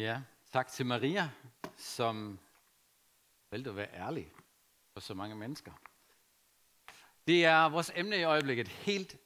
Ja, 0.00 0.20
tak 0.52 0.68
til 0.68 0.86
Maria, 0.86 1.30
som 1.76 2.38
valgte 3.50 3.70
at 3.70 3.76
være 3.76 3.94
ærlig 3.94 4.32
for 4.92 5.00
så 5.00 5.14
mange 5.14 5.36
mennesker. 5.36 5.72
Det 7.26 7.44
er 7.44 7.68
vores 7.68 7.92
emne 7.94 8.16
i 8.16 8.22
øjeblikket, 8.22 8.68
helt 8.68 9.16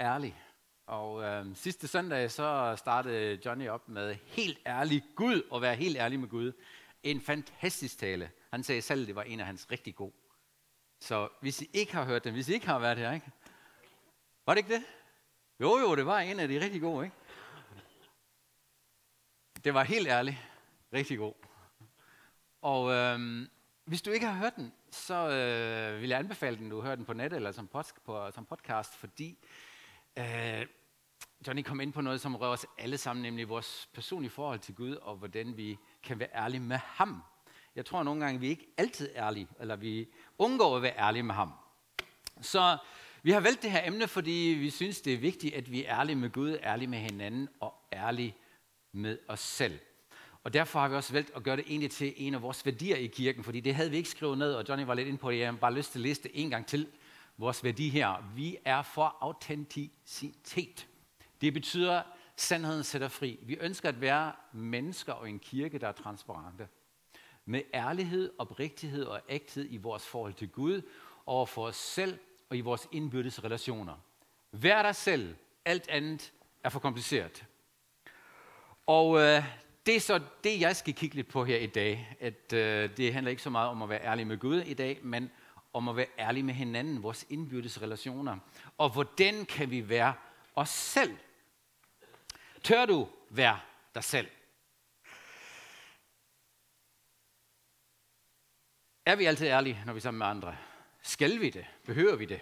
ærlig. 0.00 0.42
Og 0.86 1.22
øh, 1.22 1.56
sidste 1.56 1.88
søndag 1.88 2.30
så 2.30 2.74
startede 2.76 3.40
Johnny 3.44 3.68
op 3.68 3.88
med 3.88 4.14
helt 4.14 4.58
ærlig 4.66 5.04
Gud, 5.14 5.42
og 5.50 5.62
være 5.62 5.76
helt 5.76 5.96
ærlig 5.96 6.20
med 6.20 6.28
Gud. 6.28 6.52
En 7.02 7.20
fantastisk 7.20 7.98
tale. 7.98 8.30
Han 8.50 8.64
sagde 8.64 8.82
selv, 8.82 9.00
at 9.00 9.06
det 9.06 9.14
var 9.14 9.22
en 9.22 9.40
af 9.40 9.46
hans 9.46 9.70
rigtig 9.70 9.94
gode. 9.94 10.14
Så 11.00 11.28
hvis 11.40 11.62
I 11.62 11.70
ikke 11.72 11.92
har 11.92 12.04
hørt 12.04 12.24
den, 12.24 12.32
hvis 12.32 12.48
I 12.48 12.54
ikke 12.54 12.66
har 12.66 12.78
været 12.78 12.98
her, 12.98 13.12
ikke? 13.12 13.30
Var 14.46 14.54
det 14.54 14.58
ikke 14.58 14.74
det? 14.74 14.84
Jo, 15.60 15.76
jo, 15.76 15.96
det 15.96 16.06
var 16.06 16.18
en 16.18 16.40
af 16.40 16.48
de 16.48 16.60
rigtig 16.60 16.80
gode, 16.80 17.04
ikke? 17.04 17.16
Det 19.64 19.74
var 19.74 19.82
helt 19.82 20.08
ærligt 20.08 20.36
rigtig 20.92 21.18
god. 21.18 21.32
Og 22.62 22.92
øh, 22.92 23.46
hvis 23.84 24.02
du 24.02 24.10
ikke 24.10 24.26
har 24.26 24.38
hørt 24.38 24.56
den, 24.56 24.72
så 24.90 25.14
øh, 25.14 26.00
vil 26.00 26.08
jeg 26.08 26.18
anbefale 26.18 26.56
den, 26.56 26.70
du 26.70 26.82
hører 26.82 26.94
den 26.94 27.04
på 27.04 27.12
nettet 27.12 27.36
eller 27.36 27.52
som, 27.52 27.66
pod, 27.66 27.84
på, 28.04 28.30
som 28.34 28.44
podcast, 28.44 28.96
fordi 28.96 29.38
øh, 30.18 30.66
Johnny 31.46 31.62
kom 31.62 31.80
ind 31.80 31.92
på 31.92 32.00
noget, 32.00 32.20
som 32.20 32.36
rører 32.36 32.50
os 32.50 32.66
alle 32.78 32.98
sammen, 32.98 33.22
nemlig 33.22 33.48
vores 33.48 33.88
personlige 33.94 34.30
forhold 34.30 34.58
til 34.58 34.74
Gud, 34.74 34.94
og 34.94 35.16
hvordan 35.16 35.56
vi 35.56 35.78
kan 36.02 36.18
være 36.18 36.28
ærlige 36.34 36.60
med 36.60 36.78
ham. 36.84 37.22
Jeg 37.76 37.86
tror 37.86 38.02
nogle 38.02 38.24
gange, 38.24 38.40
vi 38.40 38.48
ikke 38.48 38.66
altid 38.76 39.10
er 39.14 39.26
ærlige, 39.26 39.48
eller 39.60 39.76
vi 39.76 40.08
undgår 40.38 40.76
at 40.76 40.82
være 40.82 40.98
ærlige 40.98 41.22
med 41.22 41.34
ham. 41.34 41.52
Så 42.40 42.78
vi 43.22 43.30
har 43.30 43.40
valgt 43.40 43.62
det 43.62 43.70
her 43.70 43.86
emne, 43.86 44.08
fordi 44.08 44.56
vi 44.60 44.70
synes, 44.70 45.00
det 45.00 45.14
er 45.14 45.18
vigtigt, 45.18 45.54
at 45.54 45.72
vi 45.72 45.84
er 45.84 46.00
ærlige 46.00 46.16
med 46.16 46.30
Gud, 46.30 46.58
ærlige 46.62 46.88
med 46.88 46.98
hinanden 46.98 47.48
og 47.60 47.74
ærlige 47.92 48.36
med 48.92 49.18
os 49.28 49.40
selv. 49.40 49.78
Og 50.44 50.52
derfor 50.52 50.80
har 50.80 50.88
vi 50.88 50.94
også 50.94 51.12
valgt 51.12 51.30
at 51.36 51.42
gøre 51.42 51.56
det 51.56 51.64
egentlig 51.68 51.90
til 51.90 52.14
en 52.16 52.34
af 52.34 52.42
vores 52.42 52.66
værdier 52.66 52.96
i 52.96 53.06
kirken, 53.06 53.44
fordi 53.44 53.60
det 53.60 53.74
havde 53.74 53.90
vi 53.90 53.96
ikke 53.96 54.08
skrevet 54.08 54.38
ned, 54.38 54.54
og 54.54 54.64
Johnny 54.68 54.86
var 54.86 54.94
lidt 54.94 55.08
inde 55.08 55.18
på 55.18 55.30
det. 55.30 55.38
Jeg 55.38 55.48
har 55.48 55.56
bare 55.56 55.74
lyst 55.74 55.92
til 55.92 55.98
at 55.98 56.02
liste 56.02 56.36
en 56.36 56.50
gang 56.50 56.66
til 56.66 56.88
vores 57.36 57.64
værdi 57.64 57.88
her. 57.88 58.32
Vi 58.34 58.56
er 58.64 58.82
for 58.82 59.16
autenticitet. 59.20 60.88
Det 61.40 61.54
betyder, 61.54 62.02
sandheden 62.36 62.84
sætter 62.84 63.08
fri. 63.08 63.38
Vi 63.42 63.56
ønsker 63.60 63.88
at 63.88 64.00
være 64.00 64.32
mennesker 64.52 65.12
og 65.12 65.28
en 65.28 65.38
kirke, 65.38 65.78
der 65.78 65.88
er 65.88 65.92
transparente. 65.92 66.68
Med 67.44 67.62
ærlighed, 67.74 68.32
oprigtighed 68.38 69.04
og 69.04 69.20
ægthed 69.28 69.66
i 69.70 69.76
vores 69.76 70.06
forhold 70.06 70.34
til 70.34 70.48
Gud, 70.48 70.82
over 71.26 71.46
for 71.46 71.66
os 71.66 71.76
selv 71.76 72.18
og 72.50 72.56
i 72.56 72.60
vores 72.60 72.88
indbyrdes 72.92 73.44
relationer. 73.44 73.94
Vær 74.52 74.82
dig 74.82 74.94
selv. 74.94 75.36
Alt 75.64 75.88
andet 75.88 76.32
er 76.64 76.68
for 76.68 76.80
kompliceret. 76.80 77.46
Og 78.88 79.18
øh, 79.20 79.44
det 79.86 79.96
er 79.96 80.00
så 80.00 80.20
det, 80.44 80.60
jeg 80.60 80.76
skal 80.76 80.94
kigge 80.94 81.16
lidt 81.16 81.28
på 81.28 81.44
her 81.44 81.56
i 81.56 81.66
dag. 81.66 82.16
At 82.20 82.52
øh, 82.52 82.96
det 82.96 83.12
handler 83.12 83.30
ikke 83.30 83.42
så 83.42 83.50
meget 83.50 83.70
om 83.70 83.82
at 83.82 83.88
være 83.88 84.04
ærlig 84.04 84.26
med 84.26 84.38
Gud 84.38 84.60
i 84.60 84.74
dag, 84.74 84.98
men 85.02 85.30
om 85.72 85.88
at 85.88 85.96
være 85.96 86.06
ærlig 86.18 86.44
med 86.44 86.54
hinanden, 86.54 87.02
vores 87.02 87.26
indbyrdes 87.28 87.82
relationer. 87.82 88.38
Og 88.78 88.90
hvordan 88.90 89.44
kan 89.44 89.70
vi 89.70 89.88
være 89.88 90.14
os 90.56 90.68
selv? 90.68 91.16
Tør 92.62 92.86
du 92.86 93.08
være 93.30 93.60
dig 93.94 94.04
selv? 94.04 94.28
Er 99.06 99.16
vi 99.16 99.24
altid 99.24 99.46
ærlige, 99.46 99.82
når 99.86 99.92
vi 99.92 99.96
er 99.98 100.02
sammen 100.02 100.18
med 100.18 100.26
andre? 100.26 100.56
Skal 101.02 101.40
vi 101.40 101.50
det? 101.50 101.66
Behøver 101.86 102.16
vi 102.16 102.24
det? 102.24 102.40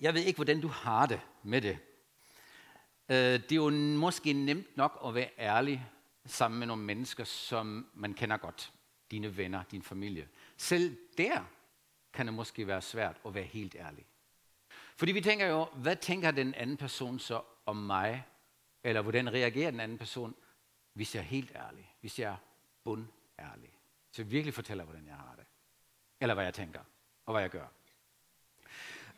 Jeg 0.00 0.14
ved 0.14 0.22
ikke, 0.22 0.36
hvordan 0.36 0.60
du 0.60 0.68
har 0.68 1.06
det 1.06 1.20
med 1.42 1.60
det. 1.60 1.78
Øh, 3.10 3.16
det 3.16 3.52
er 3.52 3.56
jo 3.56 3.70
måske 3.98 4.32
nemt 4.32 4.76
nok 4.76 5.00
at 5.06 5.14
være 5.14 5.30
ærlig 5.38 5.86
sammen 6.26 6.58
med 6.58 6.66
nogle 6.66 6.82
mennesker, 6.82 7.24
som 7.24 7.86
man 7.94 8.14
kender 8.14 8.36
godt. 8.36 8.72
Dine 9.10 9.36
venner, 9.36 9.62
din 9.70 9.82
familie. 9.82 10.28
Selv 10.56 10.96
der 11.18 11.44
kan 12.12 12.26
det 12.26 12.34
måske 12.34 12.66
være 12.66 12.82
svært 12.82 13.16
at 13.26 13.34
være 13.34 13.44
helt 13.44 13.74
ærlig. 13.74 14.06
Fordi 14.96 15.12
vi 15.12 15.20
tænker 15.20 15.46
jo, 15.46 15.64
hvad 15.74 15.96
tænker 15.96 16.30
den 16.30 16.54
anden 16.54 16.76
person 16.76 17.18
så 17.18 17.42
om 17.66 17.76
mig? 17.76 18.26
Eller 18.84 19.02
hvordan 19.02 19.32
reagerer 19.32 19.70
den 19.70 19.80
anden 19.80 19.98
person, 19.98 20.34
hvis 20.92 21.14
jeg 21.14 21.20
er 21.20 21.24
helt 21.24 21.52
ærlig? 21.54 21.94
Hvis 22.00 22.18
jeg 22.18 22.32
er 22.32 22.36
bundærlig? 22.84 23.70
Så 24.12 24.22
jeg 24.22 24.30
virkelig 24.30 24.54
fortæller, 24.54 24.84
hvordan 24.84 25.06
jeg 25.06 25.14
har 25.14 25.34
det. 25.36 25.44
Eller 26.20 26.34
hvad 26.34 26.44
jeg 26.44 26.54
tænker, 26.54 26.80
og 27.26 27.34
hvad 27.34 27.42
jeg 27.42 27.50
gør. 27.50 27.66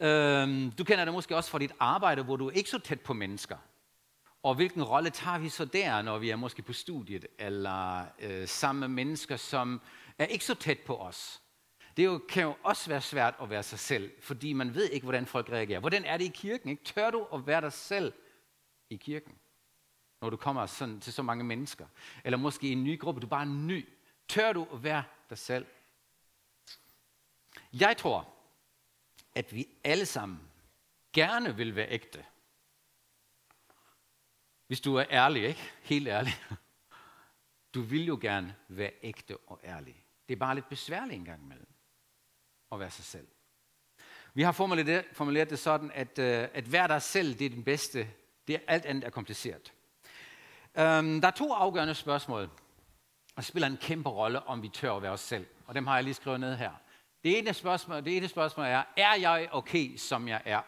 Øhm, 0.01 0.71
du 0.71 0.85
kender 0.85 1.05
det 1.05 1.15
måske 1.15 1.37
også 1.37 1.51
fra 1.51 1.59
dit 1.59 1.73
arbejde, 1.81 2.23
hvor 2.23 2.37
du 2.37 2.47
er 2.49 2.53
ikke 2.53 2.71
så 2.71 2.79
tæt 2.79 3.01
på 3.01 3.13
mennesker. 3.13 3.57
Og 4.43 4.55
hvilken 4.55 4.83
rolle 4.83 5.11
tager 5.11 5.39
vi 5.39 5.49
så 5.49 5.65
der, 5.65 6.03
når 6.03 6.19
vi 6.19 6.31
er 6.31 6.37
måske 6.37 6.63
på 6.63 6.73
studiet, 6.73 7.27
eller 7.39 8.07
øh, 8.19 8.49
sammen 8.49 8.81
med 8.81 8.89
mennesker, 8.89 9.37
som 9.37 9.81
er 10.19 10.25
ikke 10.25 10.45
så 10.45 10.55
tæt 10.55 10.79
på 10.79 10.97
os? 10.97 11.43
Det 11.97 12.05
jo, 12.05 12.21
kan 12.29 12.43
jo 12.43 12.55
også 12.63 12.89
være 12.89 13.01
svært 13.01 13.35
at 13.43 13.51
være 13.51 13.63
sig 13.63 13.79
selv, 13.79 14.13
fordi 14.21 14.53
man 14.53 14.75
ved 14.75 14.91
ikke, 14.91 15.05
hvordan 15.05 15.27
folk 15.27 15.51
reagerer. 15.51 15.81
Hvordan 15.81 16.05
er 16.05 16.17
det 16.17 16.25
i 16.25 16.33
kirken? 16.35 16.71
Ikke? 16.71 16.85
Tør 16.85 17.11
du 17.11 17.27
at 17.35 17.47
være 17.47 17.61
dig 17.61 17.73
selv 17.73 18.13
i 18.91 18.97
kirken, 18.97 19.33
når 20.21 20.31
du 20.31 20.37
kommer 20.37 20.67
sådan, 20.67 21.01
til 21.01 21.13
så 21.13 21.23
mange 21.23 21.45
mennesker? 21.45 21.87
Eller 22.25 22.39
måske 22.39 22.69
i 22.69 22.73
en 22.73 22.85
ny 22.85 22.99
gruppe, 23.01 23.21
du 23.21 23.27
er 23.27 23.31
bare 23.31 23.47
ny. 23.47 23.89
Tør 24.29 24.53
du 24.53 24.67
at 24.73 24.83
være 24.83 25.05
dig 25.31 25.39
selv? 25.39 25.67
Jeg 27.73 27.97
tror, 27.97 28.29
at 29.35 29.55
vi 29.55 29.69
alle 29.85 30.07
sammen 30.07 30.41
gerne 31.13 31.57
vil 31.57 31.77
være 31.77 31.91
ægte. 31.91 32.25
Hvis 34.73 34.81
du 34.81 34.95
er 34.95 35.05
ærlig, 35.11 35.45
ikke? 35.45 35.73
Helt 35.83 36.09
ærlig. 36.09 36.35
Du 37.75 37.81
vil 37.81 38.07
jo 38.07 38.19
gerne 38.21 38.55
være 38.69 38.91
ægte 39.03 39.37
og 39.47 39.61
ærlig. 39.65 40.05
Det 40.29 40.35
er 40.35 40.39
bare 40.39 40.55
lidt 40.55 40.69
besværligt 40.69 41.15
en 41.15 41.25
gang 41.25 41.43
imellem 41.43 41.67
at 42.73 42.81
være 42.81 42.91
sig 42.91 43.05
selv. 43.05 43.27
Vi 44.35 44.43
har 44.43 44.53
formuleret 44.53 44.87
det, 44.87 45.05
formuleret 45.13 45.51
det 45.51 45.59
sådan, 45.59 45.91
at, 45.95 46.19
øh, 46.19 46.49
at 46.55 46.73
være 46.73 46.89
dig 46.89 47.03
selv, 47.03 47.35
det 47.39 47.45
er 47.45 47.51
den 47.51 47.65
bedste. 47.65 48.09
Det 48.47 48.55
er, 48.55 48.59
alt 48.67 48.85
andet 48.85 49.05
er 49.05 49.11
kompliceret. 49.11 49.73
Um, 50.75 51.21
der 51.21 51.27
er 51.27 51.31
to 51.37 51.53
afgørende 51.53 51.95
spørgsmål, 51.95 52.51
og 53.37 53.45
spiller 53.45 53.67
en 53.67 53.77
kæmpe 53.77 54.11
rolle, 54.11 54.43
om 54.43 54.63
vi 54.63 54.69
tør 54.69 54.93
at 54.93 55.03
være 55.03 55.13
os 55.13 55.21
selv. 55.21 55.47
Og 55.67 55.75
dem 55.75 55.87
har 55.87 55.95
jeg 55.95 56.05
lige 56.05 56.15
skrevet 56.15 56.41
ned 56.41 56.57
her. 56.57 56.73
Det 57.25 57.39
ene 57.39 57.55
spørgsmål, 57.55 58.05
det 58.05 58.17
ene 58.17 58.29
spørgsmål 58.29 58.67
er, 58.67 58.83
er 58.97 59.15
jeg 59.15 59.49
okay, 59.53 59.97
som 59.97 60.29
jeg 60.29 60.43
er? 60.45 60.61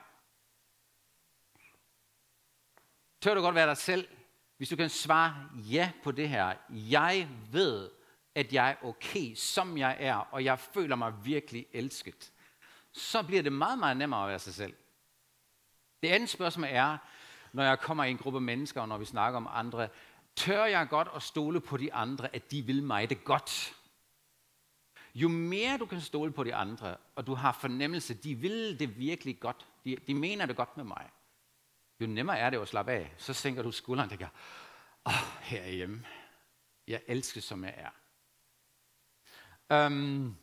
Tør 3.24 3.34
du 3.34 3.40
godt 3.40 3.54
være 3.54 3.66
dig 3.66 3.76
selv? 3.76 4.08
Hvis 4.56 4.68
du 4.68 4.76
kan 4.76 4.90
svare 4.90 5.48
ja 5.54 5.92
på 6.02 6.12
det 6.12 6.28
her. 6.28 6.54
Jeg 6.70 7.28
ved, 7.52 7.90
at 8.34 8.52
jeg 8.52 8.70
er 8.70 8.86
okay, 8.86 9.34
som 9.34 9.78
jeg 9.78 9.96
er, 10.00 10.14
og 10.14 10.44
jeg 10.44 10.58
føler 10.58 10.96
mig 10.96 11.12
virkelig 11.24 11.66
elsket. 11.72 12.32
Så 12.92 13.22
bliver 13.22 13.42
det 13.42 13.52
meget, 13.52 13.78
meget 13.78 13.96
nemmere 13.96 14.22
at 14.22 14.28
være 14.28 14.38
sig 14.38 14.54
selv. 14.54 14.74
Det 16.02 16.08
andet 16.08 16.28
spørgsmål 16.28 16.68
er, 16.70 16.98
når 17.52 17.62
jeg 17.62 17.80
kommer 17.80 18.04
i 18.04 18.10
en 18.10 18.18
gruppe 18.18 18.40
mennesker, 18.40 18.80
og 18.80 18.88
når 18.88 18.98
vi 18.98 19.04
snakker 19.04 19.36
om 19.36 19.48
andre, 19.50 19.88
tør 20.36 20.64
jeg 20.64 20.88
godt 20.88 21.08
at 21.16 21.22
stole 21.22 21.60
på 21.60 21.76
de 21.76 21.94
andre, 21.94 22.34
at 22.34 22.50
de 22.50 22.62
vil 22.62 22.82
mig 22.82 23.10
det 23.10 23.24
godt? 23.24 23.74
Jo 25.14 25.28
mere 25.28 25.78
du 25.78 25.86
kan 25.86 26.00
stole 26.00 26.32
på 26.32 26.44
de 26.44 26.54
andre, 26.54 26.96
og 27.14 27.26
du 27.26 27.34
har 27.34 27.52
fornemmelse, 27.52 28.14
de 28.14 28.34
vil 28.34 28.78
det 28.78 28.98
virkelig 28.98 29.40
godt, 29.40 29.66
de, 29.84 29.96
de 30.06 30.14
mener 30.14 30.46
det 30.46 30.56
godt 30.56 30.76
med 30.76 30.84
mig, 30.84 31.10
jo 32.04 32.12
nemmere 32.12 32.38
er 32.38 32.50
det 32.50 32.60
at 32.60 32.68
slappe 32.68 32.92
af. 32.92 33.14
Så 33.18 33.32
sænker 33.32 33.62
du 33.62 33.72
skulderen 33.72 34.06
og 34.06 34.10
tænker, 34.10 34.28
åh, 35.06 35.12
oh, 35.12 35.42
herhjemme, 35.42 36.06
jeg 36.88 37.00
elsker 37.06 37.40
som 37.40 37.64
jeg 37.64 37.74
er. 37.76 37.90
Um, 39.86 40.36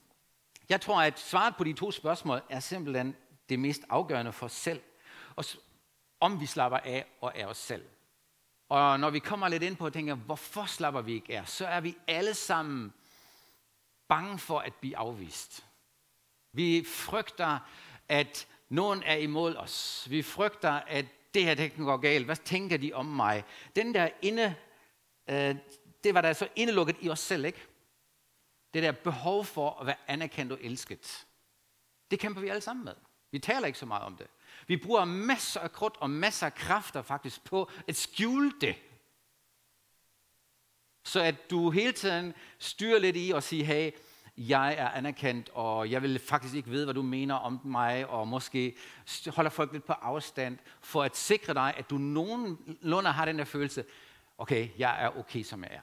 jeg 0.69 0.81
tror, 0.81 1.01
at 1.01 1.19
svaret 1.19 1.55
på 1.57 1.63
de 1.63 1.73
to 1.73 1.91
spørgsmål 1.91 2.41
er 2.49 2.59
simpelthen 2.59 3.15
det 3.49 3.59
mest 3.59 3.81
afgørende 3.89 4.31
for 4.31 4.45
os 4.45 4.51
selv. 4.51 4.81
Og 5.35 5.45
om 6.19 6.39
vi 6.39 6.45
slapper 6.45 6.77
af 6.77 7.05
og 7.21 7.31
er 7.35 7.47
os 7.47 7.57
selv. 7.57 7.85
Og 8.69 8.99
når 8.99 9.09
vi 9.09 9.19
kommer 9.19 9.47
lidt 9.47 9.63
ind 9.63 9.75
på 9.75 9.85
og 9.85 9.93
tænker, 9.93 10.15
hvorfor 10.15 10.65
slapper 10.65 11.01
vi 11.01 11.13
ikke 11.13 11.37
af, 11.37 11.47
så 11.47 11.67
er 11.67 11.81
vi 11.81 11.97
alle 12.07 12.33
sammen 12.33 12.93
bange 14.07 14.39
for 14.39 14.59
at 14.59 14.73
blive 14.75 14.97
afvist. 14.97 15.65
Vi 16.51 16.85
frygter, 16.87 17.59
at 18.07 18.47
nogen 18.69 19.03
er 19.03 19.15
imod 19.15 19.55
os. 19.55 20.07
Vi 20.09 20.21
frygter, 20.21 20.71
at 20.71 21.05
det 21.33 21.43
her 21.43 21.53
det 21.53 21.73
kan 21.73 21.85
gå 21.85 21.97
galt. 21.97 22.25
Hvad 22.25 22.35
tænker 22.35 22.77
de 22.77 22.93
om 22.93 23.05
mig? 23.05 23.43
Den 23.75 23.93
der 23.93 24.09
inde, 24.21 24.55
øh, 25.29 25.55
det 26.03 26.13
var 26.13 26.21
der 26.21 26.33
så 26.33 26.47
indelukket 26.55 26.95
i 27.01 27.09
os 27.09 27.19
selv, 27.19 27.45
ikke? 27.45 27.67
Det 28.73 28.83
der 28.83 28.91
behov 28.91 29.45
for 29.45 29.79
at 29.79 29.87
være 29.87 29.95
anerkendt 30.07 30.51
og 30.51 30.59
elsket. 30.61 31.27
Det 32.11 32.19
kæmper 32.19 32.41
vi 32.41 32.47
alle 32.47 32.61
sammen 32.61 32.85
med. 32.85 32.95
Vi 33.31 33.39
taler 33.39 33.67
ikke 33.67 33.79
så 33.79 33.85
meget 33.85 34.03
om 34.03 34.15
det. 34.15 34.27
Vi 34.67 34.77
bruger 34.77 35.05
masser 35.05 35.59
af 35.59 35.71
krudt 35.71 35.97
og 35.99 36.09
masser 36.09 36.45
af 36.45 36.55
kræfter 36.55 37.01
faktisk 37.01 37.43
på 37.43 37.71
at 37.87 37.95
skjule 37.95 38.51
det. 38.61 38.75
Så 41.03 41.21
at 41.21 41.49
du 41.49 41.69
hele 41.69 41.91
tiden 41.91 42.33
styrer 42.59 42.99
lidt 42.99 43.15
i 43.19 43.31
og 43.35 43.43
siger, 43.43 43.65
hey, 43.65 43.91
jeg 44.49 44.75
er 44.77 44.89
anerkendt, 44.89 45.49
og 45.53 45.91
jeg 45.91 46.01
vil 46.01 46.19
faktisk 46.19 46.55
ikke 46.55 46.69
vide, 46.69 46.85
hvad 46.85 46.93
du 46.93 47.01
mener 47.01 47.35
om 47.35 47.59
mig, 47.63 48.07
og 48.07 48.27
måske 48.27 48.75
holder 49.27 49.49
folk 49.49 49.73
lidt 49.73 49.85
på 49.85 49.93
afstand, 49.93 50.57
for 50.81 51.03
at 51.03 51.17
sikre 51.17 51.53
dig, 51.53 51.73
at 51.77 51.89
du 51.89 51.97
nogenlunde 51.97 53.11
har 53.11 53.25
den 53.25 53.39
der 53.39 53.45
følelse, 53.45 53.85
okay, 54.37 54.69
jeg 54.77 55.03
er 55.03 55.17
okay, 55.17 55.43
som 55.43 55.63
jeg 55.63 55.71
er. 55.73 55.81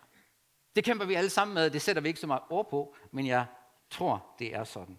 Det 0.76 0.84
kæmper 0.84 1.05
vi 1.05 1.14
alle 1.14 1.31
sammen 1.31 1.55
med, 1.55 1.70
det 1.70 1.82
sætter 1.82 2.02
vi 2.02 2.08
ikke 2.08 2.20
så 2.20 2.26
meget 2.26 2.43
ord 2.50 2.70
på, 2.70 2.96
men 3.10 3.26
jeg 3.26 3.46
tror, 3.90 4.26
det 4.38 4.55
er 4.55 4.64
sådan. 4.64 4.99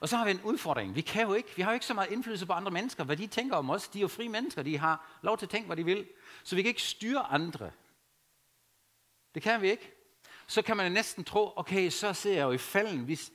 Og 0.00 0.08
så 0.08 0.16
har 0.16 0.24
vi 0.24 0.30
en 0.30 0.40
udfordring. 0.44 0.94
Vi, 0.94 1.00
kan 1.00 1.22
jo 1.22 1.34
ikke, 1.34 1.48
vi 1.56 1.62
har 1.62 1.70
jo 1.70 1.74
ikke 1.74 1.86
så 1.86 1.94
meget 1.94 2.10
indflydelse 2.10 2.46
på 2.46 2.52
andre 2.52 2.70
mennesker, 2.70 3.04
hvad 3.04 3.16
de 3.16 3.26
tænker 3.26 3.56
om 3.56 3.70
os. 3.70 3.88
De 3.88 3.98
er 3.98 4.02
jo 4.02 4.08
frie 4.08 4.28
mennesker, 4.28 4.62
de 4.62 4.78
har 4.78 5.18
lov 5.22 5.38
til 5.38 5.46
at 5.46 5.50
tænke, 5.50 5.66
hvad 5.66 5.76
de 5.76 5.84
vil. 5.84 6.08
Så 6.44 6.56
vi 6.56 6.62
kan 6.62 6.68
ikke 6.68 6.82
styre 6.82 7.20
andre. 7.20 7.70
Det 9.34 9.42
kan 9.42 9.62
vi 9.62 9.70
ikke. 9.70 10.01
Så 10.46 10.62
kan 10.62 10.76
man 10.76 10.92
næsten 10.92 11.24
tro, 11.24 11.52
okay, 11.56 11.90
så 11.90 12.12
ser 12.12 12.34
jeg 12.34 12.42
jo 12.42 12.52
i 12.52 12.58
falden, 12.58 13.04
hvis 13.04 13.32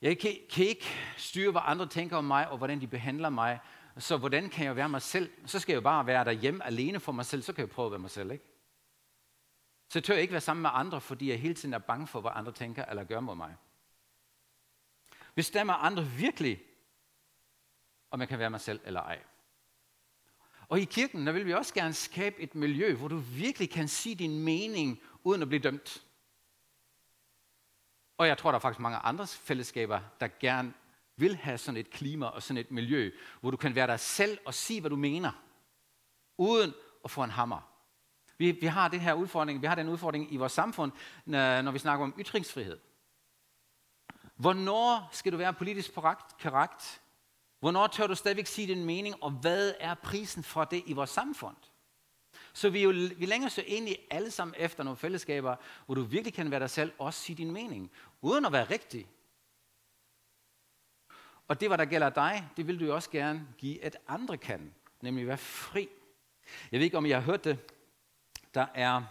jeg 0.00 0.18
kan, 0.18 0.36
kan 0.50 0.64
ikke 0.64 0.86
styre, 1.16 1.50
hvad 1.50 1.62
andre 1.64 1.86
tænker 1.86 2.16
om 2.16 2.24
mig, 2.24 2.48
og 2.48 2.58
hvordan 2.58 2.80
de 2.80 2.86
behandler 2.86 3.28
mig. 3.28 3.60
Så 3.98 4.16
hvordan 4.16 4.50
kan 4.50 4.66
jeg 4.66 4.76
være 4.76 4.88
mig 4.88 5.02
selv? 5.02 5.30
Så 5.46 5.58
skal 5.58 5.72
jeg 5.72 5.76
jo 5.76 5.80
bare 5.80 6.06
være 6.06 6.24
derhjemme 6.24 6.64
alene 6.64 7.00
for 7.00 7.12
mig 7.12 7.26
selv, 7.26 7.42
så 7.42 7.52
kan 7.52 7.62
jeg 7.62 7.70
prøve 7.70 7.86
at 7.86 7.92
være 7.92 8.00
mig 8.00 8.10
selv, 8.10 8.30
ikke? 8.30 8.44
Så 9.88 10.00
tør 10.00 10.14
jeg 10.14 10.22
ikke 10.22 10.32
være 10.32 10.40
sammen 10.40 10.62
med 10.62 10.70
andre, 10.72 11.00
fordi 11.00 11.30
jeg 11.30 11.40
hele 11.40 11.54
tiden 11.54 11.74
er 11.74 11.78
bange 11.78 12.06
for, 12.06 12.20
hvad 12.20 12.30
andre 12.34 12.52
tænker 12.52 12.84
eller 12.84 13.04
gør 13.04 13.20
mod 13.20 13.34
mig. 13.34 13.56
Bestemmer 15.34 15.74
andre 15.74 16.06
virkelig, 16.06 16.62
om 18.10 18.20
jeg 18.20 18.28
kan 18.28 18.38
være 18.38 18.50
mig 18.50 18.60
selv 18.60 18.80
eller 18.84 19.00
ej. 19.00 19.22
Og 20.68 20.80
i 20.80 20.84
kirken, 20.84 21.26
der 21.26 21.32
vil 21.32 21.46
vi 21.46 21.54
også 21.54 21.74
gerne 21.74 21.94
skabe 21.94 22.40
et 22.40 22.54
miljø, 22.54 22.94
hvor 22.94 23.08
du 23.08 23.16
virkelig 23.16 23.70
kan 23.70 23.88
sige 23.88 24.14
din 24.14 24.44
mening, 24.44 25.00
uden 25.24 25.42
at 25.42 25.48
blive 25.48 25.62
dømt. 25.62 26.04
Og 28.18 28.28
jeg 28.28 28.38
tror, 28.38 28.50
der 28.50 28.56
er 28.56 28.60
faktisk 28.60 28.80
mange 28.80 28.98
andre 28.98 29.26
fællesskaber, 29.26 30.00
der 30.20 30.28
gerne 30.40 30.72
vil 31.16 31.36
have 31.36 31.58
sådan 31.58 31.80
et 31.80 31.90
klima 31.90 32.26
og 32.26 32.42
sådan 32.42 32.60
et 32.60 32.70
miljø, 32.70 33.10
hvor 33.40 33.50
du 33.50 33.56
kan 33.56 33.74
være 33.74 33.86
dig 33.86 34.00
selv 34.00 34.38
og 34.46 34.54
sige, 34.54 34.80
hvad 34.80 34.90
du 34.90 34.96
mener, 34.96 35.32
uden 36.38 36.74
at 37.04 37.10
få 37.10 37.22
en 37.22 37.30
hammer. 37.30 37.68
Vi, 38.38 38.50
vi 38.50 38.66
har 38.66 38.88
den 38.88 39.00
her 39.00 39.14
udfordring, 39.14 39.62
vi 39.62 39.66
har 39.66 39.74
den 39.74 39.88
udfordring 39.88 40.32
i 40.32 40.36
vores 40.36 40.52
samfund, 40.52 40.92
når 41.26 41.70
vi 41.70 41.78
snakker 41.78 42.04
om 42.04 42.14
ytringsfrihed. 42.18 42.78
Hvornår 44.36 45.08
skal 45.12 45.32
du 45.32 45.36
være 45.36 45.54
politisk 45.54 45.94
korrekt? 45.94 47.00
Hvornår 47.60 47.86
tør 47.86 48.06
du 48.06 48.14
stadigvæk 48.14 48.46
sige 48.46 48.74
din 48.74 48.84
mening, 48.84 49.22
og 49.22 49.30
hvad 49.30 49.74
er 49.80 49.94
prisen 49.94 50.42
for 50.42 50.64
det 50.64 50.82
i 50.86 50.92
vores 50.92 51.10
samfund? 51.10 51.56
Så 52.52 52.70
vi, 52.70 52.82
jo, 52.82 52.88
vi 53.16 53.26
længer 53.26 53.48
så 53.48 53.64
egentlig 53.66 53.98
alle 54.10 54.30
sammen 54.30 54.54
efter 54.58 54.84
nogle 54.84 54.96
fællesskaber, 54.96 55.56
hvor 55.86 55.94
du 55.94 56.02
virkelig 56.02 56.34
kan 56.34 56.50
være 56.50 56.60
dig 56.60 56.70
selv 56.70 56.92
og 56.98 57.14
sige 57.14 57.36
din 57.36 57.50
mening, 57.50 57.90
uden 58.20 58.44
at 58.44 58.52
være 58.52 58.64
rigtig. 58.64 59.06
Og 61.48 61.60
det, 61.60 61.68
hvad 61.68 61.78
der 61.78 61.84
gælder 61.84 62.10
dig, 62.10 62.48
det 62.56 62.66
vil 62.66 62.80
du 62.80 62.84
jo 62.84 62.94
også 62.94 63.10
gerne 63.10 63.46
give, 63.58 63.84
at 63.84 63.96
andre 64.08 64.36
kan, 64.36 64.74
nemlig 65.00 65.26
være 65.26 65.38
fri. 65.38 65.88
Jeg 66.72 66.78
ved 66.78 66.84
ikke, 66.84 66.96
om 66.96 67.06
I 67.06 67.10
har 67.10 67.20
hørt 67.20 67.44
det. 67.44 67.58
Der 68.54 68.66
er 68.74 69.02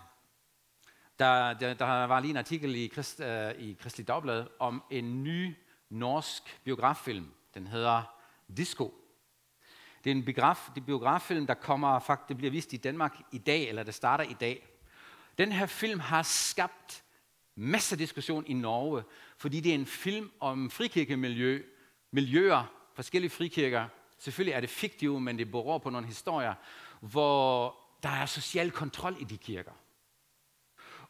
der, 1.19 1.53
der, 1.53 1.73
der 1.73 1.85
var 1.85 2.19
lige 2.19 2.31
en 2.31 2.37
artikel 2.37 2.75
i, 2.75 2.87
Christ, 2.87 3.19
øh, 3.19 3.51
i 3.51 3.73
Kristelig 3.73 4.07
Dagblad 4.07 4.47
om 4.59 4.83
en 4.91 5.23
ny 5.23 5.55
norsk 5.89 6.61
biograffilm. 6.63 7.31
Den 7.53 7.67
hedder 7.67 8.03
Disco. 8.57 9.00
Det 10.03 10.11
er 10.11 10.15
en 10.15 10.25
biograf, 10.25 10.69
det 10.75 10.81
er 10.81 10.85
biograffilm, 10.85 11.47
der 11.47 11.53
kommer, 11.53 11.99
faktisk, 11.99 12.29
det 12.29 12.37
bliver 12.37 12.51
vist 12.51 12.73
i 12.73 12.77
Danmark 12.77 13.17
i 13.31 13.37
dag, 13.37 13.69
eller 13.69 13.83
det 13.83 13.93
starter 13.93 14.23
i 14.23 14.33
dag. 14.33 14.67
Den 15.37 15.51
her 15.51 15.65
film 15.65 15.99
har 15.99 16.23
skabt 16.23 17.03
masser 17.55 17.93
af 17.95 17.97
diskussion 17.97 18.43
i 18.47 18.53
Norge, 18.53 19.03
fordi 19.37 19.59
det 19.59 19.69
er 19.69 19.75
en 19.75 19.85
film 19.85 20.31
om 20.39 20.69
frikirkemiljø, 20.69 21.63
miljøer, 22.11 22.63
forskellige 22.95 23.31
frikirker. 23.31 23.87
Selvfølgelig 24.17 24.53
er 24.53 24.59
det 24.59 24.69
fiktivt, 24.69 25.21
men 25.21 25.37
det 25.37 25.51
beror 25.51 25.77
på 25.77 25.89
nogle 25.89 26.07
historier, 26.07 26.53
hvor 26.99 27.75
der 28.03 28.09
er 28.09 28.25
social 28.25 28.71
kontrol 28.71 29.15
i 29.19 29.23
de 29.23 29.37
kirker. 29.37 29.71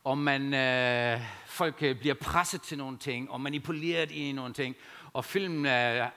Og 0.04 0.18
man, 0.18 0.54
øh, 0.54 1.22
folk 1.46 1.84
øh, 1.84 2.00
bliver 2.00 2.16
presset 2.16 2.62
til 2.62 2.78
nogle 2.78 2.98
ting, 2.98 3.32
og 3.32 3.42
manipuleret 3.42 4.12
i 4.12 4.32
nogle 4.32 4.54
ting. 4.54 4.76
Og 5.14 5.26
filmen 5.26 5.66
øh, 5.66 6.08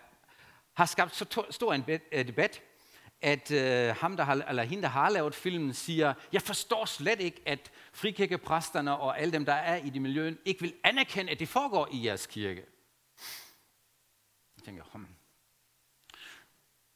har 0.75 0.87
skabt 0.87 1.17
så 1.17 1.25
to, 1.25 1.53
stor 1.53 1.75
en 1.75 1.85
øh, 2.13 2.27
debat, 2.27 2.63
at 3.21 3.51
øh, 3.51 3.97
ham, 3.97 4.17
der 4.17 4.25
har, 4.25 4.35
eller 4.35 4.63
hende, 4.63 4.83
der 4.83 4.89
har 4.89 5.11
lavet 5.11 5.35
filmen, 5.35 5.75
siger, 5.75 6.15
jeg 6.33 6.43
forstår 6.43 6.85
slet 6.85 7.21
ikke, 7.21 7.43
at 7.47 7.71
frikirkepræsterne 7.93 8.97
og 8.97 9.21
alle 9.21 9.33
dem, 9.33 9.45
der 9.45 9.53
er 9.53 9.77
i 9.77 9.91
det 9.91 10.03
miljø, 10.03 10.35
ikke 10.45 10.61
vil 10.61 10.75
anerkende, 10.85 11.33
at 11.33 11.39
det 11.39 11.49
foregår 11.49 11.89
i 11.93 12.07
jeres 12.07 12.27
kirke. 12.27 12.65
Jeg 14.57 14.65
tænker, 14.65 14.83
hmm. 14.93 15.07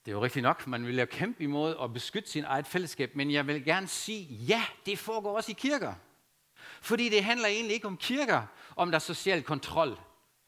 det 0.04 0.10
er 0.10 0.12
jo 0.12 0.24
rigtigt 0.24 0.42
nok, 0.42 0.66
man 0.66 0.86
vil 0.86 0.98
jo 0.98 1.06
kæmpe 1.06 1.42
imod 1.42 1.76
at 1.82 1.92
beskytte 1.92 2.30
sin 2.30 2.44
eget 2.44 2.66
fællesskab, 2.66 3.16
men 3.16 3.30
jeg 3.30 3.46
vil 3.46 3.64
gerne 3.64 3.86
sige, 3.86 4.24
ja, 4.24 4.64
det 4.86 4.98
foregår 4.98 5.36
også 5.36 5.50
i 5.50 5.56
kirker. 5.58 5.94
Fordi 6.80 7.08
det 7.08 7.24
handler 7.24 7.48
egentlig 7.48 7.74
ikke 7.74 7.86
om 7.86 7.96
kirker, 7.96 8.42
om 8.76 8.90
der 8.90 8.96
er 8.96 9.00
social 9.00 9.42
kontrol, 9.42 9.98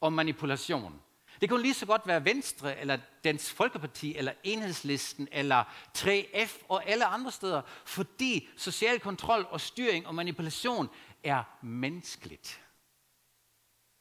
om 0.01 0.13
manipulation. 0.13 1.01
Det 1.41 1.49
kunne 1.49 1.61
lige 1.61 1.73
så 1.73 1.85
godt 1.85 2.07
være 2.07 2.25
Venstre, 2.25 2.79
eller 2.79 2.97
Dansk 3.23 3.53
Folkeparti, 3.53 4.15
eller 4.15 4.33
Enhedslisten, 4.43 5.27
eller 5.31 5.63
3F 5.97 6.65
og 6.69 6.89
alle 6.89 7.05
andre 7.05 7.31
steder, 7.31 7.61
fordi 7.85 8.49
social 8.57 8.99
kontrol 8.99 9.47
og 9.49 9.61
styring 9.61 10.07
og 10.07 10.15
manipulation 10.15 10.89
er 11.23 11.43
menneskeligt. 11.61 12.61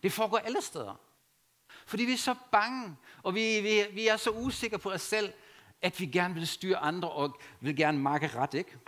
Det 0.02 0.12
foregår 0.12 0.38
alle 0.38 0.62
steder. 0.62 1.00
Fordi 1.87 2.04
vi 2.04 2.12
er 2.12 2.16
så 2.16 2.34
bange, 2.52 2.96
og 3.22 3.34
vi, 3.34 3.60
vi, 3.60 3.82
vi 3.93 4.08
er 4.08 4.16
så 4.16 4.31
usikre 4.31 4.78
på 4.78 4.90
os 4.90 5.02
selv, 5.02 5.32
at 5.82 6.00
vi 6.00 6.06
gerne 6.06 6.34
vil 6.34 6.46
styre 6.46 6.76
andre 6.76 7.10
og 7.10 7.40
vil 7.60 7.76
gerne 7.76 7.98
marke 7.98 8.28
ret, 8.28 8.54
ikke? 8.54 8.78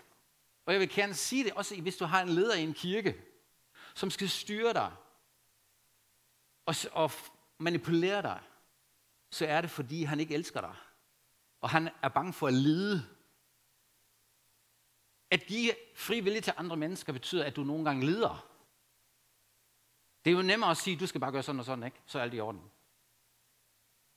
Og 0.66 0.72
jeg 0.72 0.80
vil 0.80 0.88
gerne 0.88 1.14
sige 1.14 1.44
det 1.44 1.52
også, 1.52 1.80
hvis 1.80 1.96
du 1.96 2.04
har 2.04 2.22
en 2.22 2.28
leder 2.28 2.54
i 2.54 2.62
en 2.62 2.74
kirke, 2.74 3.16
som 3.94 4.10
skal 4.10 4.28
styre 4.28 4.72
dig 4.72 4.92
og, 6.66 6.74
og 6.92 7.12
manipulere 7.62 8.22
dig, 8.22 8.40
så 9.30 9.46
er 9.46 9.60
det, 9.60 9.70
fordi 9.70 10.02
han 10.02 10.20
ikke 10.20 10.34
elsker 10.34 10.60
dig. 10.60 10.74
Og 11.60 11.70
han 11.70 11.88
er 12.02 12.08
bange 12.08 12.32
for 12.32 12.46
at 12.46 12.54
lide. 12.54 13.06
At 15.30 15.46
give 15.46 15.72
fri 15.94 16.20
vilje 16.20 16.40
til 16.40 16.52
andre 16.56 16.76
mennesker 16.76 17.12
betyder, 17.12 17.44
at 17.44 17.56
du 17.56 17.64
nogle 17.64 17.84
gange 17.84 18.06
lider. 18.06 18.48
Det 20.24 20.30
er 20.30 20.34
jo 20.34 20.42
nemmere 20.42 20.70
at 20.70 20.76
sige, 20.76 20.94
at 20.94 21.00
du 21.00 21.06
skal 21.06 21.20
bare 21.20 21.32
gøre 21.32 21.42
sådan 21.42 21.58
og 21.58 21.64
sådan, 21.64 21.84
ikke? 21.84 22.00
så 22.06 22.18
er 22.18 22.22
alt 22.22 22.34
i 22.34 22.40
orden. 22.40 22.70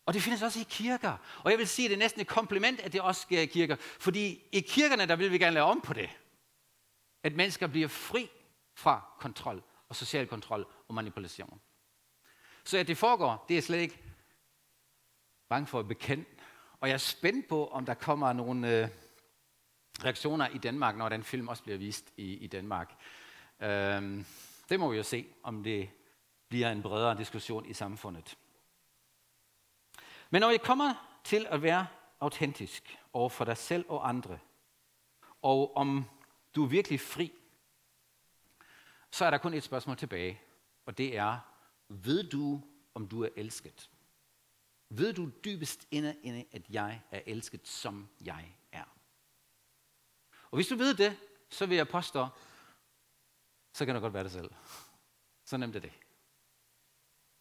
Og 0.05 0.13
det 0.13 0.21
findes 0.21 0.41
også 0.41 0.59
i 0.59 0.65
kirker. 0.69 1.17
Og 1.43 1.51
jeg 1.51 1.59
vil 1.59 1.67
sige, 1.67 1.85
at 1.85 1.89
det 1.89 1.95
er 1.95 1.99
næsten 1.99 2.21
et 2.21 2.27
kompliment, 2.27 2.79
at 2.79 2.93
det 2.93 3.01
også 3.01 3.21
sker 3.21 3.41
i 3.41 3.45
kirker. 3.45 3.75
Fordi 3.75 4.43
i 4.51 4.59
kirkerne, 4.59 5.07
der 5.07 5.15
vil 5.15 5.31
vi 5.31 5.37
gerne 5.37 5.53
lave 5.53 5.65
om 5.65 5.81
på 5.81 5.93
det. 5.93 6.09
At 7.23 7.35
mennesker 7.35 7.67
bliver 7.67 7.87
fri 7.87 8.29
fra 8.75 9.05
kontrol 9.19 9.63
og 9.89 9.95
social 9.95 10.27
kontrol 10.27 10.67
og 10.87 10.95
manipulation. 10.95 11.61
Så 12.65 12.77
at 12.77 12.87
det 12.87 12.97
foregår, 12.97 13.45
det 13.49 13.57
er 13.57 13.61
slet 13.61 13.79
ikke 13.79 13.99
bange 15.49 15.67
for 15.67 15.79
at 15.79 15.87
bekende. 15.87 16.25
Og 16.79 16.87
jeg 16.87 16.93
er 16.93 16.97
spændt 16.97 17.47
på, 17.47 17.67
om 17.67 17.85
der 17.85 17.93
kommer 17.93 18.33
nogle 18.33 18.81
øh, 18.81 18.89
reaktioner 20.03 20.47
i 20.47 20.57
Danmark, 20.57 20.95
når 20.95 21.09
den 21.09 21.23
film 21.23 21.47
også 21.47 21.63
bliver 21.63 21.77
vist 21.77 22.13
i, 22.17 22.33
i 22.33 22.47
Danmark. 22.47 22.95
Øhm, 23.59 24.25
det 24.69 24.79
må 24.79 24.91
vi 24.91 24.97
jo 24.97 25.03
se, 25.03 25.27
om 25.43 25.63
det 25.63 25.89
bliver 26.49 26.71
en 26.71 26.81
bredere 26.81 27.17
diskussion 27.17 27.65
i 27.65 27.73
samfundet. 27.73 28.37
Men 30.29 30.41
når 30.41 30.49
jeg 30.49 30.61
kommer 30.61 31.19
til 31.23 31.47
at 31.49 31.61
være 31.61 31.87
autentisk 32.19 32.99
over 33.13 33.29
for 33.29 33.45
dig 33.45 33.57
selv 33.57 33.85
og 33.87 34.09
andre, 34.09 34.39
og 35.41 35.77
om 35.77 36.05
du 36.55 36.63
er 36.63 36.67
virkelig 36.67 36.99
fri, 36.99 37.31
så 39.11 39.25
er 39.25 39.29
der 39.29 39.37
kun 39.37 39.53
et 39.53 39.63
spørgsmål 39.63 39.97
tilbage, 39.97 40.41
og 40.85 40.97
det 40.97 41.17
er, 41.17 41.54
ved 41.89 42.23
du, 42.23 42.61
om 42.93 43.07
du 43.07 43.23
er 43.23 43.29
elsket? 43.35 43.89
Ved 44.89 45.13
du 45.13 45.31
dybest 45.45 45.87
inde, 45.91 46.15
inde, 46.23 46.45
at 46.51 46.61
jeg 46.69 47.01
er 47.11 47.21
elsket, 47.25 47.67
som 47.67 48.09
jeg 48.25 48.55
er? 48.71 48.83
Og 50.51 50.57
hvis 50.57 50.67
du 50.67 50.75
ved 50.75 50.93
det, 50.93 51.17
så 51.49 51.65
vil 51.65 51.75
jeg 51.77 51.87
påstå, 51.87 52.27
så 53.73 53.85
kan 53.85 53.95
du 53.95 54.01
godt 54.01 54.13
være 54.13 54.23
det 54.23 54.31
selv. 54.31 54.51
Så 55.45 55.57
nemt 55.57 55.75
er 55.75 55.79
det. 55.79 55.91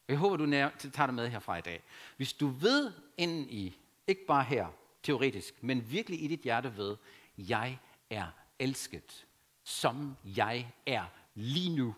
Jeg 0.09 0.17
håber, 0.17 0.37
du 0.37 0.47
tager 0.47 1.07
det 1.07 1.15
med 1.15 1.29
herfra 1.29 1.57
i 1.57 1.61
dag. 1.61 1.83
Hvis 2.17 2.33
du 2.33 2.49
ved 2.49 2.93
inden 3.17 3.51
i, 3.51 3.77
ikke 4.07 4.27
bare 4.27 4.45
her, 4.45 4.69
teoretisk, 5.03 5.63
men 5.63 5.91
virkelig 5.91 6.23
i 6.23 6.27
dit 6.27 6.41
hjerte 6.41 6.77
ved, 6.77 6.97
jeg 7.39 7.79
er 8.11 8.27
elsket, 8.59 9.27
som 9.63 10.17
jeg 10.25 10.73
er 10.87 11.05
lige 11.35 11.77
nu. 11.77 11.95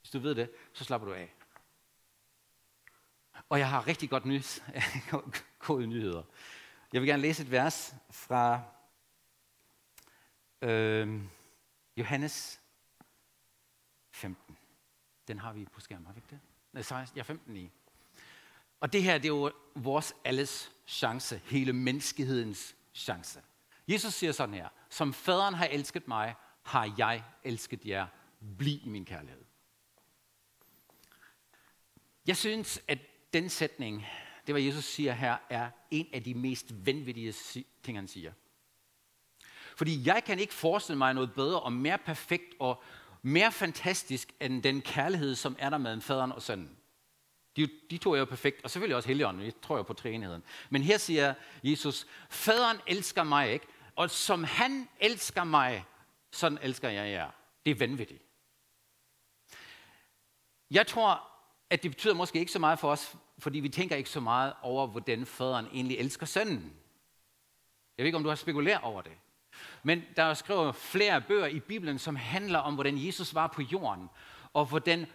Hvis 0.00 0.10
du 0.10 0.18
ved 0.18 0.34
det, 0.34 0.50
så 0.72 0.84
slapper 0.84 1.08
du 1.08 1.14
af. 1.14 1.33
Og 3.48 3.58
jeg 3.58 3.70
har 3.70 3.86
rigtig 3.86 4.10
godt 4.10 4.24
nys, 4.24 4.62
gode 5.66 5.86
nyheder. 5.86 6.22
Jeg 6.92 7.00
vil 7.00 7.08
gerne 7.08 7.22
læse 7.22 7.42
et 7.42 7.50
vers 7.50 7.94
fra 8.10 8.62
øh, 10.62 11.20
Johannes 11.96 12.60
15. 14.10 14.56
Den 15.28 15.38
har 15.38 15.52
vi 15.52 15.64
på 15.64 15.80
skærmen, 15.80 16.06
har 16.06 16.12
vi 16.12 16.18
ikke 16.18 16.30
det? 16.30 16.40
Nej, 16.72 16.82
16, 16.82 17.16
ja, 17.16 17.22
15 17.22 17.56
i. 17.56 17.70
Og 18.80 18.92
det 18.92 19.02
her, 19.02 19.18
det 19.18 19.24
er 19.24 19.28
jo 19.28 19.52
vores 19.74 20.14
alles 20.24 20.72
chance, 20.86 21.40
hele 21.44 21.72
menneskehedens 21.72 22.76
chance. 22.94 23.42
Jesus 23.88 24.14
siger 24.14 24.32
sådan 24.32 24.54
her, 24.54 24.68
som 24.90 25.14
faderen 25.14 25.54
har 25.54 25.66
elsket 25.66 26.08
mig, 26.08 26.34
har 26.62 26.94
jeg 26.98 27.24
elsket 27.44 27.86
jer. 27.86 28.06
bliv 28.58 28.78
i 28.82 28.88
min 28.88 29.04
kærlighed. 29.04 29.44
Jeg 32.26 32.36
synes, 32.36 32.80
at 32.88 32.98
den 33.34 33.48
sætning, 33.48 34.06
det 34.46 34.54
hvad 34.54 34.62
Jesus 34.62 34.84
siger 34.84 35.12
her, 35.12 35.36
er 35.50 35.70
en 35.90 36.08
af 36.12 36.22
de 36.22 36.34
mest 36.34 36.86
vanvittige 36.86 37.34
ting, 37.82 37.98
han 37.98 38.08
siger. 38.08 38.32
Fordi 39.76 40.06
jeg 40.06 40.24
kan 40.24 40.38
ikke 40.38 40.54
forestille 40.54 40.98
mig 40.98 41.14
noget 41.14 41.34
bedre 41.34 41.60
og 41.60 41.72
mere 41.72 41.98
perfekt 41.98 42.54
og 42.58 42.82
mere 43.22 43.52
fantastisk 43.52 44.32
end 44.40 44.62
den 44.62 44.82
kærlighed, 44.82 45.34
som 45.34 45.56
er 45.58 45.70
der 45.70 45.78
mellem 45.78 46.00
faderen 46.00 46.32
og 46.32 46.42
sønnen. 46.42 46.76
De, 47.56 47.68
de 47.90 47.98
to 47.98 48.12
er 48.12 48.18
jo 48.18 48.24
perfekt, 48.24 48.64
og 48.64 48.70
selvfølgelig 48.70 48.96
også 48.96 49.08
Helligånden, 49.08 49.44
jeg 49.44 49.52
tror 49.62 49.76
jo 49.76 49.82
på 49.82 49.92
træenheden. 49.92 50.42
Men 50.70 50.82
her 50.82 50.98
siger 50.98 51.34
Jesus, 51.62 52.06
faderen 52.30 52.76
elsker 52.86 53.22
mig 53.22 53.52
ikke, 53.52 53.66
og 53.96 54.10
som 54.10 54.44
han 54.44 54.88
elsker 55.00 55.44
mig, 55.44 55.84
sådan 56.30 56.58
elsker 56.62 56.88
jeg 56.88 57.12
jer. 57.12 57.30
Det 57.64 57.70
er 57.70 57.74
vanvittigt. 57.74 58.22
Jeg 60.70 60.86
tror, 60.86 61.30
at 61.70 61.82
det 61.82 61.90
betyder 61.90 62.14
måske 62.14 62.38
ikke 62.38 62.52
så 62.52 62.58
meget 62.58 62.78
for 62.78 62.90
os, 62.90 63.16
fordi 63.38 63.60
vi 63.60 63.68
tænker 63.68 63.96
ikke 63.96 64.10
så 64.10 64.20
meget 64.20 64.52
over, 64.62 64.86
hvordan 64.86 65.26
faderen 65.26 65.66
egentlig 65.72 65.98
elsker 65.98 66.26
sønnen. 66.26 66.72
Jeg 67.98 68.02
ved 68.02 68.06
ikke, 68.06 68.16
om 68.16 68.22
du 68.22 68.28
har 68.28 68.36
spekuleret 68.36 68.80
over 68.82 69.02
det. 69.02 69.12
Men 69.82 70.02
der 70.16 70.22
er 70.22 70.34
skrevet 70.34 70.76
flere 70.76 71.20
bøger 71.20 71.46
i 71.46 71.60
Bibelen, 71.60 71.98
som 71.98 72.16
handler 72.16 72.58
om, 72.58 72.74
hvordan 72.74 73.06
Jesus 73.06 73.34
var 73.34 73.46
på 73.46 73.62
jorden, 73.62 74.08
og 74.52 74.66
hvordan, 74.66 75.06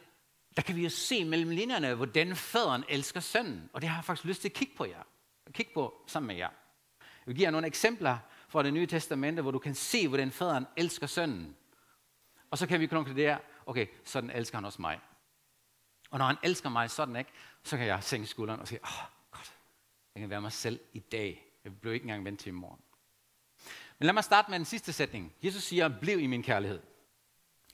der 0.56 0.62
kan 0.62 0.76
vi 0.76 0.84
jo 0.84 0.90
se 0.90 1.26
mellem 1.26 1.50
linjerne, 1.50 1.94
hvordan 1.94 2.36
faderen 2.36 2.84
elsker 2.90 3.20
sønnen. 3.20 3.70
Og 3.74 3.82
det 3.82 3.90
har 3.90 3.98
jeg 3.98 4.06
faktisk 4.06 4.26
lyst 4.26 4.42
til 4.42 4.50
at 4.50 4.54
kigge 4.54 4.74
på 4.78 4.86
jer. 4.86 5.04
Kigge 5.52 5.72
på 5.74 6.04
sammen 6.08 6.28
med 6.28 6.36
jer. 6.36 6.50
Jeg 7.00 7.26
vil 7.26 7.36
give 7.36 7.46
jer 7.46 7.52
nogle 7.52 7.68
eksempler 7.68 8.18
fra 8.48 8.64
det 8.64 8.74
nye 8.74 8.86
testamente, 8.86 9.42
hvor 9.42 9.52
du 9.52 9.60
kan 9.60 9.76
se, 9.76 10.08
hvordan 10.08 10.32
faderen 10.32 10.66
elsker 10.78 11.08
sønnen. 11.08 11.56
Og 12.52 12.58
så 12.58 12.68
kan 12.68 12.80
vi 12.80 12.88
konkludere, 12.88 13.38
okay, 13.66 13.88
sådan 14.04 14.30
elsker 14.30 14.58
han 14.58 14.66
også 14.66 14.82
mig. 14.82 15.00
Og 16.10 16.20
når 16.20 16.26
han 16.26 16.38
elsker 16.44 16.70
mig 16.70 16.90
sådan, 16.90 17.16
ikke, 17.16 17.32
så 17.64 17.78
kan 17.78 17.86
jeg 17.86 18.04
sænke 18.04 18.28
skulderen 18.28 18.60
og 18.60 18.68
sige, 18.68 18.80
åh, 18.84 19.04
oh, 19.04 19.10
godt, 19.32 19.54
jeg 20.16 20.22
kan 20.22 20.30
være 20.30 20.42
mig 20.42 20.52
selv 20.52 20.80
i 20.94 21.00
dag. 21.00 21.46
Jeg 21.64 21.80
bliver 21.80 21.94
ikke 21.94 22.04
engang 22.04 22.26
vendt 22.26 22.40
til 22.40 22.50
i 22.50 22.52
morgen. 22.52 22.82
Men 24.00 24.06
lad 24.06 24.14
mig 24.14 24.24
starte 24.24 24.52
med 24.52 24.60
den 24.60 24.66
sidste 24.66 24.94
sætning. 24.94 25.34
Jesus 25.44 25.64
siger, 25.64 26.00
bliv 26.00 26.20
i 26.20 26.28
min 26.28 26.44
kærlighed. 26.44 26.82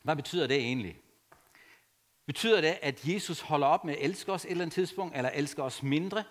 Hvad 0.02 0.16
betyder 0.16 0.48
det 0.48 0.58
egentlig? 0.58 1.02
Betyder 2.26 2.62
det, 2.62 2.78
at 2.82 3.08
Jesus 3.08 3.42
holder 3.42 3.68
op 3.68 3.84
med 3.86 3.94
at 3.94 4.06
elske 4.06 4.32
os 4.32 4.46
et 4.46 4.52
eller 4.52 4.62
andet 4.62 4.74
tidspunkt, 4.74 5.16
eller 5.16 5.30
elsker 5.30 5.64
os 5.64 5.84
mindre? 5.84 6.24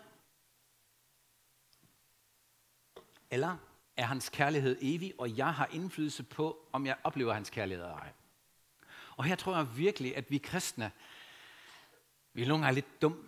Eller 3.31 3.57
er 3.97 4.05
hans 4.05 4.29
kærlighed 4.29 4.79
evig, 4.81 5.13
og 5.19 5.37
jeg 5.37 5.55
har 5.55 5.69
indflydelse 5.73 6.23
på, 6.23 6.69
om 6.73 6.87
jeg 6.87 6.97
oplever 7.05 7.33
hans 7.33 7.51
kærlighed 7.51 7.85
eller 7.85 7.99
ej? 7.99 8.13
Og 9.17 9.25
her 9.25 9.37
tror 9.37 9.57
jeg 9.57 9.77
virkelig, 9.77 10.17
at 10.17 10.31
vi 10.31 10.39
kristne, 10.39 10.91
vi 12.35 12.43
er 12.43 12.49
nogle 12.49 12.65
gange 12.65 12.75
lidt 12.75 13.03
dum, 13.03 13.25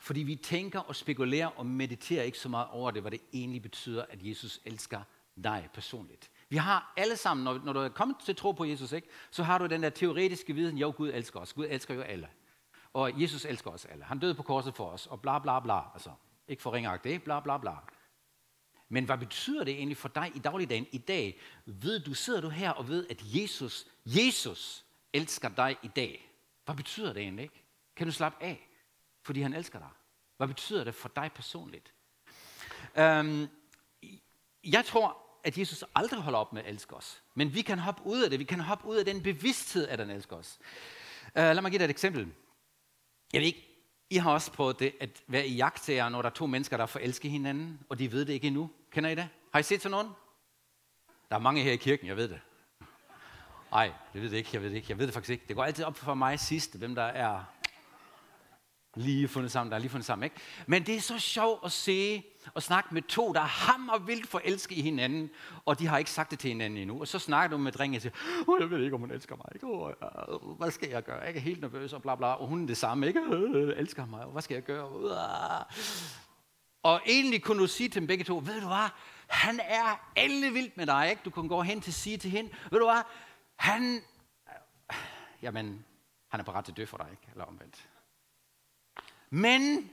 fordi 0.00 0.20
vi 0.20 0.36
tænker 0.36 0.80
og 0.80 0.96
spekulerer 0.96 1.46
og 1.46 1.66
mediterer 1.66 2.22
ikke 2.22 2.38
så 2.38 2.48
meget 2.48 2.68
over 2.70 2.90
det, 2.90 3.02
hvad 3.02 3.10
det 3.10 3.20
egentlig 3.32 3.62
betyder, 3.62 4.04
at 4.10 4.18
Jesus 4.22 4.60
elsker 4.64 5.00
dig 5.44 5.68
personligt. 5.74 6.30
Vi 6.48 6.56
har 6.56 6.92
alle 6.96 7.16
sammen, 7.16 7.44
når, 7.44 7.60
når 7.64 7.72
du 7.72 7.78
er 7.78 7.88
kommet 7.88 8.16
til 8.24 8.36
tro 8.36 8.52
på 8.52 8.64
Jesus, 8.64 8.92
ikke, 8.92 9.08
så 9.30 9.42
har 9.42 9.58
du 9.58 9.66
den 9.66 9.82
der 9.82 9.90
teoretiske 9.90 10.54
viden, 10.54 10.78
jo, 10.78 10.94
Gud 10.96 11.10
elsker 11.14 11.40
os. 11.40 11.52
Gud 11.52 11.66
elsker 11.70 11.94
jo 11.94 12.00
alle. 12.00 12.28
Og 12.92 13.22
Jesus 13.22 13.44
elsker 13.44 13.70
os 13.70 13.84
alle. 13.84 14.04
Han 14.04 14.18
døde 14.18 14.34
på 14.34 14.42
korset 14.42 14.74
for 14.74 14.90
os, 14.90 15.06
og 15.06 15.20
bla 15.20 15.38
bla 15.38 15.60
bla. 15.60 15.80
Altså, 15.94 16.10
ikke 16.48 16.62
for 16.62 16.72
ringagtigt, 16.72 17.24
bla 17.24 17.40
bla 17.40 17.58
bla. 17.58 17.74
Men 18.88 19.04
hvad 19.04 19.18
betyder 19.18 19.64
det 19.64 19.74
egentlig 19.74 19.96
for 19.96 20.08
dig 20.08 20.32
i 20.34 20.38
dagligdagen 20.38 20.86
i 20.92 20.98
dag? 20.98 21.40
Ved 21.64 22.00
du, 22.00 22.14
sidder 22.14 22.40
du 22.40 22.48
her 22.48 22.70
og 22.70 22.88
ved, 22.88 23.06
at 23.10 23.22
Jesus, 23.24 23.86
Jesus 24.06 24.84
elsker 25.12 25.48
dig 25.48 25.76
i 25.82 25.88
dag? 25.88 26.30
Hvad 26.64 26.74
betyder 26.74 27.12
det 27.12 27.22
egentlig 27.22 27.42
ikke? 27.42 27.63
Kan 27.96 28.06
du 28.06 28.12
slappe 28.12 28.44
af, 28.44 28.68
fordi 29.22 29.40
han 29.40 29.52
elsker 29.52 29.78
dig? 29.78 29.88
Hvad 30.36 30.48
betyder 30.48 30.84
det 30.84 30.94
for 30.94 31.10
dig 31.16 31.30
personligt? 31.34 31.92
Øhm, 32.96 33.48
jeg 34.64 34.84
tror, 34.84 35.24
at 35.44 35.58
Jesus 35.58 35.84
aldrig 35.94 36.20
holder 36.20 36.38
op 36.38 36.52
med 36.52 36.62
at 36.62 36.70
elske 36.70 36.96
os. 36.96 37.22
Men 37.34 37.54
vi 37.54 37.62
kan 37.62 37.78
hoppe 37.78 38.06
ud 38.06 38.22
af 38.22 38.30
det. 38.30 38.38
Vi 38.38 38.44
kan 38.44 38.60
hoppe 38.60 38.86
ud 38.86 38.96
af 38.96 39.04
den 39.04 39.22
bevidsthed, 39.22 39.88
at 39.88 39.98
han 39.98 40.10
elsker 40.10 40.36
os. 40.36 40.58
Uh, 41.26 41.34
lad 41.34 41.62
mig 41.62 41.70
give 41.70 41.78
dig 41.78 41.84
et 41.84 41.90
eksempel. 41.90 42.32
Jeg 43.32 43.40
ved 43.40 43.46
ikke, 43.46 43.68
I 44.10 44.16
har 44.16 44.32
også 44.32 44.52
prøvet 44.52 44.78
det, 44.78 44.94
at 45.00 45.22
være 45.26 45.46
i 45.46 45.54
jagttager, 45.54 46.08
når 46.08 46.22
der 46.22 46.28
er 46.28 46.34
to 46.34 46.46
mennesker, 46.46 46.76
der 46.76 46.86
forelsker 46.86 47.28
hinanden, 47.28 47.80
og 47.88 47.98
de 47.98 48.12
ved 48.12 48.24
det 48.24 48.32
ikke 48.32 48.46
endnu. 48.46 48.70
Kender 48.90 49.10
I 49.10 49.14
det? 49.14 49.28
Har 49.52 49.58
I 49.58 49.62
set 49.62 49.82
sådan 49.82 49.90
nogen? 49.90 50.12
Der 51.28 51.36
er 51.36 51.40
mange 51.40 51.62
her 51.62 51.72
i 51.72 51.76
kirken, 51.76 52.06
jeg 52.06 52.16
ved 52.16 52.28
det. 52.28 52.40
Nej, 53.70 53.92
det 54.12 54.22
ved 54.22 54.30
det 54.30 54.36
ikke, 54.36 54.50
jeg 54.52 54.62
ved 54.62 54.70
det 54.70 54.76
ikke. 54.76 54.86
Jeg 54.88 54.98
ved 54.98 55.06
det 55.06 55.14
faktisk 55.14 55.30
ikke. 55.30 55.44
Det 55.48 55.56
går 55.56 55.64
altid 55.64 55.84
op 55.84 55.96
for 55.96 56.14
mig 56.14 56.40
sidst, 56.40 56.78
hvem 56.78 56.94
der 56.94 57.02
er 57.02 57.44
lige 58.96 59.28
fundet 59.28 59.52
sammen, 59.52 59.70
der 59.70 59.76
er 59.76 59.80
lige 59.80 59.90
fundet 59.90 60.06
sammen. 60.06 60.24
Ikke? 60.24 60.36
Men 60.66 60.86
det 60.86 60.94
er 60.94 61.00
så 61.00 61.18
sjovt 61.18 61.64
at 61.64 61.72
se 61.72 62.24
og 62.54 62.62
snakke 62.62 62.94
med 62.94 63.02
to, 63.02 63.32
der 63.32 63.40
er 63.40 63.44
hammer 63.44 63.98
vildt 63.98 64.28
forelske 64.28 64.74
i 64.74 64.82
hinanden, 64.82 65.30
og 65.64 65.78
de 65.78 65.86
har 65.86 65.98
ikke 65.98 66.10
sagt 66.10 66.30
det 66.30 66.38
til 66.38 66.48
hinanden 66.48 66.78
endnu. 66.78 67.00
Og 67.00 67.08
så 67.08 67.18
snakker 67.18 67.56
du 67.56 67.62
med 67.62 67.72
drengen 67.72 67.96
og 67.96 68.02
siger, 68.02 68.14
oh, 68.48 68.60
jeg 68.60 68.70
ved 68.70 68.84
ikke, 68.84 68.94
om 68.94 69.00
hun 69.00 69.10
elsker 69.10 69.36
mig. 69.36 69.46
Ikke? 69.54 69.66
Oh, 69.66 70.58
hvad 70.58 70.70
skal 70.70 70.88
jeg 70.88 71.04
gøre? 71.04 71.20
Jeg 71.20 71.36
er 71.36 71.40
helt 71.40 71.60
nervøs 71.60 71.92
og 71.92 72.02
bla 72.02 72.14
bla. 72.14 72.26
Og 72.26 72.46
hun 72.46 72.62
er 72.62 72.66
det 72.66 72.76
samme, 72.76 73.06
ikke? 73.06 73.20
Oh, 73.20 73.72
elsker 73.76 74.06
mig. 74.06 74.24
Hvad 74.24 74.42
skal 74.42 74.54
jeg 74.54 74.62
gøre? 74.62 75.64
Og 76.82 77.00
egentlig 77.06 77.42
kunne 77.42 77.62
du 77.62 77.66
sige 77.66 77.88
til 77.88 78.00
dem 78.00 78.06
begge 78.06 78.24
to, 78.24 78.42
ved 78.44 78.60
du 78.60 78.66
hvad? 78.66 78.88
Han 79.26 79.60
er 79.60 80.10
alle 80.16 80.50
vildt 80.50 80.76
med 80.76 80.86
dig. 80.86 81.10
Ikke? 81.10 81.22
Du 81.24 81.30
kunne 81.30 81.48
gå 81.48 81.62
hen 81.62 81.80
til 81.80 81.94
sige 81.94 82.16
til 82.16 82.30
hende, 82.30 82.50
ved 82.70 82.78
du 82.78 82.84
hvad? 82.84 83.02
Han, 83.56 84.00
jamen, 85.42 85.84
han 86.28 86.40
er 86.40 86.44
parat 86.44 86.64
til 86.64 86.72
at 86.72 86.76
dø 86.76 86.84
for 86.84 86.96
dig, 86.96 87.06
ikke? 87.10 87.22
Eller 87.32 87.44
omvendt. 87.44 87.88
Men 89.34 89.90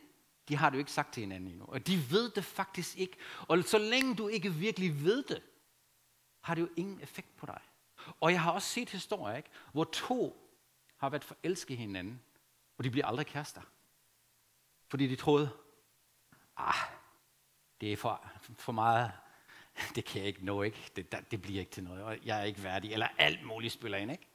de 0.48 0.56
har 0.56 0.70
det 0.70 0.76
jo 0.76 0.80
ikke 0.80 0.92
sagt 0.92 1.14
til 1.14 1.22
hinanden 1.22 1.50
endnu. 1.50 1.66
Og 1.66 1.88
de 1.88 2.12
ved 2.12 2.32
det 2.32 2.46
faktisk 2.46 2.98
ikke. 2.98 3.18
Og 3.48 3.64
så 3.64 3.78
længe 3.78 4.16
du 4.16 4.28
ikke 4.28 4.54
virkelig 4.54 5.04
ved 5.04 5.24
det, 5.24 5.42
har 6.42 6.56
det 6.56 6.62
jo 6.62 6.70
ingen 6.76 7.02
effekt 7.02 7.38
på 7.38 7.46
dig. 7.46 7.62
Og 8.20 8.32
jeg 8.32 8.42
har 8.42 8.52
også 8.52 8.68
set 8.68 8.90
historier, 8.90 9.38
ikke? 9.38 9.50
hvor 9.72 9.84
to 9.84 10.50
har 10.98 11.10
været 11.10 11.24
forelsket 11.24 11.78
hinanden, 11.78 12.22
og 12.78 12.84
de 12.84 12.90
bliver 12.90 13.08
aldrig 13.08 13.26
kærester. 13.26 13.62
Fordi 14.88 15.08
de 15.08 15.16
troede, 15.16 15.50
ah, 16.58 16.76
det 17.82 17.94
er 17.94 17.98
for, 17.98 18.32
for 18.42 18.72
meget, 18.72 19.12
det 19.96 20.06
kan 20.06 20.20
jeg 20.20 20.28
ikke 20.28 20.46
nå, 20.46 20.62
ikke? 20.62 20.92
Det, 20.96 21.32
det 21.32 21.42
bliver 21.42 21.60
ikke 21.60 21.72
til 21.72 21.84
noget, 21.84 22.04
og 22.04 22.18
jeg 22.26 22.40
er 22.40 22.44
ikke 22.44 22.64
værdig, 22.64 22.94
eller 22.94 23.08
alt 23.18 23.46
muligt 23.46 23.74
spiller 23.74 23.98
ind, 23.98 24.12
ikke? 24.12 24.28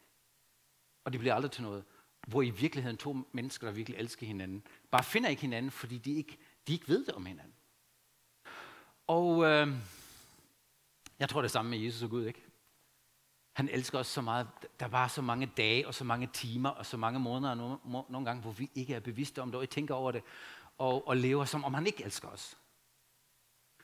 Og 1.04 1.12
det 1.12 1.20
bliver 1.20 1.34
aldrig 1.34 1.50
til 1.50 1.62
noget 1.62 1.84
hvor 2.26 2.42
i 2.42 2.50
virkeligheden 2.50 2.96
to 2.96 3.16
mennesker, 3.32 3.66
der 3.66 3.74
virkelig 3.74 3.98
elsker 3.98 4.26
hinanden, 4.26 4.62
bare 4.90 5.04
finder 5.04 5.28
ikke 5.28 5.42
hinanden, 5.42 5.70
fordi 5.70 5.98
de 5.98 6.14
ikke, 6.14 6.38
de 6.66 6.72
ikke 6.72 6.88
ved 6.88 7.04
det 7.04 7.14
om 7.14 7.26
hinanden. 7.26 7.54
Og 9.06 9.44
øh, 9.44 9.68
jeg 11.18 11.28
tror 11.28 11.42
det 11.42 11.50
samme 11.50 11.70
med 11.70 11.78
Jesus 11.78 12.02
og 12.02 12.10
Gud, 12.10 12.26
ikke? 12.26 12.42
Han 13.52 13.68
elsker 13.68 13.98
os 13.98 14.06
så 14.06 14.20
meget. 14.20 14.48
Der 14.80 14.88
var 14.88 15.08
så 15.08 15.22
mange 15.22 15.50
dage 15.56 15.86
og 15.86 15.94
så 15.94 16.04
mange 16.04 16.28
timer 16.32 16.68
og 16.68 16.86
så 16.86 16.96
mange 16.96 17.20
måneder 17.20 17.54
nogle, 17.54 17.76
nogle 17.84 18.24
gange, 18.24 18.42
hvor 18.42 18.50
vi 18.50 18.70
ikke 18.74 18.94
er 18.94 19.00
bevidste 19.00 19.42
om 19.42 19.48
det, 19.48 19.58
og 19.58 19.64
I 19.64 19.66
tænker 19.66 19.94
over 19.94 20.12
det, 20.12 20.22
og, 20.78 21.08
og 21.08 21.16
lever 21.16 21.44
som 21.44 21.64
om 21.64 21.74
han 21.74 21.86
ikke 21.86 22.04
elsker 22.04 22.28
os. 22.28 22.58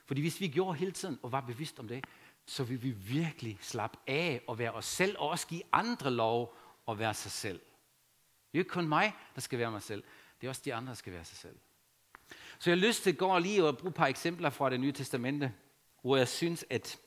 Fordi 0.05 0.21
hvis 0.21 0.39
vi 0.39 0.47
gjorde 0.47 0.77
hele 0.77 0.91
tiden 0.91 1.19
og 1.23 1.31
var 1.31 1.41
bevidst 1.41 1.79
om 1.79 1.87
det, 1.87 2.05
så 2.45 2.63
vil 2.63 2.83
vi 2.83 2.91
virkelig 2.91 3.57
slappe 3.61 3.97
af 4.07 4.41
og 4.47 4.59
være 4.59 4.71
os 4.71 4.85
selv, 4.85 5.15
og 5.19 5.29
også 5.29 5.47
give 5.47 5.61
andre 5.71 6.11
lov 6.11 6.57
at 6.87 6.99
være 6.99 7.13
sig 7.13 7.31
selv. 7.31 7.61
Det 8.53 8.59
er 8.59 8.61
ikke 8.61 8.71
kun 8.71 8.87
mig, 8.87 9.15
der 9.35 9.41
skal 9.41 9.59
være 9.59 9.71
mig 9.71 9.81
selv. 9.81 10.03
Det 10.41 10.47
er 10.47 10.49
også 10.49 10.61
de 10.65 10.73
andre, 10.73 10.89
der 10.89 10.95
skal 10.95 11.13
være 11.13 11.25
sig 11.25 11.37
selv. 11.37 11.55
Så 12.59 12.69
jeg 12.69 12.79
har 12.79 12.87
lyst 12.87 13.03
til 13.03 13.09
at 13.09 13.17
gå 13.17 13.37
lige 13.39 13.65
og 13.65 13.77
bruge 13.77 13.89
et 13.89 13.95
par 13.95 14.07
eksempler 14.07 14.49
fra 14.49 14.69
det 14.69 14.79
nye 14.79 14.91
testamente, 14.91 15.53
hvor 16.01 16.17
jeg 16.17 16.27
synes, 16.27 16.65
at 16.69 16.99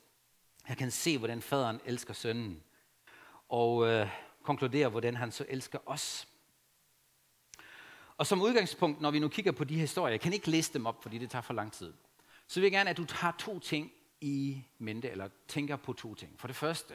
jeg 0.68 0.76
kan 0.76 0.90
se, 0.90 1.18
hvordan 1.18 1.42
faderen 1.42 1.80
elsker 1.84 2.14
sønnen, 2.14 2.62
og 3.48 3.86
øh, 3.86 4.08
konkludere, 4.42 4.88
hvordan 4.88 5.16
han 5.16 5.32
så 5.32 5.46
elsker 5.48 5.78
os. 5.86 6.28
Og 8.16 8.26
som 8.26 8.42
udgangspunkt, 8.42 9.00
når 9.00 9.10
vi 9.10 9.18
nu 9.18 9.28
kigger 9.28 9.52
på 9.52 9.64
de 9.64 9.74
historier, 9.74 10.12
jeg 10.12 10.20
kan 10.20 10.32
ikke 10.32 10.50
læse 10.50 10.72
dem 10.72 10.86
op, 10.86 11.02
fordi 11.02 11.18
det 11.18 11.30
tager 11.30 11.42
for 11.42 11.54
lang 11.54 11.72
tid, 11.72 11.92
så 12.46 12.60
vil 12.60 12.66
jeg 12.66 12.72
gerne, 12.72 12.90
at 12.90 12.96
du 12.96 13.04
tager 13.04 13.32
to 13.38 13.58
ting 13.58 13.92
i 14.20 14.64
mente, 14.78 15.10
eller 15.10 15.28
tænker 15.48 15.76
på 15.76 15.92
to 15.92 16.14
ting. 16.14 16.40
For 16.40 16.46
det 16.46 16.56
første, 16.56 16.94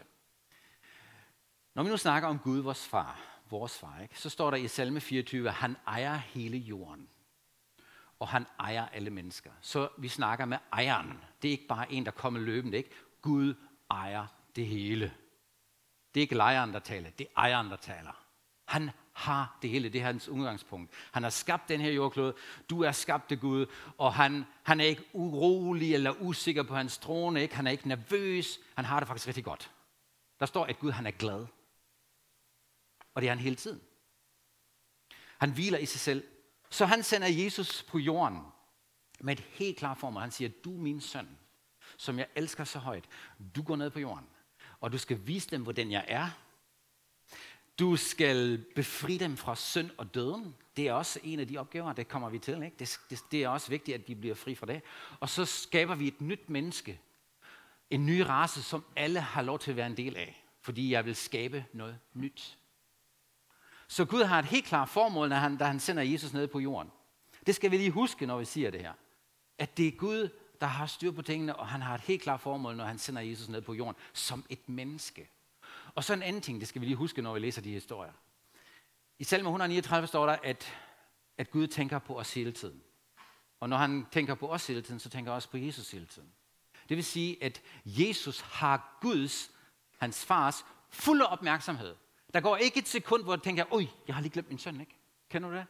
når 1.74 1.84
vi 1.84 1.90
nu 1.90 1.98
snakker 1.98 2.30
om 2.30 2.40
Gud, 2.40 2.60
vores 2.60 2.88
far, 2.88 3.31
vores 3.52 3.78
far, 3.78 4.00
ikke? 4.02 4.20
så 4.20 4.30
står 4.30 4.52
der 4.52 4.58
i 4.58 4.68
salme 4.68 5.02
24, 5.02 5.48
at 5.48 5.54
han 5.54 5.78
ejer 5.88 6.16
hele 6.16 6.58
jorden. 6.58 7.08
Og 8.20 8.28
han 8.28 8.46
ejer 8.60 8.88
alle 8.88 9.10
mennesker. 9.10 9.52
Så 9.62 9.90
vi 9.98 10.08
snakker 10.08 10.46
med 10.46 10.58
ejeren. 10.74 11.20
Det 11.42 11.48
er 11.48 11.52
ikke 11.52 11.68
bare 11.68 11.92
en, 11.92 12.06
der 12.06 12.12
kommer 12.12 12.40
løbende. 12.40 12.78
Ikke? 12.78 12.90
Gud 13.22 13.54
ejer 13.92 14.28
det 14.56 14.66
hele. 14.66 15.14
Det 16.14 16.20
er 16.20 16.22
ikke 16.22 16.36
lejeren, 16.36 16.74
der 16.74 16.80
taler. 16.80 17.10
Det 17.10 17.28
er 17.28 17.42
ejeren, 17.42 17.70
der 17.70 17.76
taler. 17.76 18.26
Han 18.66 18.92
har 19.14 19.58
det 19.62 19.70
hele. 19.70 19.90
Det 19.90 20.02
er 20.02 20.06
hans 20.06 20.30
udgangspunkt. 20.30 20.92
Han 21.12 21.24
har 21.24 21.30
skabt 21.30 21.70
den 21.70 21.82
her 21.82 21.92
jordklode. 21.92 22.34
Du 22.70 22.84
er 22.84 22.92
skabt 22.92 23.32
af 23.32 23.40
Gud. 23.40 23.66
Og 23.98 24.14
han, 24.14 24.46
han 24.64 24.80
er 24.80 24.86
ikke 24.86 25.04
urolig 25.14 25.94
eller 25.94 26.22
usikker 26.22 26.64
på 26.64 26.76
hans 26.76 26.98
trone. 26.98 27.42
Ikke? 27.42 27.56
Han 27.56 27.68
er 27.68 27.72
ikke 27.72 27.88
nervøs. 27.88 28.60
Han 28.76 28.86
har 28.86 29.00
det 29.00 29.08
faktisk 29.08 29.28
rigtig 29.28 29.44
godt. 29.44 29.72
Der 30.40 30.46
står, 30.46 30.66
at 30.66 30.80
Gud 30.80 30.92
han 30.92 31.08
er 31.08 31.12
glad. 31.12 31.46
Og 33.14 33.22
det 33.22 33.28
er 33.28 33.32
han 33.32 33.40
hele 33.40 33.56
tiden. 33.56 33.82
Han 35.38 35.52
hviler 35.52 35.78
i 35.78 35.86
sig 35.86 36.00
selv. 36.00 36.24
Så 36.70 36.86
han 36.86 37.04
sender 37.04 37.28
Jesus 37.28 37.84
på 37.84 38.00
jorden 38.00 38.40
med 39.20 39.34
et 39.34 39.40
helt 39.40 39.78
klart 39.78 39.98
formål. 39.98 40.22
Han 40.22 40.32
siger, 40.32 40.50
du 40.64 40.76
er 40.76 40.82
min 40.82 41.02
søn, 41.02 41.38
som 41.98 42.20
jeg 42.20 42.28
elsker 42.36 42.64
så 42.64 42.80
højt. 42.80 43.06
Du 43.56 43.64
går 43.64 43.76
ned 43.76 43.90
på 43.90 44.00
jorden, 44.00 44.26
og 44.80 44.92
du 44.92 44.98
skal 44.98 45.28
vise 45.28 45.50
dem, 45.50 45.64
hvordan 45.64 45.92
jeg 45.92 46.06
er. 46.08 46.30
Du 47.80 47.96
skal 47.96 48.66
befri 48.76 49.18
dem 49.18 49.38
fra 49.38 49.56
synd 49.56 49.90
og 49.98 50.14
døden. 50.14 50.56
Det 50.76 50.88
er 50.88 50.94
også 50.94 51.20
en 51.24 51.40
af 51.40 51.48
de 51.48 51.58
opgaver, 51.58 51.94
det 51.94 52.08
kommer 52.08 52.30
vi 52.30 52.40
til. 52.40 52.64
Ikke? 52.64 52.78
Det, 52.80 53.00
det, 53.10 53.20
det 53.32 53.44
er 53.44 53.50
også 53.50 53.70
vigtigt, 53.70 53.96
at 53.96 54.08
de 54.08 54.16
bliver 54.16 54.36
fri 54.36 54.56
fra 54.56 54.66
det. 54.66 54.82
Og 55.20 55.30
så 55.30 55.46
skaber 55.46 55.96
vi 55.96 56.08
et 56.08 56.22
nyt 56.22 56.50
menneske. 56.50 57.00
En 57.90 58.06
ny 58.06 58.20
race, 58.20 58.64
som 58.64 58.86
alle 58.96 59.20
har 59.20 59.42
lov 59.42 59.60
til 59.60 59.72
at 59.72 59.78
være 59.78 59.88
en 59.88 59.98
del 59.98 60.18
af. 60.18 60.46
Fordi 60.62 60.92
jeg 60.92 61.06
vil 61.06 61.16
skabe 61.16 61.66
noget 61.74 62.00
nyt. 62.14 62.58
Så 63.92 64.06
Gud 64.06 64.24
har 64.24 64.40
et 64.40 64.46
helt 64.46 64.66
klart 64.66 64.90
formål, 64.90 65.30
når 65.30 65.36
han, 65.36 65.58
da 65.58 65.66
han 65.66 65.80
sender 65.80 66.04
Jesus 66.04 66.34
ned 66.34 66.48
på 66.48 66.60
jorden. 66.60 66.92
Det 67.48 67.56
skal 67.56 67.72
vi 67.72 67.78
lige 67.78 67.92
huske, 67.92 68.26
når 68.26 68.38
vi 68.38 68.46
siger 68.46 68.72
det 68.72 68.82
her. 68.82 68.94
At 69.58 69.78
det 69.78 69.88
er 69.88 69.92
Gud, 69.92 70.30
der 70.62 70.68
har 70.68 70.86
styr 70.86 71.12
på 71.12 71.22
tingene, 71.22 71.56
og 71.56 71.68
han 71.68 71.82
har 71.82 71.96
et 71.96 72.02
helt 72.02 72.22
klart 72.22 72.42
formål, 72.42 72.76
når 72.76 72.86
han 72.86 73.00
sender 73.00 73.22
Jesus 73.22 73.50
ned 73.50 73.62
på 73.62 73.74
jorden, 73.74 73.96
som 74.14 74.46
et 74.50 74.70
menneske. 74.70 75.30
Og 75.96 76.04
så 76.04 76.14
en 76.14 76.24
anden 76.24 76.42
ting, 76.42 76.60
det 76.60 76.68
skal 76.68 76.82
vi 76.82 76.86
lige 76.86 76.96
huske, 76.96 77.22
når 77.22 77.34
vi 77.34 77.40
læser 77.40 77.62
de 77.62 77.72
historier. 77.72 78.12
I 79.20 79.24
salme 79.24 79.50
139 79.50 80.08
står 80.08 80.26
der, 80.26 80.36
at, 80.44 80.78
at 81.38 81.52
Gud 81.52 81.68
tænker 81.68 82.00
på 82.00 82.20
os 82.20 82.34
hele 82.34 82.52
tiden. 82.52 82.82
Og 83.60 83.70
når 83.70 83.78
han 83.78 84.06
tænker 84.12 84.36
på 84.36 84.48
os 84.48 84.68
hele 84.68 84.82
tiden, 84.82 85.00
så 85.00 85.10
tænker 85.10 85.32
han 85.32 85.36
også 85.36 85.50
på 85.50 85.58
Jesus 85.58 85.92
hele 85.92 86.06
tiden. 86.06 86.30
Det 86.90 86.98
vil 86.98 87.06
sige, 87.06 87.44
at 87.44 87.62
Jesus 87.86 88.42
har 88.42 88.98
Guds, 89.02 89.52
hans 90.00 90.26
fars, 90.26 90.66
fulde 90.90 91.28
opmærksomhed. 91.28 91.96
Der 92.34 92.42
går 92.42 92.58
ikke 92.58 92.80
et 92.80 92.88
sekund, 92.88 93.24
hvor 93.24 93.34
jeg 93.34 93.42
tænker, 93.42 93.66
oj, 93.72 93.88
jeg 94.08 94.16
har 94.16 94.22
lige 94.22 94.32
glemt 94.32 94.50
min 94.50 94.58
søn, 94.58 94.82
ikke? 94.82 94.96
Kender 95.30 95.50
du 95.50 95.56
det? 95.56 95.66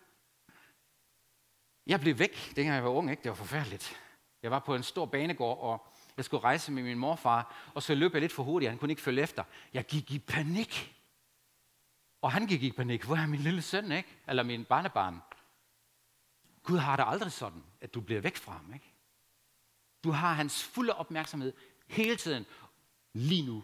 Jeg 1.88 2.00
blev 2.00 2.20
væk, 2.20 2.54
dengang 2.56 2.76
jeg 2.76 2.84
var 2.84 2.90
ung, 2.90 3.12
ikke? 3.12 3.24
Det 3.24 3.30
var 3.30 3.36
forfærdeligt. 3.36 4.02
Jeg 4.44 4.52
var 4.52 4.60
på 4.60 4.76
en 4.76 4.84
stor 4.84 5.06
banegård, 5.06 5.60
og 5.60 5.88
jeg 6.18 6.26
skulle 6.26 6.44
rejse 6.44 6.72
med 6.72 6.84
min 6.84 6.98
morfar, 6.98 7.56
og 7.74 7.84
så 7.84 7.96
løb 7.96 8.14
jeg 8.14 8.22
lidt 8.22 8.32
for 8.32 8.44
hurtigt, 8.44 8.70
han 8.70 8.80
kunne 8.80 8.92
ikke 8.92 9.02
følge 9.02 9.22
efter. 9.22 9.44
Jeg 9.74 9.86
gik 9.86 10.12
i 10.12 10.20
panik. 10.20 10.96
Og 12.22 12.32
han 12.32 12.48
gik 12.48 12.64
i 12.64 12.72
panik. 12.72 13.04
Hvor 13.04 13.16
er 13.16 13.28
min 13.28 13.40
lille 13.40 13.62
søn, 13.62 13.92
ikke? 13.92 14.18
Eller 14.28 14.44
min 14.44 14.66
barnebarn. 14.66 15.22
Gud 16.64 16.78
har 16.78 16.96
det 16.96 17.06
aldrig 17.08 17.32
sådan, 17.32 17.64
at 17.82 17.94
du 17.94 18.02
bliver 18.02 18.22
væk 18.22 18.38
fra 18.38 18.52
ham, 18.52 18.74
ikke? 18.74 18.94
Du 20.04 20.12
har 20.12 20.34
hans 20.34 20.64
fulde 20.64 20.94
opmærksomhed 20.94 21.54
hele 21.88 22.16
tiden, 22.16 22.46
lige 23.14 23.46
nu. 23.46 23.64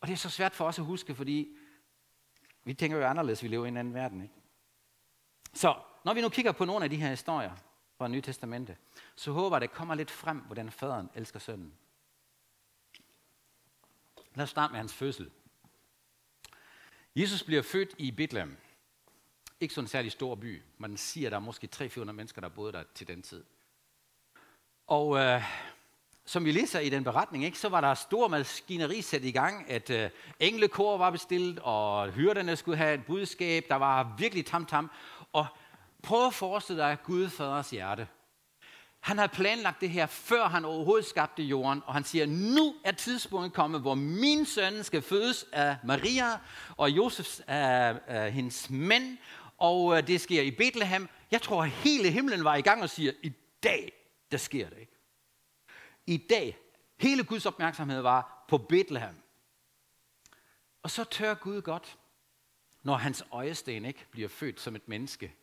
Og 0.00 0.08
det 0.08 0.12
er 0.12 0.16
så 0.16 0.30
svært 0.30 0.54
for 0.54 0.64
os 0.64 0.78
at 0.78 0.84
huske, 0.84 1.14
fordi 1.14 1.55
vi 2.66 2.74
tænker 2.74 2.96
jo 2.96 3.06
anderledes, 3.06 3.42
vi 3.42 3.48
lever 3.48 3.64
i 3.64 3.68
en 3.68 3.76
anden 3.76 3.94
verden, 3.94 4.22
ikke? 4.22 4.34
Så 5.54 5.74
når 6.04 6.14
vi 6.14 6.20
nu 6.20 6.28
kigger 6.28 6.52
på 6.52 6.64
nogle 6.64 6.84
af 6.84 6.90
de 6.90 6.96
her 6.96 7.08
historier 7.08 7.56
fra 7.98 8.08
Nye 8.08 8.20
Testamente, 8.20 8.76
så 9.16 9.32
håber 9.32 9.56
jeg, 9.56 9.62
at 9.62 9.70
det 9.70 9.76
kommer 9.76 9.94
lidt 9.94 10.10
frem, 10.10 10.38
hvordan 10.38 10.70
faderen 10.70 11.10
elsker 11.14 11.38
sønnen. 11.38 11.72
Lad 14.34 14.42
os 14.42 14.50
starte 14.50 14.72
med 14.72 14.78
hans 14.78 14.94
fødsel. 14.94 15.30
Jesus 17.16 17.42
bliver 17.42 17.62
født 17.62 17.94
i 17.98 18.10
Bethlehem. 18.10 18.56
Ikke 19.60 19.74
sådan 19.74 19.84
en 19.84 19.88
særlig 19.88 20.12
stor 20.12 20.34
by. 20.34 20.62
Man 20.78 20.96
siger, 20.96 21.28
at 21.28 21.30
der 21.30 21.38
er 21.38 21.40
måske 21.40 21.68
300-400 21.76 22.04
mennesker, 22.04 22.40
der 22.40 22.48
boede 22.48 22.72
der 22.72 22.84
til 22.94 23.08
den 23.08 23.22
tid. 23.22 23.44
Og 24.86 25.18
øh, 25.18 25.42
som 26.26 26.44
vi 26.44 26.52
læser 26.52 26.80
i 26.80 26.88
den 26.88 27.04
beretning, 27.04 27.44
ikke, 27.44 27.58
så 27.58 27.68
var 27.68 27.80
der 27.80 27.94
stor 27.94 28.28
maskineri 28.28 29.02
sat 29.02 29.24
i 29.24 29.30
gang, 29.30 29.70
at 29.70 29.90
øh, 29.90 30.10
englekor 30.40 30.98
var 30.98 31.10
bestilt, 31.10 31.58
og 31.62 32.10
hyrderne 32.10 32.56
skulle 32.56 32.76
have 32.76 32.94
et 32.94 33.06
budskab. 33.06 33.64
Der 33.68 33.74
var 33.74 34.14
virkelig 34.18 34.46
tam-tam. 34.46 34.90
Og 35.32 35.46
prøv 36.02 36.26
at 36.26 36.34
forestille 36.34 36.82
dig 36.82 36.96
Gud 37.04 37.28
faders 37.28 37.70
hjerte. 37.70 38.08
Han 39.00 39.18
havde 39.18 39.28
planlagt 39.28 39.80
det 39.80 39.90
her, 39.90 40.06
før 40.06 40.48
han 40.48 40.64
overhovedet 40.64 41.06
skabte 41.06 41.42
jorden, 41.42 41.82
og 41.86 41.94
han 41.94 42.04
siger, 42.04 42.26
nu 42.26 42.74
er 42.84 42.92
tidspunktet 42.92 43.52
kommet, 43.52 43.80
hvor 43.80 43.94
min 43.94 44.46
søn 44.46 44.84
skal 44.84 45.02
fødes 45.02 45.46
af 45.52 45.76
Maria, 45.84 46.26
og 46.76 46.90
Josefs, 46.90 47.42
af, 47.46 47.94
af 48.06 48.32
hendes 48.32 48.70
mænd, 48.70 49.18
og 49.58 49.96
øh, 49.96 50.06
det 50.06 50.20
sker 50.20 50.42
i 50.42 50.50
Bethlehem. 50.50 51.08
Jeg 51.30 51.42
tror, 51.42 51.62
at 51.62 51.70
hele 51.70 52.10
himlen 52.10 52.44
var 52.44 52.56
i 52.56 52.60
gang 52.60 52.82
og 52.82 52.90
siger, 52.90 53.12
i 53.22 53.32
dag, 53.62 53.92
der 54.32 54.38
sker 54.38 54.68
det 54.68 54.78
ikke. 54.78 54.95
I 56.06 56.16
dag, 56.16 56.58
hele 56.96 57.24
Guds 57.24 57.46
opmærksomhed 57.46 58.00
var 58.00 58.44
på 58.48 58.58
Bethlehem. 58.58 59.22
Og 60.82 60.90
så 60.90 61.04
tør 61.04 61.34
Gud 61.34 61.62
godt, 61.62 61.98
når 62.82 62.94
hans 62.96 63.24
øjesten 63.30 63.84
ikke 63.84 64.06
bliver 64.10 64.28
født 64.28 64.60
som 64.60 64.76
et 64.76 64.88
menneske, 64.88 65.34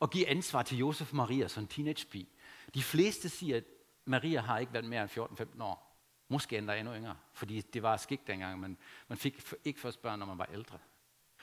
og 0.00 0.10
give 0.10 0.28
ansvar 0.28 0.62
til 0.62 0.78
Josef 0.78 1.10
og 1.10 1.16
Maria 1.16 1.48
som 1.48 1.66
teenagepige. 1.66 2.28
De 2.74 2.82
fleste 2.82 3.28
siger, 3.28 3.56
at 3.56 3.64
Maria 4.04 4.40
har 4.40 4.58
ikke 4.58 4.72
været 4.72 4.84
mere 4.84 5.02
end 5.02 5.10
14-15 5.58 5.62
år. 5.62 5.88
Måske 6.28 6.58
endda 6.58 6.78
endnu 6.78 6.94
yngre, 6.94 7.16
fordi 7.32 7.60
det 7.60 7.82
var 7.82 7.96
skik 7.96 8.26
dengang, 8.26 8.60
men 8.60 8.78
man 9.08 9.18
fik 9.18 9.42
ikke 9.64 9.80
først 9.80 10.02
børn, 10.02 10.18
når 10.18 10.26
man 10.26 10.38
var 10.38 10.48
ældre. 10.52 10.78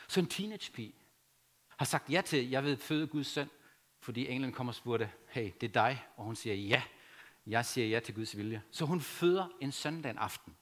Så 0.08 0.20
en 0.20 0.28
teenagepige 0.28 0.94
har 1.78 1.86
sagt 1.86 2.10
ja 2.10 2.22
til, 2.22 2.50
jeg 2.50 2.64
vil 2.64 2.78
føde 2.78 3.08
Guds 3.08 3.28
søn, 3.28 3.50
fordi 4.00 4.28
englen 4.28 4.52
kommer 4.52 4.72
og 4.72 4.76
spurgte, 4.76 5.12
hey, 5.30 5.52
det 5.62 5.68
er 5.68 5.74
dig, 5.74 6.06
og 6.16 6.24
hun 6.24 6.36
siger 6.36 6.56
ja. 6.56 6.84
Jeg 7.50 7.66
siger 7.66 7.88
ja 7.88 8.00
til 8.00 8.16
Guds 8.16 8.38
vilje. 8.38 8.62
Så 8.72 8.86
hun 8.86 9.02
føder 9.02 9.48
en 9.62 9.72
søndag 9.72 10.16
aften. 10.18 10.56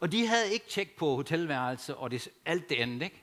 Og 0.00 0.12
de 0.12 0.26
havde 0.26 0.52
ikke 0.52 0.66
tjek 0.68 0.96
på 0.96 1.14
hotelværelse 1.14 1.96
og 1.96 2.10
det, 2.10 2.28
alt 2.44 2.68
det 2.68 2.76
andet, 2.76 3.02
ikke? 3.02 3.22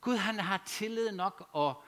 Gud, 0.00 0.16
han 0.16 0.40
har 0.40 0.62
tillid 0.66 1.12
nok, 1.12 1.48
og 1.52 1.82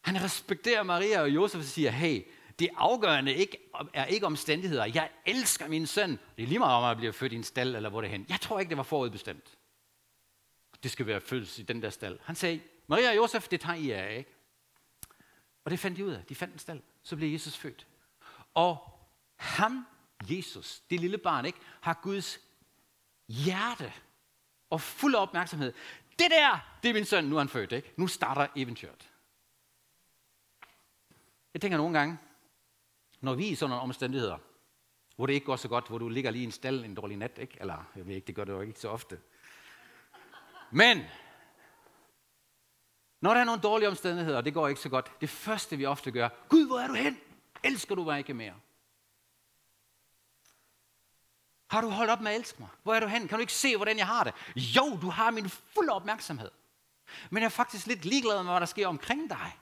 han 0.00 0.22
respekterer 0.22 0.82
Maria 0.82 1.20
og 1.20 1.30
Josef 1.30 1.58
og 1.58 1.64
siger, 1.64 1.90
hey, 1.90 2.22
det 2.58 2.68
afgørende 2.76 3.34
ikke, 3.34 3.58
er 3.92 4.04
ikke 4.04 4.26
omstændigheder. 4.26 4.84
Jeg 4.84 5.10
elsker 5.26 5.68
min 5.68 5.86
søn. 5.86 6.10
Det 6.10 6.42
er 6.42 6.46
lige 6.46 6.58
meget 6.58 6.76
om, 6.76 6.90
at 6.90 6.96
bliver 6.96 7.12
født 7.12 7.32
i 7.32 7.36
en 7.36 7.44
stald, 7.44 7.76
eller 7.76 7.90
hvor 7.90 8.00
det 8.00 8.08
er 8.08 8.12
hen. 8.12 8.26
Jeg 8.28 8.40
tror 8.40 8.58
ikke, 8.58 8.70
det 8.70 8.76
var 8.76 8.82
forudbestemt. 8.82 9.58
Det 10.82 10.90
skal 10.90 11.06
være 11.06 11.20
født 11.20 11.58
i 11.58 11.62
den 11.62 11.82
der 11.82 11.90
stald. 11.90 12.18
Han 12.22 12.36
sagde, 12.36 12.60
Maria 12.86 13.10
og 13.10 13.16
Josef, 13.16 13.48
det 13.48 13.60
tager 13.60 13.76
I 13.76 13.90
af, 13.90 14.16
ikke? 14.18 14.34
Og 15.64 15.70
det 15.70 15.78
fandt 15.78 15.96
de 15.96 16.04
ud 16.04 16.10
af. 16.10 16.24
De 16.24 16.34
fandt 16.34 16.54
en 16.54 16.58
stald. 16.58 16.80
Så 17.02 17.16
blev 17.16 17.32
Jesus 17.32 17.56
født. 17.56 17.86
Og 18.54 18.91
ham, 19.42 19.86
Jesus, 20.28 20.80
det 20.90 21.00
lille 21.00 21.18
barn, 21.18 21.44
ikke, 21.44 21.58
har 21.80 22.00
Guds 22.02 22.40
hjerte 23.28 23.92
og 24.70 24.80
fuld 24.80 25.14
opmærksomhed. 25.14 25.72
Det 26.18 26.30
der, 26.30 26.78
det 26.82 26.88
er 26.88 26.94
min 26.94 27.04
søn, 27.04 27.24
nu 27.24 27.36
er 27.36 27.40
han 27.40 27.48
født, 27.48 27.72
ikke? 27.72 27.92
Nu 27.96 28.06
starter 28.06 28.46
eventyret. 28.56 29.10
Jeg 31.54 31.60
tænker 31.60 31.78
nogle 31.78 31.98
gange, 31.98 32.18
når 33.20 33.34
vi 33.34 33.46
er 33.46 33.50
i 33.50 33.54
sådan 33.54 33.70
nogle 33.70 33.82
omstændigheder, 33.82 34.38
hvor 35.16 35.26
det 35.26 35.32
ikke 35.34 35.46
går 35.46 35.56
så 35.56 35.68
godt, 35.68 35.88
hvor 35.88 35.98
du 35.98 36.08
ligger 36.08 36.30
lige 36.30 36.42
i 36.42 36.46
en 36.46 36.52
stald 36.52 36.84
en 36.84 36.94
dårlig 36.94 37.16
nat, 37.16 37.38
ikke? 37.38 37.56
eller 37.60 37.90
jeg 37.96 38.06
ved 38.06 38.14
ikke, 38.14 38.26
det 38.26 38.34
gør 38.34 38.44
det 38.44 38.52
jo 38.52 38.60
ikke 38.60 38.80
så 38.80 38.88
ofte. 38.88 39.20
Men, 40.70 41.02
når 43.20 43.34
der 43.34 43.40
er 43.40 43.44
nogle 43.44 43.60
dårlige 43.60 43.88
omstændigheder, 43.88 44.36
og 44.36 44.44
det 44.44 44.54
går 44.54 44.68
ikke 44.68 44.80
så 44.80 44.88
godt, 44.88 45.20
det 45.20 45.28
første 45.28 45.76
vi 45.76 45.86
ofte 45.86 46.10
gør, 46.10 46.28
Gud, 46.48 46.66
hvor 46.66 46.78
er 46.78 46.88
du 46.88 46.94
hen? 46.94 47.20
Elsker 47.64 47.94
du 47.94 48.04
mig 48.04 48.18
ikke 48.18 48.34
mere? 48.34 48.54
Har 51.72 51.80
du 51.80 51.88
holdt 51.88 52.10
op 52.10 52.20
med 52.20 52.30
at 52.30 52.38
elske 52.38 52.56
mig? 52.58 52.68
Hvor 52.82 52.94
er 52.94 53.00
du 53.00 53.06
hen? 53.06 53.28
Kan 53.28 53.38
du 53.38 53.40
ikke 53.40 53.52
se, 53.52 53.76
hvordan 53.76 53.98
jeg 53.98 54.06
har 54.06 54.24
det? 54.24 54.34
Jo, 54.56 54.98
du 55.02 55.10
har 55.10 55.30
min 55.30 55.48
fulde 55.48 55.92
opmærksomhed. 55.92 56.50
Men 57.30 57.40
jeg 57.40 57.44
er 57.44 57.50
faktisk 57.50 57.86
lidt 57.86 58.04
ligeglad 58.04 58.42
med, 58.42 58.52
hvad 58.52 58.60
der 58.60 58.66
sker 58.66 58.88
omkring 58.88 59.30
dig. 59.30 59.58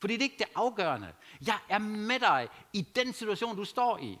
Fordi 0.00 0.14
det 0.14 0.20
er 0.20 0.24
ikke 0.24 0.38
det 0.38 0.46
afgørende. 0.54 1.12
Jeg 1.46 1.58
er 1.68 1.78
med 1.78 2.20
dig 2.20 2.48
i 2.72 2.82
den 2.82 3.12
situation, 3.12 3.56
du 3.56 3.64
står 3.64 3.98
i. 3.98 4.18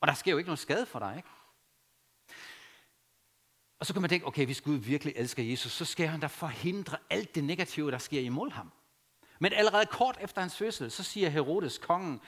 Og 0.00 0.08
der 0.08 0.14
sker 0.14 0.30
jo 0.30 0.38
ikke 0.38 0.48
noget 0.48 0.58
skade 0.58 0.86
for 0.86 0.98
dig, 0.98 1.14
ikke? 1.16 1.28
Og 3.80 3.86
så 3.86 3.92
kan 3.92 4.02
man 4.02 4.08
tænke, 4.08 4.26
okay, 4.26 4.44
hvis 4.44 4.60
Gud 4.60 4.76
virkelig 4.76 5.14
elsker 5.16 5.42
Jesus, 5.42 5.72
så 5.72 5.84
skal 5.84 6.08
han 6.08 6.20
da 6.20 6.26
forhindre 6.26 6.96
alt 7.10 7.34
det 7.34 7.44
negative, 7.44 7.90
der 7.90 7.98
sker 7.98 8.20
imod 8.20 8.50
ham. 8.50 8.72
Men 9.38 9.52
allerede 9.52 9.86
kort 9.86 10.18
efter 10.20 10.40
hans 10.40 10.56
fødsel, 10.56 10.90
så 10.90 11.02
siger 11.02 11.28
Herodes, 11.28 11.78
kongen, 11.78 12.20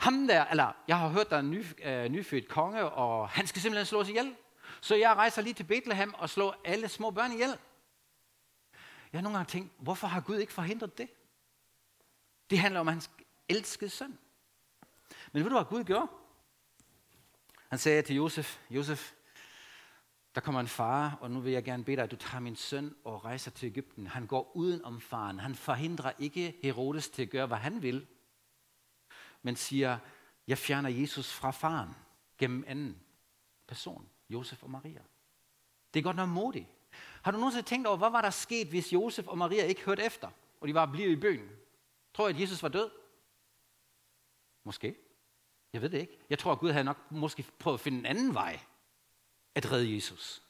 ham 0.00 0.26
der, 0.26 0.44
eller 0.44 0.72
jeg 0.88 0.98
har 0.98 1.08
hørt, 1.08 1.30
der 1.30 1.36
er 1.36 1.40
en 1.40 1.50
ny, 1.50 1.64
øh, 1.84 2.04
nyfødt 2.04 2.48
konge, 2.48 2.84
og 2.84 3.28
han 3.28 3.46
skal 3.46 3.62
simpelthen 3.62 3.86
slås 3.86 4.08
ihjel. 4.08 4.36
Så 4.80 4.94
jeg 4.94 5.14
rejser 5.16 5.42
lige 5.42 5.54
til 5.54 5.64
Bethlehem 5.64 6.14
og 6.14 6.30
slår 6.30 6.60
alle 6.64 6.88
små 6.88 7.10
børn 7.10 7.32
ihjel. 7.32 7.58
Jeg 9.12 9.18
har 9.18 9.22
nogle 9.22 9.38
gange 9.38 9.50
tænkt, 9.50 9.72
hvorfor 9.78 10.06
har 10.06 10.20
Gud 10.20 10.36
ikke 10.36 10.52
forhindret 10.52 10.98
det? 10.98 11.08
Det 12.50 12.58
handler 12.58 12.80
om 12.80 12.86
hans 12.86 13.10
elskede 13.48 13.90
søn. 13.90 14.18
Men 15.32 15.44
ved 15.44 15.50
du, 15.50 15.56
hvad 15.56 15.64
Gud 15.64 15.84
gjorde? 15.84 16.06
Han 17.68 17.78
sagde 17.78 18.02
til 18.02 18.16
Josef, 18.16 18.58
Josef, 18.70 19.12
der 20.34 20.40
kommer 20.40 20.60
en 20.60 20.68
far, 20.68 21.18
og 21.20 21.30
nu 21.30 21.40
vil 21.40 21.52
jeg 21.52 21.64
gerne 21.64 21.84
bede 21.84 21.96
dig, 21.96 22.04
at 22.04 22.10
du 22.10 22.16
tager 22.16 22.40
min 22.40 22.56
søn 22.56 22.94
og 23.04 23.24
rejser 23.24 23.50
til 23.50 23.66
Ægypten. 23.66 24.06
Han 24.06 24.26
går 24.26 24.52
uden 24.56 24.84
om 24.84 25.00
faren. 25.00 25.40
Han 25.40 25.54
forhindrer 25.54 26.12
ikke 26.18 26.56
Herodes 26.62 27.08
til 27.08 27.22
at 27.22 27.30
gøre, 27.30 27.46
hvad 27.46 27.58
han 27.58 27.82
vil, 27.82 28.06
men 29.42 29.56
siger, 29.56 29.98
jeg 30.46 30.58
fjerner 30.58 30.88
Jesus 30.88 31.32
fra 31.32 31.50
faren 31.50 31.94
gennem 32.38 32.64
anden 32.66 33.00
person, 33.66 34.08
Josef 34.30 34.62
og 34.62 34.70
Maria. 34.70 35.00
Det 35.94 36.00
er 36.00 36.04
godt 36.04 36.16
nok 36.16 36.28
modigt. 36.28 36.66
Har 37.22 37.30
du 37.30 37.38
nogensinde 37.38 37.68
tænkt 37.68 37.86
over, 37.86 37.96
hvad 37.96 38.10
var 38.10 38.20
der 38.20 38.30
sket, 38.30 38.68
hvis 38.68 38.92
Josef 38.92 39.26
og 39.28 39.38
Maria 39.38 39.64
ikke 39.64 39.84
hørte 39.84 40.02
efter, 40.02 40.30
og 40.60 40.68
de 40.68 40.74
var 40.74 40.86
blevet 40.86 41.12
i 41.12 41.20
byen? 41.20 41.48
Tror 42.14 42.28
jeg, 42.28 42.36
at 42.36 42.42
Jesus 42.42 42.62
var 42.62 42.68
død? 42.68 42.90
Måske. 44.64 44.96
Jeg 45.72 45.82
ved 45.82 45.88
det 45.88 46.00
ikke. 46.00 46.18
Jeg 46.30 46.38
tror, 46.38 46.52
at 46.52 46.58
Gud 46.58 46.70
havde 46.70 46.84
nok 46.84 47.10
måske 47.10 47.44
prøvet 47.58 47.78
at 47.78 47.80
finde 47.80 47.98
en 47.98 48.06
anden 48.06 48.34
vej 48.34 48.60
at 49.54 49.72
redde 49.72 49.94
Jesus. 49.94 50.42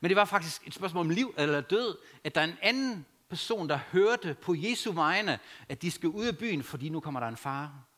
Men 0.00 0.08
det 0.08 0.16
var 0.16 0.24
faktisk 0.24 0.66
et 0.66 0.74
spørgsmål 0.74 1.00
om 1.00 1.10
liv 1.10 1.34
eller 1.38 1.60
død, 1.60 1.98
at 2.24 2.34
der 2.34 2.40
er 2.40 2.44
en 2.44 2.58
anden 2.62 3.06
person, 3.28 3.68
der 3.68 3.76
hørte 3.76 4.36
på 4.42 4.54
Jesu 4.54 4.92
vegne, 4.92 5.38
at 5.68 5.82
de 5.82 5.90
skal 5.90 6.08
ud 6.08 6.26
af 6.26 6.38
byen, 6.38 6.62
fordi 6.62 6.88
nu 6.88 7.00
kommer 7.00 7.20
der 7.20 7.28
en 7.28 7.36
far. 7.36 7.89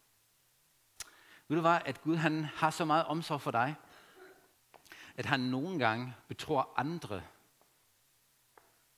Ved 1.53 1.57
du 1.57 1.62
hvad, 1.62 1.81
at 1.85 2.03
Gud 2.03 2.17
han 2.17 2.45
har 2.45 2.71
så 2.71 2.85
meget 2.85 3.05
omsorg 3.05 3.41
for 3.41 3.51
dig, 3.51 3.75
at 5.17 5.27
han 5.27 5.41
nogle 5.41 5.79
gange 5.79 6.15
betror 6.29 6.75
andre, 6.77 7.23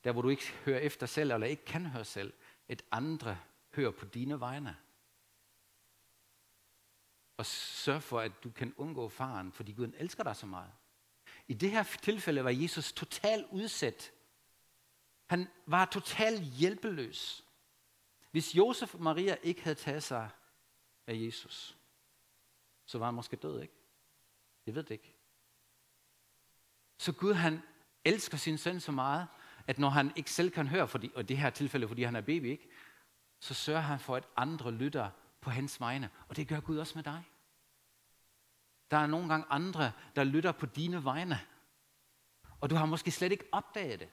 der 0.04 0.12
hvor 0.12 0.22
du 0.22 0.28
ikke 0.28 0.52
hører 0.64 0.78
efter 0.78 1.06
selv, 1.06 1.32
eller 1.32 1.46
ikke 1.46 1.64
kan 1.64 1.86
høre 1.86 2.04
selv, 2.04 2.32
at 2.68 2.82
andre 2.90 3.38
hører 3.74 3.90
på 3.90 4.04
dine 4.04 4.40
vegne. 4.40 4.76
Og 7.36 7.46
sørg 7.46 8.02
for, 8.02 8.20
at 8.20 8.44
du 8.44 8.50
kan 8.50 8.74
undgå 8.76 9.08
faren, 9.08 9.52
fordi 9.52 9.72
Gud 9.72 9.92
elsker 9.96 10.22
dig 10.22 10.36
så 10.36 10.46
meget. 10.46 10.72
I 11.48 11.54
det 11.54 11.70
her 11.70 11.82
tilfælde 11.82 12.44
var 12.44 12.50
Jesus 12.50 12.92
totalt 12.92 13.46
udsat. 13.50 14.12
Han 15.26 15.48
var 15.66 15.84
totalt 15.84 16.42
hjælpeløs. 16.42 17.44
Hvis 18.30 18.54
Josef 18.54 18.94
og 18.94 19.02
Maria 19.02 19.36
ikke 19.42 19.62
havde 19.62 19.78
taget 19.78 20.02
sig 20.02 20.30
af 21.06 21.14
Jesus, 21.14 21.76
så 22.86 22.98
var 22.98 23.04
han 23.04 23.14
måske 23.14 23.36
død, 23.36 23.62
ikke? 23.62 23.74
Jeg 24.66 24.74
ved 24.74 24.82
det 24.82 24.90
ikke. 24.90 25.14
Så 26.98 27.12
Gud 27.12 27.32
han 27.32 27.62
elsker 28.04 28.36
sin 28.36 28.58
søn 28.58 28.80
så 28.80 28.92
meget, 28.92 29.28
at 29.66 29.78
når 29.78 29.88
han 29.88 30.12
ikke 30.16 30.30
selv 30.30 30.50
kan 30.50 30.68
høre, 30.68 30.88
fordi, 30.88 31.10
og 31.14 31.28
det 31.28 31.38
her 31.38 31.50
tilfælde, 31.50 31.88
fordi 31.88 32.02
han 32.02 32.16
er 32.16 32.20
baby, 32.20 32.44
ikke, 32.44 32.68
så 33.40 33.54
sørger 33.54 33.80
han 33.80 33.98
for, 33.98 34.16
at 34.16 34.28
andre 34.36 34.70
lytter 34.70 35.10
på 35.40 35.50
hans 35.50 35.80
vegne. 35.80 36.10
Og 36.28 36.36
det 36.36 36.48
gør 36.48 36.60
Gud 36.60 36.78
også 36.78 36.92
med 36.94 37.02
dig. 37.02 37.24
Der 38.90 38.96
er 38.96 39.06
nogle 39.06 39.28
gange 39.28 39.46
andre, 39.50 39.92
der 40.16 40.24
lytter 40.24 40.52
på 40.52 40.66
dine 40.66 41.04
vegne. 41.04 41.40
Og 42.60 42.70
du 42.70 42.74
har 42.74 42.86
måske 42.86 43.10
slet 43.10 43.32
ikke 43.32 43.48
opdaget 43.52 44.00
det. 44.00 44.08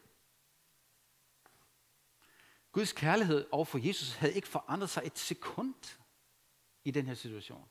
Guds 2.71 2.93
kærlighed 2.93 3.47
over 3.51 3.65
for 3.65 3.87
Jesus 3.87 4.15
havde 4.15 4.33
ikke 4.33 4.47
forandret 4.47 4.89
sig 4.89 5.03
et 5.05 5.19
sekund 5.19 5.97
i 6.83 6.91
den 6.91 7.07
her 7.07 7.13
situation. 7.13 7.69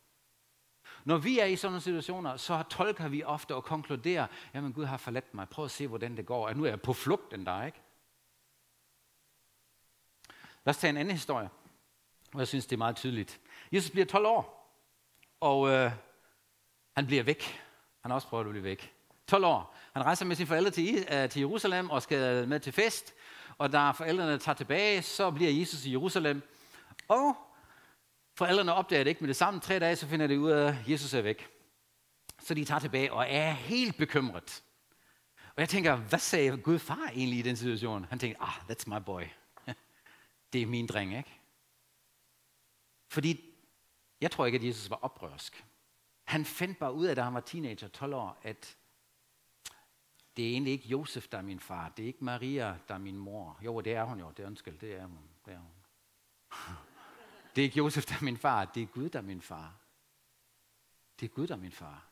Når 1.05 1.19
vi 1.19 1.39
er 1.39 1.45
i 1.45 1.57
sådan 1.57 1.73
nogle 1.73 1.81
situationer, 1.81 2.37
så 2.37 2.63
tolker 2.71 3.09
vi 3.09 3.23
ofte 3.23 3.55
og 3.55 3.65
konkluderer, 3.65 4.27
jamen 4.55 4.73
Gud 4.73 4.85
har 4.85 4.97
forladt 4.97 5.35
mig, 5.35 5.49
prøv 5.49 5.65
at 5.65 5.71
se, 5.71 5.87
hvordan 5.87 6.17
det 6.17 6.27
går. 6.27 6.49
Og 6.49 6.57
nu 6.57 6.65
er 6.65 6.69
jeg 6.69 6.81
på 6.81 6.93
flugt 6.93 7.31
den 7.31 7.47
der, 7.47 7.65
ikke? 7.65 7.81
Lad 10.65 10.71
os 10.71 10.79
tage 10.79 10.89
en 10.89 10.97
anden 10.97 11.15
historie, 11.15 11.51
og 12.33 12.39
jeg 12.39 12.49
synes, 12.49 12.67
det 12.67 12.73
er 12.73 12.79
meget 12.79 12.97
tydeligt. 12.97 13.41
Jesus 13.73 13.91
bliver 13.91 14.07
12 14.07 14.27
år, 14.27 14.75
og 15.41 15.69
øh, 15.69 15.93
han 16.97 17.07
bliver 17.07 17.23
væk. 17.23 17.63
Han 18.01 18.11
har 18.11 18.15
også 18.15 18.29
prøvet 18.29 18.45
at 18.45 18.51
blive 18.51 18.65
væk. 18.65 18.95
12 19.27 19.45
år. 19.45 19.77
Han 19.93 20.03
rejser 20.03 20.25
med 20.25 20.37
sine 20.37 20.47
forældre 20.47 20.71
til, 20.71 21.07
øh, 21.13 21.29
til 21.29 21.41
Jerusalem 21.41 21.91
og 21.91 22.03
skal 22.03 22.49
med 22.49 22.61
til 22.61 22.73
fest. 22.73 23.15
Og 23.59 23.73
da 23.73 23.91
forældrene 23.91 24.39
tager 24.39 24.57
tilbage, 24.57 25.03
så 25.03 25.31
bliver 25.31 25.51
Jesus 25.51 25.85
i 25.85 25.91
Jerusalem. 25.91 26.43
Og 27.09 27.37
forældrene 28.41 28.75
opdager 28.75 29.05
det 29.05 29.11
ikke 29.11 29.21
med 29.21 29.29
det 29.29 29.37
samme. 29.37 29.61
Tre 29.61 29.79
dage, 29.79 29.97
så 29.97 30.07
finder 30.07 30.27
de 30.27 30.41
ud 30.41 30.51
af, 30.51 30.69
at 30.69 30.89
Jesus 30.89 31.15
er 31.15 31.23
væk. 31.23 31.49
Så 32.39 32.55
de 32.55 32.65
tager 32.65 32.79
tilbage 32.79 33.13
og 33.13 33.27
er 33.29 33.51
helt 33.51 33.97
bekymret. 33.97 34.63
Og 35.57 35.61
jeg 35.61 35.69
tænker, 35.69 35.97
hvad 35.97 36.19
sagde 36.19 36.57
Gud 36.57 36.79
far 36.79 37.11
egentlig 37.15 37.39
i 37.39 37.43
den 37.43 37.57
situation? 37.57 38.05
Han 38.05 38.19
tænker, 38.19 38.43
ah, 38.43 38.71
that's 38.71 38.85
my 38.87 39.05
boy. 39.05 39.23
det 40.53 40.63
er 40.63 40.67
min 40.67 40.87
dreng, 40.87 41.17
ikke? 41.17 41.41
Fordi 43.09 43.55
jeg 44.21 44.31
tror 44.31 44.47
ikke, 44.47 44.57
at 44.57 44.65
Jesus 44.65 44.91
var 44.91 44.99
oprørsk. 45.03 45.65
Han 46.25 46.45
fandt 46.45 46.79
bare 46.79 46.93
ud 46.93 47.07
af, 47.07 47.17
da 47.17 47.23
han 47.23 47.35
var 47.35 47.41
teenager, 47.41 47.89
12 47.89 48.15
år, 48.15 48.41
at 48.43 48.77
det 50.37 50.47
er 50.47 50.53
egentlig 50.53 50.73
ikke 50.73 50.89
Josef, 50.89 51.29
der 51.29 51.39
er 51.39 51.43
min 51.43 51.61
far. 51.61 51.89
Det 51.89 52.03
er 52.03 52.07
ikke 52.07 52.25
Maria, 52.25 52.77
der 52.89 52.95
er 52.95 52.99
min 52.99 53.17
mor. 53.17 53.59
Jo, 53.65 53.81
det 53.81 53.95
er 53.95 54.05
hun 54.05 54.21
jo. 54.21 54.31
Det 54.37 54.43
er 54.43 54.47
undskyld, 54.47 54.79
det 54.79 54.95
er 54.95 55.07
hun. 55.07 55.29
Det 55.45 55.55
er, 55.55 55.59
hun 55.59 55.71
det 57.57 57.63
er 57.63 57.65
ikke 57.65 57.77
Josef, 57.77 58.07
der 58.07 58.15
er 58.15 58.25
min 58.25 58.37
far. 58.37 58.65
Det 58.65 58.83
er 58.83 58.87
Gud, 58.87 59.09
der 59.09 59.19
er 59.19 59.23
min 59.23 59.41
far. 59.41 59.75
Det 61.21 61.31
er 61.31 61.35
Gud, 61.35 61.47
der 61.47 61.55
er 61.55 61.59
min 61.59 61.73
far. 61.73 62.07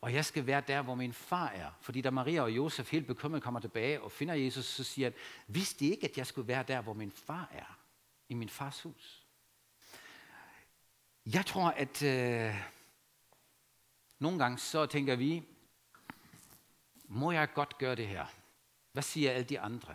Og 0.00 0.14
jeg 0.14 0.24
skal 0.24 0.46
være 0.46 0.62
der, 0.68 0.82
hvor 0.82 0.94
min 0.94 1.12
far 1.12 1.48
er. 1.48 1.70
Fordi 1.80 2.00
da 2.00 2.10
Maria 2.10 2.42
og 2.42 2.50
Josef 2.50 2.92
helt 2.92 3.06
bekymret 3.06 3.42
kommer 3.42 3.60
tilbage 3.60 4.00
og 4.00 4.12
finder 4.12 4.34
Jesus, 4.34 4.64
så 4.64 4.84
siger 4.84 5.06
han, 5.10 5.18
vidste 5.46 5.84
de 5.84 5.90
ikke, 5.90 6.08
at 6.10 6.18
jeg 6.18 6.26
skulle 6.26 6.48
være 6.48 6.62
der, 6.62 6.80
hvor 6.80 6.92
min 6.92 7.12
far 7.12 7.48
er? 7.52 7.78
I 8.28 8.34
min 8.34 8.48
fars 8.48 8.82
hus. 8.82 9.26
Jeg 11.26 11.46
tror, 11.46 11.68
at 11.70 12.02
øh, 12.02 12.54
nogle 14.18 14.38
gange 14.38 14.58
så 14.58 14.86
tænker 14.86 15.16
vi, 15.16 15.44
må 17.04 17.32
jeg 17.32 17.52
godt 17.54 17.78
gøre 17.78 17.94
det 17.94 18.08
her? 18.08 18.26
Hvad 18.92 19.02
siger 19.02 19.32
alle 19.32 19.44
de 19.44 19.60
andre? 19.60 19.94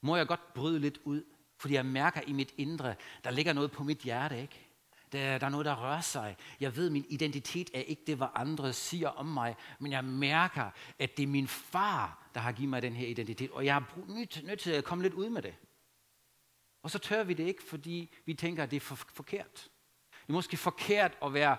Må 0.00 0.16
jeg 0.16 0.26
godt 0.26 0.54
bryde 0.54 0.78
lidt 0.78 0.98
ud? 1.04 1.24
Fordi 1.58 1.74
jeg 1.74 1.86
mærker 1.86 2.20
i 2.26 2.32
mit 2.32 2.54
indre, 2.56 2.94
der 3.24 3.30
ligger 3.30 3.52
noget 3.52 3.70
på 3.70 3.84
mit 3.84 3.98
hjerte, 3.98 4.40
ikke? 4.42 4.68
Der, 5.12 5.38
der 5.38 5.46
er 5.46 5.50
noget, 5.50 5.66
der 5.66 5.84
rører 5.84 6.00
sig. 6.00 6.36
Jeg 6.60 6.76
ved, 6.76 6.90
min 6.90 7.06
identitet 7.08 7.70
er 7.74 7.80
ikke 7.80 8.02
det, 8.06 8.16
hvad 8.16 8.26
andre 8.34 8.72
siger 8.72 9.08
om 9.08 9.26
mig, 9.26 9.56
men 9.78 9.92
jeg 9.92 10.04
mærker, 10.04 10.70
at 10.98 11.16
det 11.16 11.22
er 11.22 11.26
min 11.26 11.48
far, 11.48 12.30
der 12.34 12.40
har 12.40 12.52
givet 12.52 12.70
mig 12.70 12.82
den 12.82 12.92
her 12.92 13.06
identitet, 13.06 13.50
og 13.50 13.64
jeg 13.64 13.76
er 13.76 14.08
nødt, 14.08 14.44
nødt 14.44 14.60
til 14.60 14.70
at 14.70 14.84
komme 14.84 15.02
lidt 15.02 15.14
ud 15.14 15.28
med 15.28 15.42
det. 15.42 15.54
Og 16.82 16.90
så 16.90 16.98
tør 16.98 17.24
vi 17.24 17.34
det 17.34 17.44
ikke, 17.44 17.62
fordi 17.62 18.10
vi 18.24 18.34
tænker, 18.34 18.62
at 18.62 18.70
det 18.70 18.76
er 18.76 18.80
for, 18.80 18.94
forkert. 18.94 19.70
Det 20.10 20.28
er 20.28 20.32
måske 20.32 20.56
forkert 20.56 21.18
at 21.22 21.34
være 21.34 21.56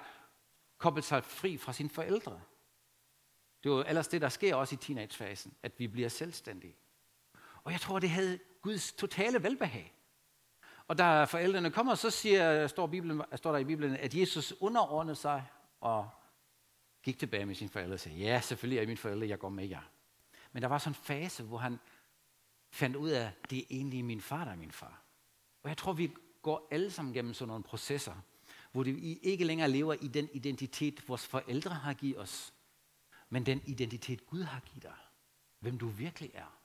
koblet 0.78 1.04
sig 1.04 1.24
fri 1.24 1.58
fra 1.58 1.74
sine 1.74 1.90
forældre. 1.90 2.42
Det 3.64 3.70
er 3.70 3.74
jo 3.74 3.84
ellers 3.88 4.08
det, 4.08 4.22
der 4.22 4.30
sker 4.30 4.56
også 4.56 4.76
i 4.76 4.78
teenagefasen, 4.78 5.54
at 5.64 5.80
vi 5.80 5.88
bliver 5.88 6.10
selvstændige. 6.10 6.76
Og 7.64 7.72
jeg 7.72 7.82
tror, 7.82 8.00
det 8.00 8.10
havde 8.10 8.40
Guds 8.62 8.94
totale 8.94 9.44
velbehag. 9.44 9.94
Og 10.88 10.98
da 10.98 11.24
forældrene 11.24 11.72
kommer, 11.72 11.96
så 11.96 12.10
siger, 12.10 12.68
står, 12.68 12.88
Bibelen, 12.88 13.22
står 13.36 13.52
der 13.52 13.60
i 13.60 13.64
Bibelen, 13.64 13.96
at 13.96 14.16
Jesus 14.16 14.54
underordnede 14.60 15.16
sig 15.16 15.46
og 15.82 16.10
gik 17.04 17.20
tilbage 17.20 17.46
med 17.46 17.56
sine 17.56 17.70
forældre 17.70 17.94
og 17.94 18.00
sagde, 18.00 18.18
ja, 18.18 18.42
selvfølgelig 18.42 18.82
er 18.82 18.86
mine 18.88 18.98
forældre, 18.98 19.28
jeg 19.28 19.40
går 19.40 19.50
med 19.50 19.68
jer. 19.68 19.82
Men 20.52 20.62
der 20.62 20.68
var 20.68 20.78
sådan 20.78 20.92
en 20.92 21.04
fase, 21.04 21.44
hvor 21.44 21.58
han 21.58 21.80
fandt 22.72 22.96
ud 22.96 23.10
af, 23.10 23.28
at 23.28 23.50
det 23.50 23.60
er 23.60 23.64
egentlig 23.70 24.06
min 24.06 24.22
far, 24.22 24.46
der 24.46 24.52
er 24.52 24.56
min 24.56 24.72
far. 24.72 25.04
Og 25.64 25.70
jeg 25.70 25.78
tror, 25.78 25.94
vi 25.94 26.12
går 26.42 26.68
alle 26.72 26.92
sammen 26.92 27.14
gennem 27.14 27.34
sådan 27.34 27.48
nogle 27.48 27.64
processer, 27.64 28.16
hvor 28.72 28.84
vi 28.84 29.14
ikke 29.14 29.44
længere 29.46 29.70
lever 29.70 29.94
i 29.94 30.08
den 30.08 30.30
identitet, 30.34 31.10
vores 31.10 31.28
forældre 31.28 31.72
har 31.72 31.94
givet 31.94 32.20
os, 32.20 32.54
men 33.30 33.46
den 33.46 33.62
identitet, 33.66 34.28
Gud 34.28 34.44
har 34.44 34.60
givet 34.60 34.84
dig. 34.84 34.96
Hvem 35.60 35.78
du 35.78 35.88
virkelig 35.88 36.32
er. 36.34 36.59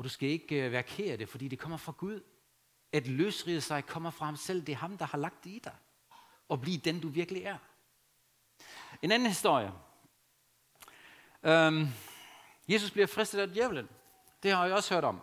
Og 0.00 0.04
du 0.04 0.08
skal 0.08 0.28
ikke 0.28 0.64
øh, 0.64 0.72
være 0.72 0.82
ked 0.82 1.10
af 1.10 1.18
det, 1.18 1.28
fordi 1.28 1.48
det 1.48 1.58
kommer 1.58 1.76
fra 1.76 1.92
Gud. 1.92 2.20
At 2.92 3.06
løsride 3.06 3.60
sig 3.60 3.86
kommer 3.86 4.10
fra 4.10 4.24
ham 4.24 4.36
selv. 4.36 4.66
Det 4.66 4.72
er 4.72 4.76
ham, 4.76 4.98
der 4.98 5.04
har 5.04 5.18
lagt 5.18 5.44
det 5.44 5.50
i 5.50 5.60
dig. 5.64 5.74
Og 6.48 6.60
blive 6.60 6.78
den, 6.78 7.00
du 7.00 7.08
virkelig 7.08 7.42
er. 7.42 7.56
En 9.02 9.12
anden 9.12 9.28
historie. 9.28 9.72
Øhm, 11.42 11.86
Jesus 12.68 12.90
bliver 12.90 13.06
fristet 13.06 13.38
af 13.38 13.48
djævlen. 13.48 13.88
Det 14.42 14.52
har 14.52 14.66
jeg 14.66 14.74
også 14.74 14.94
hørt 14.94 15.04
om. 15.04 15.20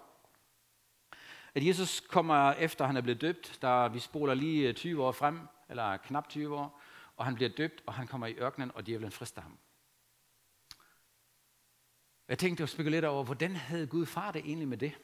At 1.55 1.65
Jesus 1.65 1.99
kommer 1.99 2.53
efter, 2.53 2.85
han 2.85 2.97
er 2.97 3.01
blevet 3.01 3.21
døbt. 3.21 3.57
Der, 3.61 3.87
vi 3.87 3.99
spoler 3.99 4.33
lige 4.33 4.67
øh, 4.67 4.75
20 4.75 5.03
år 5.03 5.11
frem, 5.11 5.39
eller 5.69 5.97
knap 5.97 6.29
20 6.29 6.57
år. 6.57 6.81
Og 7.15 7.25
han 7.25 7.35
bliver 7.35 7.49
døbt, 7.49 7.83
og 7.85 7.93
han 7.93 8.07
kommer 8.07 8.27
i 8.27 8.35
ørkenen, 8.37 8.71
og 8.75 8.85
djævlen 8.85 9.11
frister 9.11 9.41
ham. 9.41 9.57
Jeg 12.27 12.39
tænkte 12.39 12.63
og 12.63 12.69
spekulerede 12.69 13.07
over, 13.07 13.23
hvordan 13.23 13.55
havde 13.55 13.87
Gud 13.87 14.05
far 14.05 14.31
det 14.31 14.39
egentlig 14.45 14.67
med 14.67 14.77
det? 14.77 14.97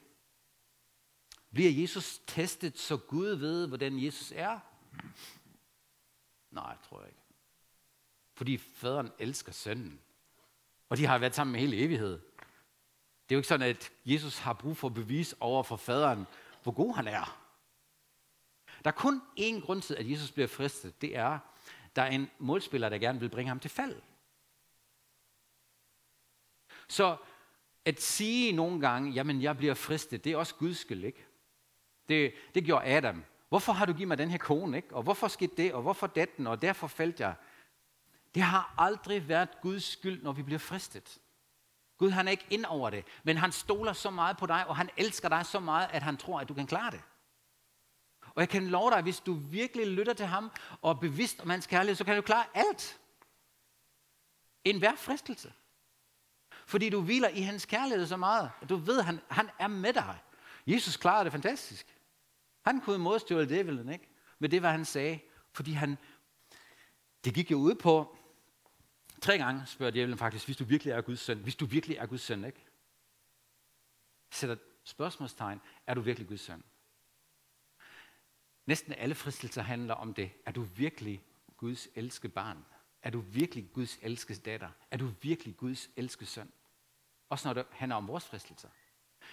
Bliver 1.53 1.71
Jesus 1.71 2.21
testet, 2.27 2.79
så 2.79 2.97
Gud 2.97 3.27
ved, 3.27 3.67
hvordan 3.67 4.03
Jesus 4.03 4.33
er? 4.35 4.59
Nej, 6.51 6.75
tror 6.89 6.99
jeg 6.99 7.07
ikke. 7.07 7.21
Fordi 8.33 8.57
faderen 8.57 9.11
elsker 9.19 9.51
sønnen. 9.51 9.99
Og 10.89 10.97
de 10.97 11.05
har 11.05 11.17
været 11.17 11.35
sammen 11.35 11.51
med 11.51 11.59
hele 11.59 11.77
evighed. 11.77 12.19
Det 13.29 13.35
er 13.35 13.35
jo 13.35 13.39
ikke 13.39 13.47
sådan, 13.47 13.69
at 13.69 13.91
Jesus 14.05 14.37
har 14.37 14.53
brug 14.53 14.77
for 14.77 14.89
bevis 14.89 15.35
over 15.39 15.63
for 15.63 15.75
faderen, 15.75 16.25
hvor 16.63 16.71
god 16.71 16.95
han 16.95 17.07
er. 17.07 17.39
Der 18.83 18.91
er 18.91 18.95
kun 18.95 19.21
én 19.39 19.59
grund 19.65 19.81
til, 19.81 19.95
at 19.95 20.11
Jesus 20.11 20.31
bliver 20.31 20.47
fristet. 20.47 21.01
Det 21.01 21.17
er, 21.17 21.39
der 21.95 22.01
er 22.01 22.11
en 22.11 22.29
målspiller, 22.39 22.89
der 22.89 22.97
gerne 22.97 23.19
vil 23.19 23.29
bringe 23.29 23.47
ham 23.47 23.59
til 23.59 23.69
fald. 23.69 24.01
Så 26.87 27.17
at 27.85 28.01
sige 28.01 28.51
nogle 28.51 28.81
gange, 28.81 29.11
jamen 29.11 29.41
jeg 29.41 29.57
bliver 29.57 29.73
fristet, 29.73 30.23
det 30.23 30.31
er 30.31 30.37
også 30.37 30.55
Guds 30.55 30.77
skyld, 30.77 31.03
ikke? 31.03 31.25
Det, 32.09 32.33
det 32.55 32.63
gjorde 32.63 32.85
Adam. 32.85 33.23
Hvorfor 33.49 33.73
har 33.73 33.85
du 33.85 33.93
givet 33.93 34.07
mig 34.07 34.17
den 34.17 34.29
her 34.29 34.37
kone, 34.37 34.77
ikke? 34.77 34.95
Og 34.95 35.03
hvorfor 35.03 35.27
skete 35.27 35.53
det, 35.57 35.73
og 35.73 35.81
hvorfor 35.81 36.07
datten, 36.07 36.47
og 36.47 36.61
derfor 36.61 36.87
faldt 36.87 37.19
jeg. 37.19 37.35
Det 38.35 38.43
har 38.43 38.73
aldrig 38.77 39.27
været 39.27 39.49
Guds 39.61 39.83
skyld, 39.83 40.23
når 40.23 40.31
vi 40.31 40.43
bliver 40.43 40.59
fristet. 40.59 41.19
Gud 41.97 42.09
han 42.09 42.27
er 42.27 42.31
ikke 42.31 42.47
ind 42.49 42.65
over 42.65 42.89
det, 42.89 43.05
men 43.23 43.37
han 43.37 43.51
stoler 43.51 43.93
så 43.93 44.09
meget 44.09 44.37
på 44.37 44.45
dig, 44.45 44.67
og 44.67 44.75
han 44.75 44.89
elsker 44.97 45.29
dig 45.29 45.45
så 45.45 45.59
meget, 45.59 45.89
at 45.91 46.03
han 46.03 46.17
tror, 46.17 46.39
at 46.39 46.49
du 46.49 46.53
kan 46.53 46.67
klare 46.67 46.91
det. 46.91 47.01
Og 48.21 48.41
jeg 48.41 48.49
kan 48.49 48.67
love 48.67 48.91
dig, 48.91 49.01
hvis 49.01 49.19
du 49.19 49.33
virkelig 49.33 49.87
lytter 49.87 50.13
til 50.13 50.25
ham 50.25 50.51
og 50.81 50.89
er 50.89 50.93
bevidst 50.93 51.41
om 51.41 51.49
hans 51.49 51.67
kærlighed, 51.67 51.95
så 51.95 52.03
kan 52.03 52.15
du 52.15 52.21
klare 52.21 52.45
alt. 52.53 52.99
En 54.63 54.79
hver 54.79 54.95
fristelse. 54.95 55.53
Fordi 56.65 56.89
du 56.89 57.01
hviler 57.01 57.29
i 57.29 57.41
hans 57.41 57.65
kærlighed 57.65 58.07
så 58.07 58.17
meget, 58.17 58.51
at 58.61 58.69
du 58.69 58.75
ved, 58.75 58.99
at 58.99 59.05
han, 59.05 59.19
han 59.29 59.49
er 59.59 59.67
med 59.67 59.93
dig. 59.93 60.19
Jesus 60.67 60.97
klarede 60.97 61.23
det 61.23 61.31
fantastisk. 61.31 61.97
Han 62.61 62.81
kunne 62.81 62.97
modstøve 62.97 63.45
djævelen, 63.45 63.89
ikke? 63.89 64.09
Men 64.39 64.51
det 64.51 64.61
var 64.61 64.71
han 64.71 64.85
sagde, 64.85 65.19
fordi 65.51 65.71
han, 65.71 65.97
det 67.25 67.33
gik 67.33 67.51
jo 67.51 67.57
ud 67.57 67.75
på, 67.75 68.17
tre 69.21 69.37
gange 69.37 69.65
spørger 69.65 69.91
djævelen 69.91 70.17
faktisk, 70.17 70.45
hvis 70.45 70.57
du 70.57 70.63
virkelig 70.63 70.91
er 70.91 71.01
Guds 71.01 71.19
søn, 71.19 71.37
hvis 71.37 71.55
du 71.55 71.65
virkelig 71.65 71.97
er 71.97 72.05
Guds 72.05 72.21
søn, 72.21 72.45
ikke? 72.45 72.65
Sætter 74.31 74.55
spørgsmålstegn, 74.83 75.61
er 75.87 75.93
du 75.93 76.01
virkelig 76.01 76.27
Guds 76.27 76.41
søn? 76.41 76.63
Næsten 78.65 78.93
alle 78.93 79.15
fristelser 79.15 79.61
handler 79.61 79.93
om 79.93 80.13
det. 80.13 80.31
Er 80.45 80.51
du 80.51 80.61
virkelig 80.61 81.23
Guds 81.57 81.87
elskede 81.95 82.31
barn? 82.31 82.65
Er 83.03 83.09
du 83.09 83.19
virkelig 83.19 83.69
Guds 83.73 83.99
elskede 84.01 84.39
datter? 84.39 84.69
Er 84.91 84.97
du 84.97 85.11
virkelig 85.21 85.57
Guds 85.57 85.89
elskede 85.95 86.29
søn? 86.29 86.51
Også 87.29 87.47
når 87.47 87.53
det 87.53 87.65
handler 87.71 87.95
om 87.95 88.07
vores 88.07 88.25
fristelser. 88.25 88.69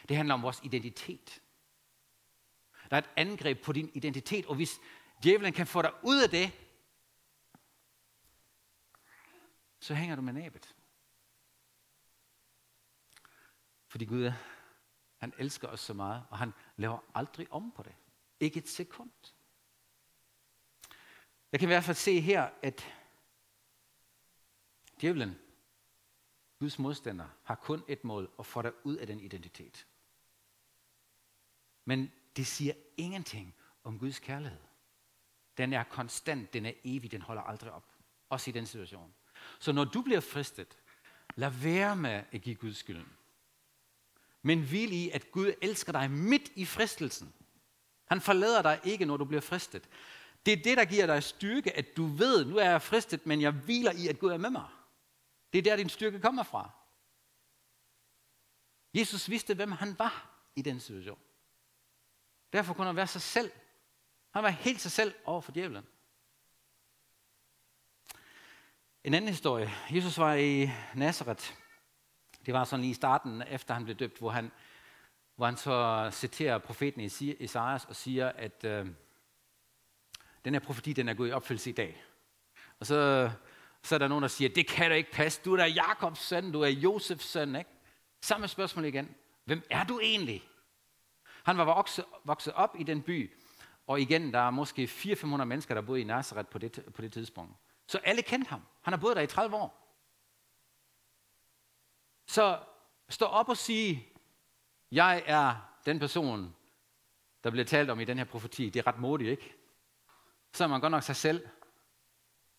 Det 0.09 0.17
handler 0.17 0.35
om 0.35 0.43
vores 0.43 0.61
identitet. 0.63 1.43
Der 2.91 2.97
er 2.97 3.01
et 3.01 3.11
angreb 3.17 3.63
på 3.65 3.73
din 3.73 3.91
identitet, 3.95 4.47
og 4.47 4.55
hvis 4.55 4.81
djævlen 5.23 5.53
kan 5.53 5.67
få 5.67 5.83
dig 5.83 5.93
ud 6.05 6.23
af 6.23 6.31
det, 6.31 6.53
så 9.81 9.95
hænger 9.95 10.17
du 10.17 10.23
med 10.23 10.33
næbet. 10.33 10.77
Fordi 13.89 14.05
Gud, 14.05 14.33
han 15.17 15.35
elsker 15.39 15.69
os 15.69 15.81
så 15.81 15.95
meget, 15.95 16.27
og 16.31 16.39
han 16.39 16.53
laver 16.77 16.99
aldrig 17.15 17.53
om 17.53 17.73
på 17.73 17.83
det. 17.83 17.95
Ikke 18.41 18.59
et 18.59 18.69
sekund. 18.69 19.11
Jeg 21.53 21.61
kan 21.61 21.67
i 21.67 21.73
hvert 21.73 21.85
fald 21.85 21.97
se 21.97 22.21
her, 22.21 22.51
at 22.63 23.00
djævlen, 25.01 25.39
Guds 26.59 26.79
modstander, 26.79 27.29
har 27.45 27.55
kun 27.55 27.83
et 27.89 28.05
mål 28.05 28.31
at 28.39 28.47
få 28.47 28.63
dig 28.63 28.73
ud 28.85 28.97
af 28.97 29.07
den 29.07 29.21
identitet. 29.21 29.87
Men 31.85 32.13
det 32.37 32.47
siger 32.47 32.75
ingenting 32.97 33.55
om 33.85 33.99
Guds 33.99 34.19
kærlighed. 34.19 34.59
Den 35.59 35.73
er 35.73 35.85
konstant, 35.85 36.53
den 36.53 36.67
er 36.67 36.73
evig, 36.85 37.13
den 37.13 37.23
holder 37.23 37.43
aldrig 37.43 37.73
op. 37.73 37.85
Også 38.29 38.51
i 38.51 38.53
den 38.53 38.67
situation. 38.67 39.15
Så 39.59 39.73
når 39.73 39.85
du 39.85 40.03
bliver 40.03 40.21
fristet, 40.21 40.79
lad 41.35 41.51
være 41.51 41.97
med 41.97 42.23
at 42.33 42.43
give 42.43 42.55
Gud 42.55 42.73
skylden. 42.73 43.13
Men 44.43 44.63
hvil 44.63 44.93
i, 44.93 45.11
at 45.11 45.31
Gud 45.31 45.53
elsker 45.63 45.93
dig 45.93 46.11
midt 46.11 46.53
i 46.55 46.65
fristelsen. 46.65 47.35
Han 48.05 48.21
forlader 48.21 48.63
dig 48.63 48.81
ikke, 48.85 49.05
når 49.05 49.17
du 49.17 49.25
bliver 49.25 49.41
fristet. 49.41 49.89
Det 50.47 50.53
er 50.53 50.63
det, 50.63 50.77
der 50.77 50.85
giver 50.85 51.07
dig 51.07 51.23
styrke, 51.23 51.77
at 51.77 51.97
du 51.97 52.07
ved, 52.07 52.45
nu 52.45 52.57
er 52.57 52.71
jeg 52.71 52.83
fristet, 52.83 53.27
men 53.27 53.41
jeg 53.41 53.51
hviler 53.53 53.93
i, 53.93 54.09
at 54.09 54.19
Gud 54.19 54.31
er 54.31 54.39
med 54.39 54.51
mig. 54.51 54.67
Det 55.53 55.59
er 55.59 55.63
der, 55.63 55.77
din 55.77 55.89
styrke 55.89 56.21
kommer 56.21 56.43
fra. 56.43 56.71
Jesus 58.95 59.31
vidste, 59.31 59.55
hvem 59.55 59.73
han 59.73 59.99
var 59.99 60.31
i 60.57 60.63
den 60.63 60.81
situation. 60.81 61.19
Derfor 62.53 62.75
kunne 62.75 62.87
han 62.87 62.97
være 62.97 63.07
sig 63.07 63.23
selv. 63.23 63.53
Han 64.31 64.43
var 64.43 64.49
helt 64.49 64.81
sig 64.81 64.93
selv 64.93 65.15
over 65.25 65.41
for 65.41 65.53
djævlen. 65.53 65.87
En 69.05 69.15
anden 69.15 69.29
historie. 69.29 69.71
Jesus 69.91 70.19
var 70.19 70.35
i 70.35 70.71
Nazareth. 70.95 71.53
Det 72.47 72.55
var 72.55 72.65
sådan 72.65 72.81
lige 72.81 72.91
i 72.91 72.95
starten, 72.95 73.43
efter 73.43 73.75
han 73.75 73.85
blev 73.85 73.97
døbt, 73.97 74.19
hvor 74.19 74.31
han, 74.31 74.51
hvor 75.37 75.47
han 75.47 75.57
så 75.57 76.09
citerer 76.13 76.59
profeten 76.59 77.01
Isaias 77.01 77.85
og 77.85 77.97
siger, 77.97 78.29
at 78.29 78.65
øh, 78.65 78.87
den 80.45 80.55
her 80.55 80.61
profeti, 80.61 80.93
den 80.93 81.09
er 81.09 81.15
gået 81.15 81.29
i 81.29 81.33
opfyldelse 81.33 81.71
i 81.71 81.73
dag. 81.73 82.05
Og 82.81 82.87
så, 82.87 83.31
så 83.83 83.95
er 83.95 83.99
der 83.99 84.09
nogen, 84.09 84.23
der 84.23 84.29
siger, 84.29 84.49
det 84.49 84.67
kan 84.69 84.91
da 84.91 84.97
ikke 84.97 85.13
passe. 85.13 85.41
Du 85.45 85.53
er 85.53 85.57
da 85.57 85.67
Jakobs 85.67 86.21
søn, 86.21 86.53
du 86.53 86.61
er 86.61 86.69
Josefs 86.69 87.25
søn. 87.25 87.57
Ikke? 87.57 87.71
Samme 88.21 88.49
spørgsmål 88.49 88.85
igen. 88.85 89.15
Hvem 89.45 89.63
er 89.71 89.85
du 89.85 90.01
egentlig? 90.01 90.43
Han 91.43 91.59
var 91.59 91.65
vokset, 91.65 92.05
vokset 92.25 92.53
op 92.53 92.77
i 92.79 92.83
den 92.83 93.03
by, 93.03 93.37
og 93.87 94.01
igen, 94.01 94.33
der 94.33 94.39
er 94.39 94.51
måske 94.51 94.85
400-500 94.85 95.45
mennesker, 95.45 95.75
der 95.75 95.81
boede 95.81 96.01
i 96.01 96.05
Nazareth 96.05 96.49
på 96.49 96.59
det, 96.59 96.85
på 96.95 97.03
det 97.03 97.13
tidspunkt. 97.13 97.57
Så 97.87 97.99
alle 97.99 98.23
kendte 98.23 98.49
ham. 98.49 98.63
Han 98.83 98.93
har 98.93 98.99
boet 98.99 99.17
der 99.17 99.23
i 99.23 99.27
30 99.27 99.57
år. 99.57 99.97
Så 102.27 102.59
stå 103.09 103.27
op 103.27 103.49
og 103.49 103.57
sige, 103.57 104.09
jeg 104.91 105.23
er 105.27 105.57
den 105.87 105.99
person, 105.99 106.55
der 107.45 107.51
bliver 107.51 107.65
talt 107.65 107.91
om 107.91 108.01
i 108.01 108.05
den 108.05 108.19
her 108.19 108.25
profeti. 108.25 108.71
Det 108.71 108.81
er 108.81 108.87
ret 108.87 108.99
modigt, 108.99 109.31
ikke? 109.31 109.55
Så 110.53 110.65
er 110.65 110.69
man 110.69 110.81
godt 110.81 110.91
nok 110.91 111.03
sig 111.03 111.17
selv. 111.17 111.49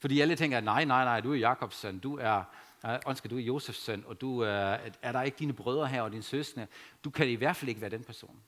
Fordi 0.02 0.22
alle 0.22 0.36
tænker, 0.36 0.60
nej, 0.60 0.86
nej, 0.86 1.04
nej, 1.04 1.22
du 1.22 1.34
er 1.34 1.38
Jakobs 1.38 1.76
søn, 1.76 2.00
du 2.00 2.18
er, 2.18 2.44
øh, 2.86 3.00
ønsker, 3.08 3.30
du 3.30 3.38
er 3.38 3.42
Josefs 3.42 3.80
søn, 3.80 4.04
og 4.08 4.22
du 4.22 4.44
øh, 4.44 4.50
er, 4.50 4.90
er 5.02 5.12
der 5.12 5.22
ikke 5.22 5.38
dine 5.38 5.54
brødre 5.54 5.88
her 5.88 6.02
og 6.02 6.12
dine 6.12 6.24
søstre? 6.24 6.68
Du 7.04 7.10
kan 7.10 7.30
i 7.30 7.36
hvert 7.36 7.56
fald 7.56 7.70
ikke 7.70 7.82
være 7.82 7.90
den 7.90 8.04
person. 8.04 8.44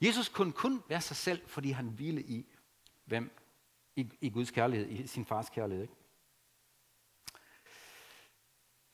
Jesus 0.00 0.28
kunne 0.28 0.52
kun 0.52 0.82
være 0.88 1.00
sig 1.00 1.16
selv, 1.16 1.42
fordi 1.46 1.70
han 1.70 1.98
ville 1.98 2.22
i, 2.22 2.46
hvem 3.04 3.38
i, 3.96 4.08
i 4.20 4.30
Guds 4.30 4.50
kærlighed, 4.50 4.88
i 4.88 5.06
sin 5.06 5.26
fars 5.26 5.48
kærlighed. 5.48 5.82
Ikke? 5.82 5.94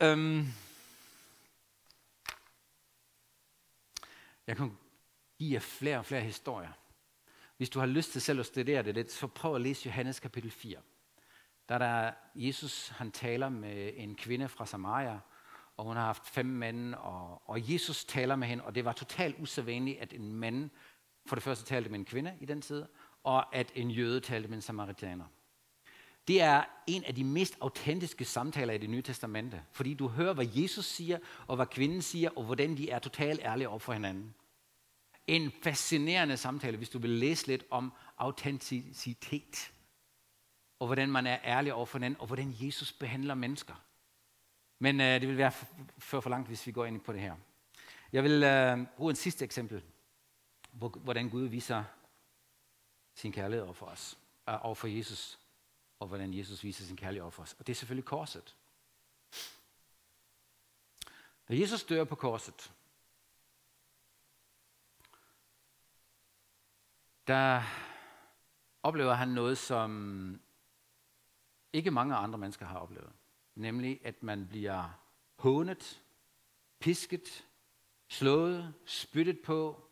Øhm, 0.00 0.46
jeg 4.46 4.56
kan 4.56 4.76
give 5.38 5.52
jer 5.52 5.60
flere 5.60 5.98
og 5.98 6.06
flere 6.06 6.22
historier. 6.22 6.72
Hvis 7.56 7.70
du 7.70 7.78
har 7.78 7.86
lyst 7.86 8.12
til 8.12 8.20
selv 8.20 8.40
at 8.40 8.46
studere 8.46 8.82
det 8.82 8.94
lidt, 8.94 9.12
så 9.12 9.26
prøv 9.26 9.54
at 9.54 9.60
læse 9.60 9.86
Johannes 9.86 10.20
kapitel 10.20 10.50
4. 10.50 10.78
Der 11.68 11.78
er 11.78 12.12
Jesus, 12.34 12.88
han 12.88 13.12
taler 13.12 13.48
med 13.48 13.92
en 13.96 14.14
kvinde 14.14 14.48
fra 14.48 14.66
Samaria, 14.66 15.20
og 15.76 15.84
hun 15.84 15.96
har 15.96 16.04
haft 16.04 16.26
fem 16.26 16.46
mænd, 16.46 16.94
og, 16.94 17.50
og 17.50 17.72
Jesus 17.72 18.04
taler 18.04 18.36
med 18.36 18.48
hende, 18.48 18.64
og 18.64 18.74
det 18.74 18.84
var 18.84 18.92
totalt 18.92 19.36
usædvanligt, 19.38 20.00
at 20.00 20.12
en 20.12 20.32
mand 20.32 20.70
for 21.26 21.36
det 21.36 21.42
første 21.42 21.64
talte 21.64 21.90
med 21.90 21.98
en 21.98 22.04
kvinde 22.04 22.34
i 22.40 22.44
den 22.46 22.62
tid, 22.62 22.84
og 23.24 23.56
at 23.56 23.72
en 23.74 23.90
jøde 23.90 24.20
talte 24.20 24.48
med 24.48 24.56
en 24.56 24.62
samaritaner. 24.62 25.24
Det 26.28 26.42
er 26.42 26.64
en 26.86 27.04
af 27.04 27.14
de 27.14 27.24
mest 27.24 27.58
autentiske 27.60 28.24
samtaler 28.24 28.72
i 28.72 28.78
det 28.78 28.90
nye 28.90 29.02
testamente, 29.02 29.62
fordi 29.72 29.94
du 29.94 30.08
hører, 30.08 30.34
hvad 30.34 30.46
Jesus 30.54 30.84
siger, 30.84 31.18
og 31.46 31.56
hvad 31.56 31.66
kvinden 31.66 32.02
siger, 32.02 32.30
og 32.36 32.44
hvordan 32.44 32.76
de 32.76 32.90
er 32.90 32.98
totalt 32.98 33.40
ærlige 33.40 33.68
over 33.68 33.78
for 33.78 33.92
hinanden. 33.92 34.34
En 35.26 35.52
fascinerende 35.62 36.36
samtale, 36.36 36.76
hvis 36.76 36.88
du 36.88 36.98
vil 36.98 37.10
læse 37.10 37.46
lidt 37.46 37.64
om 37.70 37.92
autenticitet, 38.18 39.72
og 40.78 40.86
hvordan 40.86 41.10
man 41.10 41.26
er 41.26 41.38
ærlig 41.44 41.74
over 41.74 41.86
for 41.86 41.98
hinanden, 41.98 42.20
og 42.20 42.26
hvordan 42.26 42.54
Jesus 42.60 42.92
behandler 42.92 43.34
mennesker. 43.34 43.74
Men 44.78 45.00
øh, 45.00 45.20
det 45.20 45.28
vil 45.28 45.38
være 45.38 45.52
for, 45.98 46.20
for 46.20 46.30
langt, 46.30 46.48
hvis 46.48 46.66
vi 46.66 46.72
går 46.72 46.84
ind 46.84 47.00
på 47.00 47.12
det 47.12 47.20
her. 47.20 47.36
Jeg 48.12 48.24
vil 48.24 48.42
øh, 48.42 48.86
bruge 48.96 49.10
en 49.10 49.16
sidste 49.16 49.44
eksempel, 49.44 49.82
hvor, 50.70 50.88
hvordan 50.88 51.28
Gud 51.28 51.42
viser 51.42 51.84
sin 53.14 53.32
kærlighed 53.32 53.64
over 53.64 53.74
for 53.74 53.86
os, 53.86 54.18
øh, 54.48 54.64
over 54.64 54.74
for 54.74 54.86
Jesus, 54.86 55.38
og 56.00 56.08
hvordan 56.08 56.34
Jesus 56.34 56.64
viser 56.64 56.84
sin 56.84 56.96
kærlighed 56.96 57.22
over 57.22 57.30
for 57.30 57.42
os. 57.42 57.56
Og 57.58 57.66
det 57.66 57.72
er 57.72 57.76
selvfølgelig 57.76 58.04
korset. 58.04 58.56
Da 61.48 61.58
Jesus 61.60 61.84
dør 61.84 62.04
på 62.04 62.14
korset, 62.14 62.72
der 67.26 67.62
oplever 68.82 69.14
han 69.14 69.28
noget, 69.28 69.58
som 69.58 70.40
ikke 71.76 71.90
mange 71.90 72.14
andre 72.14 72.38
mennesker 72.38 72.66
har 72.66 72.78
oplevet. 72.78 73.12
Nemlig, 73.54 74.00
at 74.04 74.22
man 74.22 74.46
bliver 74.48 75.00
hånet, 75.38 76.02
pisket, 76.80 77.46
slået, 78.08 78.74
spyttet 78.86 79.40
på, 79.40 79.88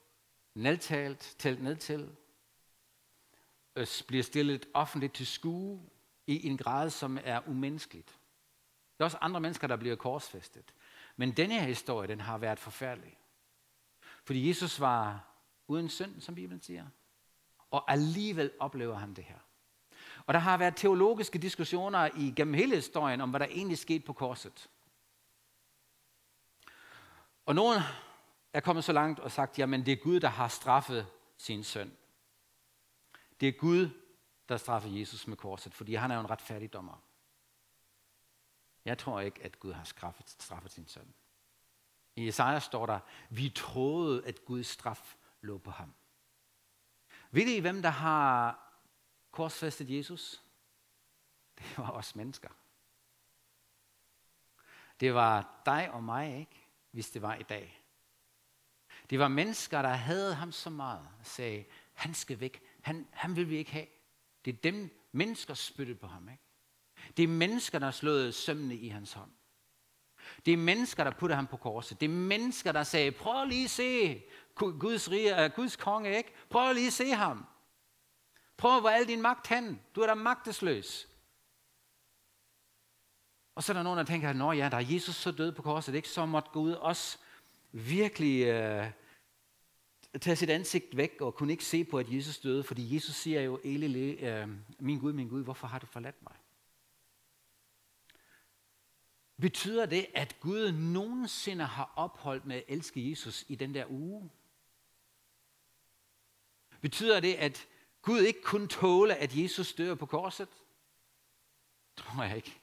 nedtalt, 0.55 1.35
talt 1.39 1.63
ned 1.63 1.77
til, 1.77 2.17
øh, 3.77 3.87
bliver 4.09 4.23
stillet 4.23 4.67
offentligt 4.75 5.15
til 5.15 5.27
skue 5.27 5.83
i 6.27 6.47
en 6.49 6.57
grad, 6.57 6.91
som 6.91 7.19
er 7.25 7.49
umenneskeligt. 7.49 8.19
Der 8.99 9.05
er 9.05 9.07
også 9.07 9.19
andre 9.21 9.41
mennesker, 9.41 9.67
der 9.67 9.77
bliver 9.77 9.97
korsfæstet. 9.97 10.75
Men 11.17 11.33
denne 11.33 11.55
her 11.55 11.67
historie, 11.67 12.09
den 12.09 12.21
har 12.21 12.39
været 12.39 12.59
forfærdelig. 12.59 13.19
Fordi 14.25 14.49
Jesus 14.49 14.81
var 14.81 15.29
uden 15.67 15.89
synd, 15.89 16.21
som 16.21 16.35
Bibelen 16.35 16.63
siger. 16.63 16.87
Og 17.71 17.93
alligevel 17.93 18.51
oplever 18.59 18.95
han 18.95 19.15
det 19.15 19.25
her. 19.25 19.39
Og 20.27 20.35
der 20.35 20.41
har 20.41 20.57
været 20.57 20.77
teologiske 20.77 21.39
diskussioner 21.39 22.09
i 22.17 22.33
gennem 22.37 22.55
hele 22.55 22.75
historien 22.75 23.21
om, 23.21 23.31
hvad 23.31 23.41
der 23.41 23.47
egentlig 23.47 23.79
skete 23.79 24.05
på 24.05 24.13
korset. 24.13 24.71
Og 27.47 27.55
nogen 27.55 27.81
er 28.53 28.61
kommet 28.61 28.85
så 28.85 28.93
langt 28.93 29.21
og 29.21 29.33
sagt, 29.33 29.59
jamen 29.59 29.87
det 29.87 29.93
er 29.93 30.03
Gud, 30.03 30.21
der 30.21 30.29
har 30.29 30.49
straffet 30.49 31.07
sin 31.37 31.65
søn. 31.65 31.97
Det 33.41 33.49
er 33.49 33.53
Gud, 33.53 33.89
der 34.49 34.57
straffer 34.57 34.89
Jesus 34.89 35.27
med 35.27 35.37
korset, 35.37 35.75
fordi 35.75 35.95
han 35.95 36.11
er 36.11 36.15
jo 36.15 36.21
en 36.21 36.31
retfærdig 36.31 36.73
dommer. 36.73 37.03
Jeg 38.85 38.99
tror 38.99 39.21
ikke, 39.21 39.43
at 39.43 39.61
Gud 39.61 39.73
har 39.73 39.85
straffet, 39.85 40.31
straffet 40.31 40.73
sin 40.73 40.87
søn. 40.87 41.15
I 42.17 42.27
Isaiah 42.27 42.63
står 42.63 42.87
der, 42.87 42.99
vi 43.31 43.49
troede, 43.49 44.27
at 44.27 44.45
Guds 44.45 44.67
straf 44.67 45.17
lå 45.41 45.59
på 45.59 45.71
ham. 45.71 45.95
Ved 47.31 47.47
I, 47.47 47.59
hvem 47.59 47.83
der 47.83 47.91
har 47.91 48.61
korsfæstet 49.35 49.91
Jesus? 49.91 50.43
Det 51.59 51.79
var 51.79 51.91
os 51.91 52.17
mennesker. 52.17 52.49
Det 55.01 55.15
var 55.15 55.63
dig 55.67 55.91
og 55.91 56.05
mig, 56.05 56.39
ikke? 56.39 56.67
Hvis 56.91 57.11
det 57.11 57.23
var 57.23 57.35
i 57.35 57.43
dag. 57.43 57.85
Det 59.11 59.19
var 59.19 59.29
mennesker, 59.29 59.83
der 59.83 59.89
havde 59.89 60.35
ham 60.35 60.53
så 60.53 60.71
meget, 60.71 61.09
og 61.21 61.27
sagde, 61.27 61.65
han 61.93 62.15
skal 62.15 62.41
væk. 62.41 62.63
Han, 62.83 63.09
han 63.13 63.37
vil 63.37 63.49
vi 63.49 63.57
ikke 63.57 63.73
have. 63.73 63.87
Det 64.45 64.55
er 64.55 64.59
dem, 64.63 65.09
mennesker 65.13 65.55
spyttede 65.55 65.99
på 65.99 66.07
ham. 66.07 66.29
Ikke? 66.29 66.43
Det 67.17 67.23
er 67.23 67.29
mennesker, 67.29 67.79
der 67.79 67.91
slåede 67.91 68.33
sømne 68.33 68.77
i 68.77 68.89
hans 68.89 69.13
hånd. 69.13 69.31
Det 70.47 70.53
er 70.53 70.57
mennesker, 70.57 71.05
der 71.05 71.11
puttede 71.11 71.37
ham 71.37 71.47
på 71.47 71.57
korset. 71.57 72.01
Det 72.01 72.07
er 72.07 72.15
mennesker, 72.15 72.73
der 72.73 72.83
sagde, 72.83 73.13
prøv 73.13 73.45
lige 73.47 73.65
at 73.65 73.71
se 73.71 74.23
Guds, 74.55 75.11
rige, 75.11 75.45
uh, 75.45 75.51
Guds 75.57 75.77
konge, 75.77 76.17
ikke? 76.17 76.33
Prøv 76.51 76.73
lige 76.73 76.87
at 76.87 76.93
se 76.93 77.11
ham. 77.11 77.47
Prøv, 78.65 78.81
hvor 78.81 78.91
al 78.91 79.09
din 79.09 79.23
magt 79.23 79.47
hen. 79.47 79.81
Du 79.95 80.01
er 80.01 80.07
da 80.07 80.15
magtesløs. 80.15 81.09
Og 83.55 83.63
så 83.63 83.73
er 83.73 83.75
der 83.75 83.83
nogen, 83.83 83.99
der 83.99 84.05
tænker, 84.05 84.51
at 84.51 84.59
ja, 84.59 84.69
der 84.69 84.77
er 84.77 84.93
Jesus 84.93 85.15
så 85.15 85.31
død 85.31 85.53
på 85.53 85.63
korset, 85.63 85.95
ikke? 85.95 86.09
så 86.09 86.27
måtte 86.27 86.51
Gud 86.53 86.73
også 86.73 87.19
virkelig 87.73 88.47
øh, 88.47 88.91
tage 90.21 90.37
sit 90.37 90.51
ansigt 90.51 90.97
væk 90.97 91.21
og 91.21 91.35
kunne 91.35 91.53
ikke 91.53 91.65
se 91.65 91.85
på, 91.85 91.99
at 91.99 92.13
Jesus 92.13 92.39
døde, 92.39 92.65
fordi 92.65 92.95
Jesus 92.95 93.15
siger 93.15 93.41
jo, 93.41 93.61
Eli, 93.65 94.11
øh, 94.11 94.49
min 94.79 94.99
Gud, 94.99 95.13
min 95.13 95.29
Gud, 95.29 95.45
hvorfor 95.45 95.67
har 95.67 95.79
du 95.79 95.87
forladt 95.87 96.23
mig? 96.23 96.35
Betyder 99.41 99.87
det, 99.87 100.07
at 100.15 100.41
Gud 100.41 100.73
nogensinde 100.73 101.65
har 101.65 101.93
opholdt 101.97 102.47
med 102.47 102.57
at 102.57 102.65
elske 102.69 103.11
Jesus 103.11 103.45
i 103.49 103.55
den 103.55 103.75
der 103.75 103.85
uge? 103.91 104.31
Betyder 106.81 107.21
det, 107.21 107.35
at 107.35 107.69
Gud 108.05 108.21
ikke 108.21 108.43
kunne 108.43 108.69
tåle, 108.69 109.15
at 109.15 109.37
Jesus 109.37 109.73
dør 109.73 109.95
på 109.95 110.07
korset? 110.07 110.49
Tror 111.97 112.23
jeg 112.23 112.37
ikke. 112.37 112.55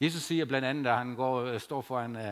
Jesus 0.00 0.22
siger 0.22 0.44
blandt 0.44 0.66
andet, 0.66 0.84
da 0.84 0.94
han 0.94 1.14
går, 1.14 1.40
øh, 1.40 1.60
står 1.60 1.80
foran 1.80 2.16
uh, 2.16 2.22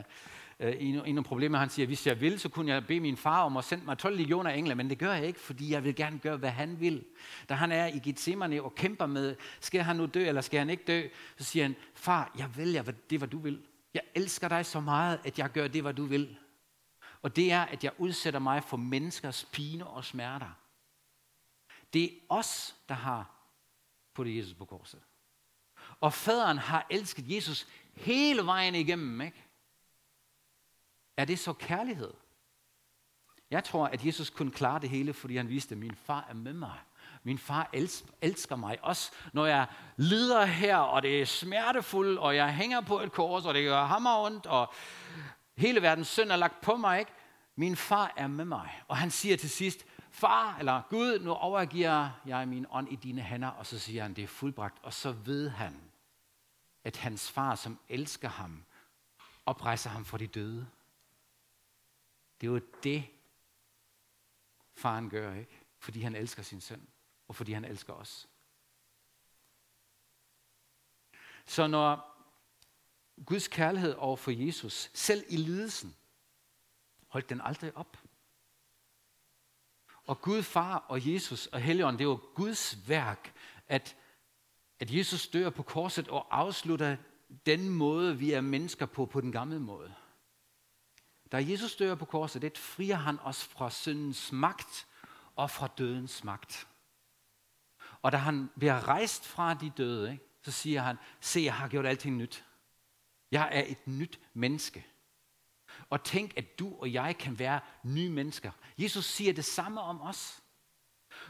en, 0.61 0.95
i, 0.95 0.99
af 0.99 1.15
nogle 1.15 1.25
problemer, 1.25 1.59
han 1.59 1.71
siger, 1.71 1.87
hvis 1.87 2.07
jeg 2.07 2.21
vil, 2.21 2.41
så 2.41 2.49
kunne 2.49 2.73
jeg 2.73 2.87
bede 2.87 3.01
min 3.01 3.17
far 3.17 3.45
om 3.45 3.57
at 3.57 3.65
sende 3.65 3.85
mig 3.85 3.99
12 3.99 4.17
legioner 4.17 4.51
engle, 4.51 4.75
men 4.75 4.91
det 4.91 4.99
gør 4.99 5.13
jeg 5.13 5.27
ikke, 5.27 5.41
fordi 5.41 5.73
jeg 5.73 5.85
vil 5.85 5.95
gerne 5.95 6.19
gøre, 6.19 6.37
hvad 6.37 6.51
han 6.51 6.81
vil. 6.81 7.05
Da 7.49 7.55
han 7.55 7.73
er 7.73 7.87
i 7.87 7.99
Gethsemane 7.99 8.63
og 8.63 8.75
kæmper 8.75 9.07
med, 9.07 9.37
skal 9.61 9.83
han 9.83 9.97
nu 9.97 10.07
dø, 10.07 10.29
eller 10.29 10.41
skal 10.41 10.59
han 10.59 10.71
ikke 10.71 10.85
dø, 10.87 11.09
så 11.39 11.45
siger 11.45 11.65
han, 11.65 11.77
far, 11.95 12.33
jeg 12.39 12.57
vælger 12.57 12.83
det, 13.11 13.19
hvad 13.19 13.29
du 13.29 13.39
vil. 13.39 13.63
Jeg 13.95 14.03
elsker 14.15 14.49
dig 14.49 14.67
så 14.67 14.81
meget, 14.81 15.21
at 15.25 15.39
jeg 15.39 15.51
gør 15.53 15.69
det, 15.69 15.83
hvad 15.83 15.95
du 15.95 16.05
vil. 16.05 16.37
Og 17.23 17.37
det 17.37 17.53
er, 17.53 17.63
at 17.63 17.85
jeg 17.85 17.93
udsætter 17.99 18.41
mig 18.41 18.65
for 18.65 18.77
menneskers 18.77 19.49
pine 19.53 19.87
og 19.87 20.05
smerter. 20.05 20.62
Det 21.93 22.05
er 22.05 22.17
os, 22.29 22.77
der 22.89 22.95
har 22.95 23.31
puttet 24.15 24.37
Jesus 24.37 24.55
på 24.55 24.65
korset. 24.65 25.01
Og 26.01 26.13
faderen 26.13 26.59
har 26.59 26.87
elsket 26.91 27.31
Jesus 27.31 27.67
hele 27.95 28.47
vejen 28.47 28.75
igennem, 28.75 29.21
ikke? 29.21 29.45
Er 31.17 31.25
det 31.25 31.39
så 31.39 31.53
kærlighed? 31.53 32.13
Jeg 33.51 33.65
tror, 33.65 33.87
at 33.87 34.07
Jesus 34.07 34.31
kunne 34.31 34.51
klare 34.51 34.81
det 34.81 34.91
hele, 34.91 35.13
fordi 35.13 35.37
han 35.37 35.49
viste, 35.49 35.73
at 35.75 35.79
min 35.79 35.95
far 35.95 36.27
er 36.29 36.35
med 36.35 36.53
mig. 36.53 36.79
Min 37.23 37.39
far 37.39 37.71
elsker 38.23 38.57
mig 38.57 38.79
også, 38.83 39.13
når 39.33 39.47
jeg 39.47 39.67
lider 39.97 40.45
her, 40.45 40.77
og 40.77 41.03
det 41.03 41.21
er 41.21 41.27
smertefuldt, 41.27 42.19
og 42.19 42.37
jeg 42.37 42.55
hænger 42.55 42.81
på 42.81 43.01
et 43.01 43.13
kors, 43.13 43.45
og 43.45 43.55
det 43.55 43.65
gør 43.65 43.85
hammer 43.85 44.19
ondt, 44.19 44.47
og 44.47 44.73
hele 45.57 45.83
verdens 45.83 46.09
synd 46.09 46.33
er 46.33 46.37
lagt 46.37 46.61
på 46.61 46.77
mig. 46.77 46.99
Ikke? 46.99 47.13
Min 47.57 47.77
far 47.77 48.13
er 48.17 48.27
med 48.27 48.45
mig, 48.45 48.83
og 48.89 48.97
han 48.97 49.11
siger 49.11 49.37
til 49.37 49.51
sidst, 49.51 49.85
far, 50.13 50.59
eller 50.59 50.83
Gud, 50.91 51.19
nu 51.19 51.33
overgiver 51.33 52.11
jeg 52.27 52.49
min 52.49 52.67
ånd 52.71 52.93
i 52.93 52.97
dine 52.97 53.23
hænder, 53.23 53.49
og 53.49 53.67
så 53.67 53.79
siger 53.79 54.03
han, 54.03 54.15
det 54.15 54.25
er 54.25 54.29
fuldbragt, 54.29 54.79
og 54.83 54.93
så 54.93 55.13
ved 55.13 55.49
han, 55.49 55.91
at 56.85 56.97
hans 56.97 57.31
far, 57.31 57.55
som 57.55 57.79
elsker 57.89 58.29
ham, 58.29 58.65
oprejser 59.47 59.91
ham 59.91 60.05
for 60.05 60.19
de 60.19 60.27
døde. 60.27 60.69
Det 62.41 62.47
er 62.47 62.51
jo 62.51 62.61
det, 62.83 63.05
faren 64.75 65.11
gør, 65.11 65.35
ikke? 65.35 65.61
Fordi 65.79 66.01
han 66.01 66.17
elsker 66.17 66.43
sin 66.43 66.61
søn, 66.61 66.89
og 67.29 67.35
fordi 67.35 67.53
han 67.53 67.65
elsker 67.65 67.93
os. 67.93 68.29
Så 71.47 71.67
når 71.67 72.13
Guds 73.27 73.49
kærlighed 73.49 73.95
over 73.95 74.17
for 74.17 74.31
Jesus, 74.31 74.91
selv 74.95 75.25
i 75.29 75.37
lidelsen, 75.37 75.97
holdt 77.09 77.29
den 77.29 77.41
aldrig 77.41 77.77
op. 77.77 78.02
Og 80.07 80.21
Gud 80.21 80.43
far 80.43 80.77
og 80.77 81.13
Jesus 81.13 81.47
og 81.47 81.61
Helligånden, 81.61 81.99
det 81.99 82.09
var 82.09 82.21
Guds 82.35 82.89
værk, 82.89 83.35
at, 83.69 83.97
at 84.81 84.91
Jesus 84.91 85.29
dør 85.29 85.51
på 85.51 85.63
korset 85.63 86.09
og 86.09 86.39
afslutter 86.39 86.97
den 87.47 87.69
måde, 87.69 88.19
vi 88.19 88.33
er 88.33 88.41
mennesker 88.41 88.87
på, 88.87 89.07
på 89.07 89.21
den 89.21 89.33
gamle 89.33 89.61
måde. 89.61 89.95
Da 91.33 91.45
Jesus 91.49 91.77
dør 91.77 91.95
på 91.95 92.05
korset, 92.05 92.43
det 92.43 92.59
frier 92.59 92.97
han 92.97 93.19
os 93.19 93.45
fra 93.45 93.71
syndens 93.71 94.33
magt 94.33 94.87
og 95.37 95.51
fra 95.51 95.67
dødens 95.79 96.25
magt. 96.25 96.69
Og 98.03 98.13
da 98.13 98.17
han 98.17 98.51
bliver 98.59 98.89
rejst 98.89 99.27
fra 99.27 99.55
de 99.55 99.73
døde, 99.77 100.13
ikke, 100.13 100.25
så 100.43 100.51
siger 100.51 100.81
han, 100.81 100.97
se, 101.21 101.41
jeg 101.41 101.55
har 101.55 101.69
gjort 101.69 101.87
alting 101.87 102.17
nyt. 102.17 102.45
Jeg 103.31 103.49
er 103.53 103.65
et 103.67 103.87
nyt 103.87 104.21
menneske. 104.35 104.87
Og 105.93 106.05
tænk, 106.05 106.33
at 106.37 106.59
du 106.59 106.77
og 106.79 106.93
jeg 106.93 107.19
kan 107.19 107.39
være 107.39 107.61
nye 107.83 108.11
mennesker. 108.11 108.51
Jesus 108.79 109.05
siger 109.05 109.33
det 109.33 109.45
samme 109.45 109.81
om 109.81 110.01
os. 110.01 110.43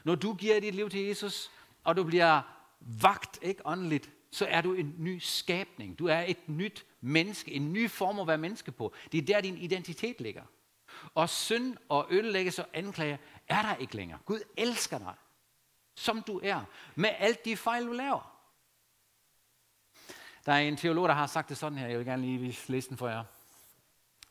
Når 0.05 0.15
du 0.15 0.35
giver 0.35 0.61
dit 0.61 0.75
liv 0.75 0.91
til 0.91 1.01
Jesus, 1.01 1.51
og 1.85 1.97
du 1.97 2.05
bliver 2.05 2.43
vagt, 2.81 3.39
ikke 3.43 3.67
åndeligt, 3.67 4.11
så 4.31 4.47
er 4.47 4.61
du 4.61 4.73
en 4.73 4.95
ny 4.99 5.19
skabning. 5.19 5.99
Du 5.99 6.07
er 6.07 6.19
et 6.27 6.49
nyt 6.49 6.87
menneske, 7.01 7.53
en 7.53 7.73
ny 7.73 7.91
form 7.91 8.21
at 8.21 8.27
være 8.27 8.39
menneske 8.39 8.73
på. 8.73 8.95
Det 9.13 9.19
er 9.19 9.23
der, 9.23 9.41
din 9.41 9.59
identitet 9.59 10.21
ligger. 10.21 10.43
Og 11.15 11.29
synd 11.29 11.77
og 11.89 12.07
ødelæggelse 12.11 12.65
og 12.65 12.71
anklager 12.73 13.17
er 13.49 13.63
der 13.63 13.75
ikke 13.75 13.97
længere. 13.97 14.19
Gud 14.25 14.41
elsker 14.57 14.99
dig, 14.99 15.15
som 15.95 16.23
du 16.23 16.41
er, 16.43 16.65
med 16.95 17.11
alt 17.19 17.45
de 17.45 17.57
fejl, 17.57 17.87
du 17.87 17.93
laver. 17.93 18.39
Der 20.47 20.53
er 20.53 20.59
en 20.59 20.77
teolog, 20.77 21.09
der 21.09 21.15
har 21.15 21.27
sagt 21.27 21.49
det 21.49 21.57
sådan 21.57 21.79
her, 21.79 21.87
jeg 21.87 21.99
vil 21.99 22.07
gerne 22.07 22.23
lige 22.23 22.57
læse 22.69 22.89
den 22.89 22.97
for 22.97 23.09
jer. 23.09 23.25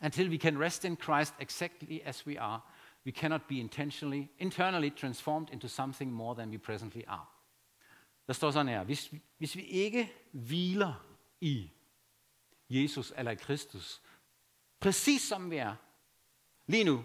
Until 0.01 0.29
we 0.29 0.37
can 0.37 0.59
rest 0.59 0.85
in 0.85 0.95
Christ 0.95 1.33
exactly 1.39 2.01
as 2.05 2.27
we 2.27 2.39
are, 2.39 2.61
we 3.05 3.11
cannot 3.11 3.41
be 3.47 3.59
intentionally, 3.59 4.29
internally 4.39 4.89
transformed 4.89 5.49
into 5.51 5.67
something 5.67 6.11
more 6.11 6.35
than 6.35 6.49
we 6.49 6.57
presently 6.57 7.03
are. 7.07 7.25
Der 8.27 8.33
står 8.33 8.51
sådan 8.51 8.67
her, 8.67 8.83
hvis, 8.83 9.13
hvis 9.37 9.55
vi 9.55 9.61
ikke 9.61 10.11
hviler 10.31 10.93
i 11.41 11.71
Jesus 12.69 13.13
eller 13.17 13.31
i 13.31 13.35
Kristus, 13.35 14.01
præcis 14.79 15.21
som 15.21 15.51
vi 15.51 15.57
er 15.57 15.75
lige 16.65 16.83
nu, 16.83 17.03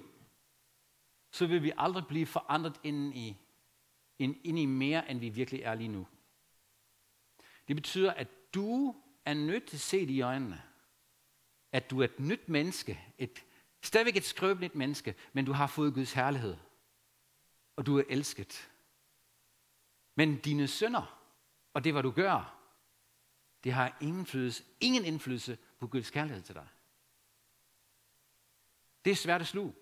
så 1.31 1.47
vil 1.47 1.63
vi 1.63 1.73
aldrig 1.77 2.07
blive 2.07 2.27
forandret 2.27 2.81
inden 2.83 3.13
i, 3.13 3.37
ind, 4.19 4.37
ind 4.45 4.59
i 4.59 4.67
mere, 4.67 5.11
end 5.11 5.21
vi 5.21 5.29
virkelig 5.29 5.61
er 5.63 5.75
lige 5.75 5.89
nu. 5.89 6.07
Det 7.69 7.77
betyder, 7.77 8.13
at 8.13 8.29
du 8.55 8.95
er 9.25 9.35
nødt 9.35 9.67
til 9.67 9.77
at 9.77 9.81
se 9.81 10.01
det 10.01 10.11
i 10.11 10.21
øjnene. 10.21 10.63
At 11.73 11.91
du 11.91 12.01
er 12.01 12.05
et 12.05 12.21
nyt 12.21 12.49
menneske, 12.49 13.01
et, 13.19 13.45
stadigvæk 13.83 14.17
et 14.17 14.25
skrøbeligt 14.25 14.75
menneske, 14.75 15.15
men 15.33 15.45
du 15.45 15.53
har 15.53 15.67
fået 15.67 15.95
Guds 15.95 16.13
herlighed. 16.13 16.57
Og 17.77 17.87
du 17.87 17.99
er 17.99 18.03
elsket. 18.09 18.71
Men 20.15 20.37
dine 20.37 20.69
sønder, 20.69 21.21
og 21.75 21.85
det 21.85 21.93
hvad 21.93 22.03
du 22.03 22.11
gør, 22.11 22.57
det 23.65 23.73
har 23.73 23.97
ingen 24.01 24.19
indflydelse, 24.19 24.65
ingen 24.81 25.05
indflydelse 25.05 25.59
på 25.79 25.87
Guds 25.87 26.11
kærlighed 26.11 26.43
til 26.43 26.55
dig. 26.55 26.67
Det 29.05 29.11
er 29.11 29.15
svært 29.15 29.41
at 29.41 29.47
sluge. 29.47 29.75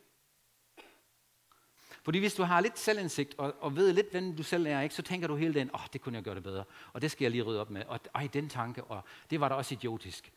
Fordi 2.02 2.18
hvis 2.18 2.34
du 2.34 2.42
har 2.42 2.60
lidt 2.60 2.78
selvindsigt 2.78 3.34
og, 3.38 3.54
og 3.60 3.76
ved 3.76 3.92
lidt, 3.92 4.10
hvem 4.10 4.36
du 4.36 4.42
selv 4.42 4.66
er, 4.66 4.80
ikke, 4.80 4.94
så 4.94 5.02
tænker 5.02 5.28
du 5.28 5.36
hele 5.36 5.54
den, 5.54 5.70
åh, 5.74 5.80
oh, 5.80 5.86
det 5.92 6.00
kunne 6.00 6.16
jeg 6.16 6.24
gøre 6.24 6.34
det 6.34 6.42
bedre, 6.42 6.64
og 6.92 7.02
det 7.02 7.10
skal 7.10 7.24
jeg 7.24 7.30
lige 7.30 7.42
rydde 7.42 7.60
op 7.60 7.70
med, 7.70 7.84
og 7.84 8.00
ej, 8.14 8.28
den 8.32 8.48
tanke, 8.48 8.84
og 8.84 9.04
det 9.30 9.40
var 9.40 9.48
da 9.48 9.54
også 9.54 9.74
idiotisk. 9.74 10.32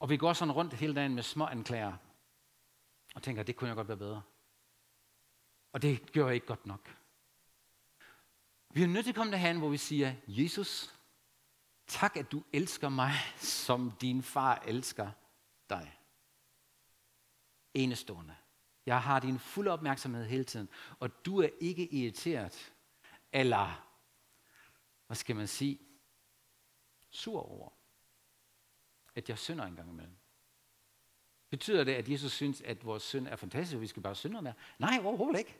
Og 0.00 0.10
vi 0.10 0.16
går 0.16 0.32
sådan 0.32 0.52
rundt 0.52 0.74
hele 0.74 0.94
dagen 0.94 1.14
med 1.14 1.22
små 1.22 1.46
anklager, 1.46 1.96
og 3.14 3.22
tænker, 3.22 3.42
det 3.42 3.56
kunne 3.56 3.68
jeg 3.68 3.76
godt 3.76 3.88
være 3.88 3.96
bedre. 3.96 4.22
Og 5.72 5.82
det 5.82 6.12
gør 6.12 6.26
jeg 6.26 6.34
ikke 6.34 6.46
godt 6.46 6.66
nok. 6.66 6.96
Vi 8.70 8.82
er 8.82 8.86
nødt 8.86 9.04
til 9.04 9.12
at 9.12 9.16
komme 9.16 9.32
derhen, 9.32 9.58
hvor 9.58 9.68
vi 9.68 9.76
siger, 9.76 10.14
Jesus, 10.26 10.94
tak 11.86 12.16
at 12.16 12.32
du 12.32 12.42
elsker 12.52 12.88
mig, 12.88 13.12
som 13.36 13.92
din 14.00 14.22
far 14.22 14.62
elsker 14.66 15.10
dig. 15.70 15.98
Enestående. 17.74 18.36
Jeg 18.86 19.02
har 19.02 19.20
din 19.20 19.38
fulde 19.38 19.70
opmærksomhed 19.70 20.26
hele 20.26 20.44
tiden, 20.44 20.68
og 20.98 21.24
du 21.24 21.40
er 21.40 21.48
ikke 21.60 21.94
irriteret, 21.94 22.72
eller, 23.32 23.86
hvad 25.06 25.16
skal 25.16 25.36
man 25.36 25.48
sige, 25.48 25.78
sur 27.10 27.40
over, 27.40 27.79
at 29.14 29.28
jeg 29.28 29.38
synder 29.38 29.64
en 29.64 29.76
gang 29.76 29.90
imellem. 29.90 30.16
Betyder 31.50 31.84
det, 31.84 31.94
at 31.94 32.08
Jesus 32.08 32.32
synes, 32.32 32.60
at 32.60 32.84
vores 32.84 33.02
synd 33.02 33.28
er 33.28 33.36
fantastisk, 33.36 33.74
og 33.74 33.80
vi 33.80 33.86
skal 33.86 34.02
bare 34.02 34.14
synde 34.14 34.42
mere? 34.42 34.54
Nej, 34.78 34.98
overhovedet 35.04 35.38
ikke. 35.38 35.56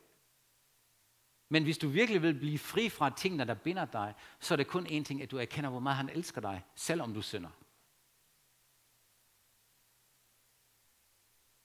Men 1.49 1.63
hvis 1.63 1.79
du 1.79 1.89
virkelig 1.89 2.23
vil 2.23 2.35
blive 2.35 2.59
fri 2.59 2.89
fra 2.89 3.11
tingene, 3.17 3.45
der 3.45 3.55
binder 3.55 3.85
dig, 3.85 4.15
så 4.41 4.55
er 4.55 4.57
det 4.57 4.67
kun 4.67 4.87
én 4.87 5.03
ting, 5.05 5.23
at 5.23 5.31
du 5.31 5.39
erkender, 5.39 5.71
hvor 5.71 5.81
meget 5.81 5.97
han 5.97 6.09
elsker 6.09 6.41
dig, 6.41 6.63
selvom 6.75 7.15
du 7.15 7.23
synder. 7.23 7.51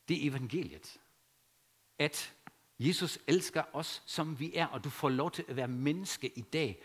Det 0.07 0.25
er 0.25 0.29
evangeliet. 0.29 1.01
At 1.99 2.35
Jesus 2.79 3.19
elsker 3.27 3.63
os, 3.73 4.03
som 4.05 4.39
vi 4.39 4.55
er, 4.55 4.67
og 4.67 4.83
du 4.83 4.89
får 4.89 5.09
lov 5.09 5.31
til 5.31 5.45
at 5.47 5.55
være 5.55 5.67
menneske 5.67 6.37
i 6.37 6.41
dag. 6.41 6.83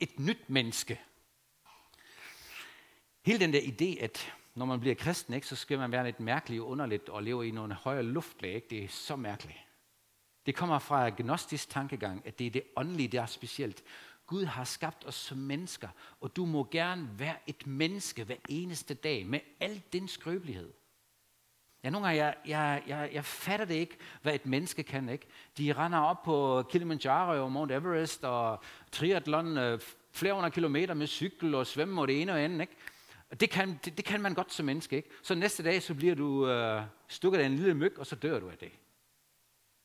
Et 0.00 0.18
nyt 0.18 0.50
menneske. 0.50 1.00
Hele 3.22 3.40
den 3.40 3.52
der 3.52 3.60
idé, 3.60 4.04
at 4.04 4.32
når 4.54 4.66
man 4.66 4.80
bliver 4.80 4.94
kristen, 4.94 5.34
ikke, 5.34 5.46
så 5.46 5.56
skal 5.56 5.78
man 5.78 5.92
være 5.92 6.04
lidt 6.04 6.20
mærkelig 6.20 6.60
og 6.60 6.68
underligt 6.68 7.08
og 7.08 7.22
leve 7.22 7.48
i 7.48 7.50
nogle 7.50 7.74
højere 7.74 8.02
luftlag. 8.02 8.54
Ikke? 8.54 8.66
Det 8.70 8.84
er 8.84 8.88
så 8.88 9.16
mærkeligt. 9.16 9.58
Det 10.46 10.54
kommer 10.54 10.78
fra 10.78 11.10
gnostisk 11.16 11.70
tankegang, 11.70 12.22
at 12.26 12.38
det 12.38 12.46
er 12.46 12.50
det 12.50 12.62
åndelige, 12.76 13.08
der 13.08 13.22
er 13.22 13.26
specielt. 13.26 13.82
Gud 14.26 14.44
har 14.44 14.64
skabt 14.64 15.06
os 15.06 15.14
som 15.14 15.38
mennesker, 15.38 15.88
og 16.20 16.36
du 16.36 16.46
må 16.46 16.68
gerne 16.70 17.08
være 17.18 17.36
et 17.46 17.66
menneske 17.66 18.24
hver 18.24 18.36
eneste 18.48 18.94
dag 18.94 19.26
med 19.26 19.40
al 19.60 19.82
den 19.92 20.08
skrøbelighed. 20.08 20.72
Ja, 21.84 21.90
nogle 21.90 22.06
gange, 22.06 22.24
jeg, 22.24 22.36
jeg, 22.46 22.82
jeg, 22.86 23.10
jeg 23.12 23.24
fatter 23.24 23.66
det 23.66 23.74
ikke, 23.74 23.96
hvad 24.22 24.34
et 24.34 24.46
menneske 24.46 24.82
kan. 24.82 25.08
ikke. 25.08 25.26
De 25.58 25.72
render 25.72 25.98
op 25.98 26.22
på 26.22 26.62
Kilimanjaro 26.70 27.44
og 27.44 27.52
Mount 27.52 27.72
Everest 27.72 28.24
og 28.24 28.62
triathlon 28.92 29.58
øh, 29.58 29.80
flere 30.12 30.34
hundrede 30.34 30.54
kilometer 30.54 30.94
med 30.94 31.06
cykel 31.06 31.54
og 31.54 31.66
svømme 31.66 32.00
og 32.00 32.08
det 32.08 32.22
ene 32.22 32.32
og 32.32 32.40
andet. 32.40 32.60
Ikke? 32.60 32.76
Det 33.40 33.50
kan, 33.50 33.80
det, 33.84 33.96
det 33.96 34.04
kan 34.04 34.20
man 34.20 34.34
godt 34.34 34.52
som 34.52 34.66
menneske. 34.66 34.96
ikke. 34.96 35.08
Så 35.22 35.34
næste 35.34 35.62
dag, 35.62 35.82
så 35.82 35.94
bliver 35.94 36.14
du 36.14 36.48
øh, 36.48 36.82
stukket 37.08 37.38
af 37.38 37.46
en 37.46 37.56
lille 37.56 37.74
myg, 37.74 37.98
og 37.98 38.06
så 38.06 38.16
dør 38.16 38.40
du 38.40 38.50
af 38.50 38.58
det. 38.58 38.72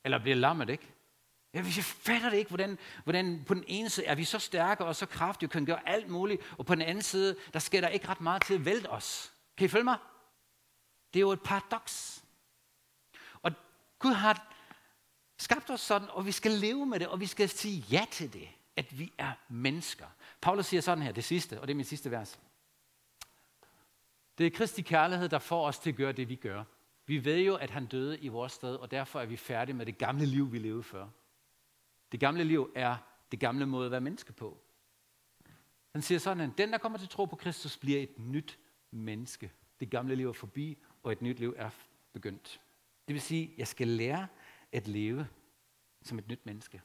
Eller 0.03 0.19
bliver 0.19 0.35
lammet, 0.35 0.69
ikke? 0.69 0.87
Jeg, 1.53 1.63
jeg 1.63 1.83
fatter 1.83 2.29
det 2.29 2.37
ikke, 2.37 2.49
hvordan, 2.49 2.77
hvordan 3.03 3.43
på 3.47 3.53
den 3.53 3.63
ene 3.67 3.89
side 3.89 4.05
er 4.05 4.15
vi 4.15 4.23
så 4.23 4.39
stærke 4.39 4.85
og 4.85 4.95
så 4.95 5.05
kraftige, 5.05 5.47
og 5.47 5.51
kan 5.51 5.65
gøre 5.65 5.89
alt 5.89 6.09
muligt, 6.09 6.41
og 6.57 6.65
på 6.65 6.75
den 6.75 6.81
anden 6.81 7.01
side, 7.01 7.35
der 7.53 7.59
sker 7.59 7.81
der 7.81 7.87
ikke 7.87 8.07
ret 8.07 8.21
meget 8.21 8.41
til 8.45 8.53
at 8.53 8.65
vælte 8.65 8.87
os. 8.87 9.33
Kan 9.57 9.65
I 9.65 9.67
følge 9.67 9.83
mig? 9.83 9.97
Det 11.13 11.19
er 11.19 11.21
jo 11.21 11.31
et 11.31 11.41
paradoks. 11.41 12.23
Og 13.41 13.51
Gud 13.99 14.11
har 14.11 14.53
skabt 15.37 15.69
os 15.69 15.81
sådan, 15.81 16.09
og 16.11 16.25
vi 16.25 16.31
skal 16.31 16.51
leve 16.51 16.85
med 16.85 16.99
det, 16.99 17.07
og 17.07 17.19
vi 17.19 17.25
skal 17.25 17.49
sige 17.49 17.85
ja 17.91 18.05
til 18.11 18.33
det, 18.33 18.49
at 18.75 18.99
vi 18.99 19.13
er 19.17 19.31
mennesker. 19.49 20.05
Paulus 20.41 20.65
siger 20.65 20.81
sådan 20.81 21.03
her, 21.03 21.11
det 21.11 21.23
sidste, 21.23 21.61
og 21.61 21.67
det 21.67 21.73
er 21.73 21.75
min 21.75 21.85
sidste 21.85 22.11
vers. 22.11 22.39
Det 24.38 24.45
er 24.45 24.49
Kristi 24.49 24.81
kærlighed, 24.81 25.29
der 25.29 25.39
får 25.39 25.67
os 25.67 25.79
til 25.79 25.89
at 25.89 25.95
gøre 25.95 26.11
det, 26.11 26.29
vi 26.29 26.35
gør. 26.35 26.63
Vi 27.05 27.25
ved 27.25 27.39
jo, 27.39 27.55
at 27.55 27.69
han 27.69 27.85
døde 27.85 28.19
i 28.19 28.27
vores 28.27 28.51
sted, 28.51 28.75
og 28.75 28.91
derfor 28.91 29.19
er 29.19 29.25
vi 29.25 29.38
færdige 29.38 29.75
med 29.75 29.85
det 29.85 29.97
gamle 29.97 30.25
liv, 30.25 30.51
vi 30.51 30.59
levede 30.59 30.83
før. 30.83 31.07
Det 32.11 32.19
gamle 32.19 32.43
liv 32.43 32.71
er 32.75 32.97
det 33.31 33.39
gamle 33.39 33.65
måde 33.65 33.85
at 33.85 33.91
være 33.91 34.01
menneske 34.01 34.33
på. 34.33 34.63
Han 35.91 36.01
siger 36.01 36.19
sådan, 36.19 36.51
at 36.51 36.57
den, 36.57 36.71
der 36.71 36.77
kommer 36.77 36.97
til 36.97 37.07
tro 37.07 37.25
på 37.25 37.35
Kristus, 37.35 37.77
bliver 37.77 38.01
et 38.01 38.19
nyt 38.19 38.59
menneske. 38.91 39.51
Det 39.79 39.89
gamle 39.89 40.15
liv 40.15 40.29
er 40.29 40.33
forbi, 40.33 40.77
og 41.03 41.11
et 41.11 41.21
nyt 41.21 41.39
liv 41.39 41.53
er 41.57 41.69
begyndt. 42.13 42.61
Det 43.07 43.13
vil 43.13 43.21
sige, 43.21 43.51
at 43.51 43.57
jeg 43.57 43.67
skal 43.67 43.88
lære 43.88 44.27
at 44.71 44.88
leve 44.88 45.27
som 46.01 46.19
et 46.19 46.27
nyt 46.27 46.45
menneske. 46.45 46.81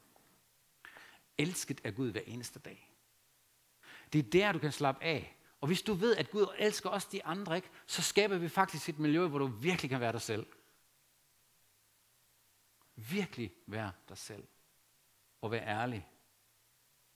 Elsket 1.39 1.81
af 1.85 1.95
Gud 1.95 2.11
hver 2.11 2.21
eneste 2.27 2.59
dag. 2.59 2.93
Det 4.13 4.19
er 4.19 4.31
der, 4.31 4.53
du 4.53 4.59
kan 4.59 4.73
slappe 4.73 5.05
af. 5.05 5.37
Og 5.63 5.67
hvis 5.67 5.83
du 5.83 5.95
ved, 5.95 6.17
at 6.17 6.31
Gud 6.31 6.47
elsker 6.59 6.91
også 6.91 7.09
de 7.13 7.25
andre, 7.25 7.57
ikke, 7.57 7.69
så 7.87 8.03
skaber 8.03 8.39
vi 8.39 8.49
faktisk 8.49 8.89
et 8.89 8.99
miljø, 8.99 9.27
hvor 9.27 9.39
du 9.39 9.47
virkelig 9.47 9.91
kan 9.91 10.01
være 10.01 10.13
dig 10.13 10.23
selv. 10.23 10.47
Virkelig 12.97 13.53
være 13.67 13.93
dig 14.09 14.19
selv. 14.19 14.45
Og 15.41 15.51
være 15.51 15.67
ærlig. 15.67 16.09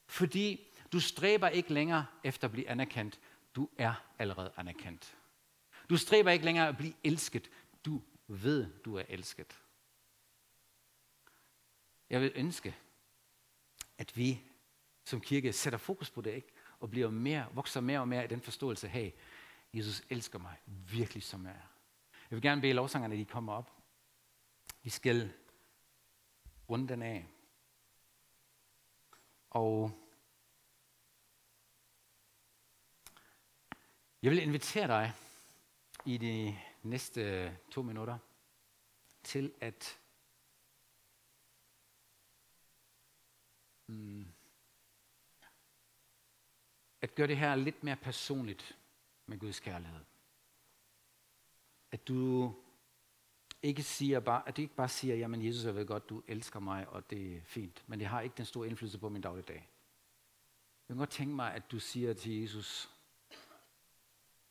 Fordi 0.06 0.74
du 0.92 1.00
stræber 1.00 1.48
ikke 1.48 1.72
længere 1.72 2.06
efter 2.24 2.48
at 2.48 2.52
blive 2.52 2.68
anerkendt. 2.68 3.20
Du 3.54 3.68
er 3.78 3.94
allerede 4.18 4.52
anerkendt. 4.56 5.16
Du 5.90 5.96
stræber 5.96 6.30
ikke 6.30 6.44
længere 6.44 6.68
at 6.68 6.76
blive 6.76 6.94
elsket. 7.04 7.50
Du 7.84 8.02
ved, 8.26 8.72
du 8.84 8.96
er 8.96 9.04
elsket. 9.08 9.60
Jeg 12.10 12.20
vil 12.20 12.32
ønske, 12.34 12.76
at 13.98 14.16
vi 14.16 14.42
som 15.04 15.20
kirke 15.20 15.52
sætter 15.52 15.78
fokus 15.78 16.10
på 16.10 16.20
det, 16.20 16.34
ikke? 16.34 16.48
Og 16.80 16.90
bliver 16.90 17.10
mere, 17.10 17.46
vokser 17.52 17.80
mere 17.80 18.00
og 18.00 18.08
mere 18.08 18.24
i 18.24 18.28
den 18.28 18.40
forståelse, 18.40 18.88
hey, 18.88 19.10
Jesus 19.74 20.02
elsker 20.10 20.38
mig 20.38 20.56
virkelig 20.66 21.22
som 21.22 21.44
jeg 21.44 21.52
er. 21.52 21.68
Jeg 22.30 22.36
vil 22.36 22.42
gerne 22.42 22.60
bede 22.60 22.72
lovsangerne, 22.72 23.14
at 23.14 23.18
de 23.18 23.24
kommer 23.24 23.52
op. 23.52 23.72
Vi 24.82 24.90
skal 24.90 25.32
runde 26.70 26.88
den 26.88 27.02
af. 27.02 27.26
Og 29.50 29.90
jeg 34.22 34.30
vil 34.30 34.42
invitere 34.42 34.86
dig 34.86 35.12
i 36.04 36.18
de 36.18 36.58
næste 36.82 37.52
to 37.70 37.82
minutter 37.82 38.18
til 39.22 39.54
at 39.60 39.98
mm, 43.86 44.35
at 47.06 47.14
gøre 47.14 47.26
det 47.26 47.36
her 47.36 47.54
lidt 47.54 47.84
mere 47.84 47.96
personligt 47.96 48.76
med 49.26 49.38
Guds 49.38 49.60
kærlighed. 49.60 50.00
At 51.90 52.08
du 52.08 52.54
ikke 53.62 53.82
siger 53.82 54.20
bare, 54.20 54.48
at 54.48 54.56
du 54.56 54.62
ikke 54.62 54.74
bare 54.74 54.88
siger, 54.88 55.14
jamen 55.14 55.46
Jesus, 55.46 55.64
jeg 55.64 55.74
ved 55.74 55.86
godt, 55.86 56.08
du 56.08 56.22
elsker 56.28 56.60
mig, 56.60 56.88
og 56.88 57.10
det 57.10 57.36
er 57.36 57.40
fint, 57.44 57.84
men 57.86 57.98
det 57.98 58.08
har 58.08 58.20
ikke 58.20 58.34
den 58.36 58.44
store 58.44 58.66
indflydelse 58.66 58.98
på 58.98 59.08
min 59.08 59.22
dagligdag. 59.22 59.68
Jeg 60.88 60.94
kan 60.94 60.96
godt 60.96 61.10
tænke 61.10 61.34
mig, 61.34 61.54
at 61.54 61.70
du 61.72 61.78
siger 61.78 62.14
til 62.14 62.40
Jesus, 62.40 62.90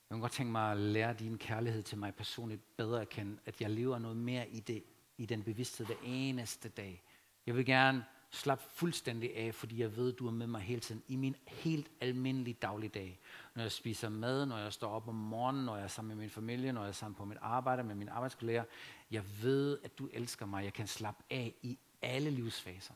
jeg 0.09 0.15
kan 0.15 0.19
godt 0.19 0.31
tænke 0.31 0.51
mig 0.51 0.71
at 0.71 0.77
lære 0.77 1.13
din 1.13 1.37
kærlighed 1.37 1.83
til 1.83 1.97
mig 1.97 2.15
personligt 2.15 2.77
bedre 2.77 3.01
at 3.01 3.09
kende, 3.09 3.37
at 3.45 3.61
jeg 3.61 3.69
lever 3.69 3.99
noget 3.99 4.17
mere 4.17 4.49
i 4.49 4.59
det, 4.59 4.83
i 5.17 5.25
den 5.25 5.43
bevidsthed 5.43 5.85
hver 5.85 5.95
eneste 6.03 6.69
dag. 6.69 7.03
Jeg 7.45 7.55
vil 7.55 7.65
gerne 7.65 8.05
slap 8.29 8.61
fuldstændig 8.61 9.35
af, 9.35 9.55
fordi 9.55 9.81
jeg 9.81 9.95
ved, 9.95 10.13
du 10.13 10.27
er 10.27 10.31
med 10.31 10.47
mig 10.47 10.61
hele 10.61 10.81
tiden 10.81 11.03
i 11.07 11.15
min 11.15 11.35
helt 11.47 11.91
almindelige 12.01 12.53
dagligdag. 12.53 13.19
Når 13.55 13.61
jeg 13.61 13.71
spiser 13.71 14.09
mad, 14.09 14.45
når 14.45 14.57
jeg 14.57 14.73
står 14.73 14.89
op 14.89 15.07
om 15.07 15.15
morgenen, 15.15 15.65
når 15.65 15.75
jeg 15.75 15.83
er 15.83 15.87
sammen 15.87 16.15
med 16.17 16.23
min 16.23 16.29
familie, 16.29 16.71
når 16.71 16.81
jeg 16.81 16.87
er 16.87 16.93
sammen 16.93 17.15
på 17.15 17.25
mit 17.25 17.37
arbejde 17.41 17.83
med 17.83 17.95
mine 17.95 18.11
arbejdskolleger. 18.11 18.63
Jeg 19.11 19.23
ved, 19.41 19.79
at 19.83 19.97
du 19.97 20.09
elsker 20.13 20.45
mig. 20.45 20.63
Jeg 20.63 20.73
kan 20.73 20.87
slappe 20.87 21.23
af 21.29 21.55
i 21.61 21.79
alle 22.01 22.29
livsfaser. 22.29 22.93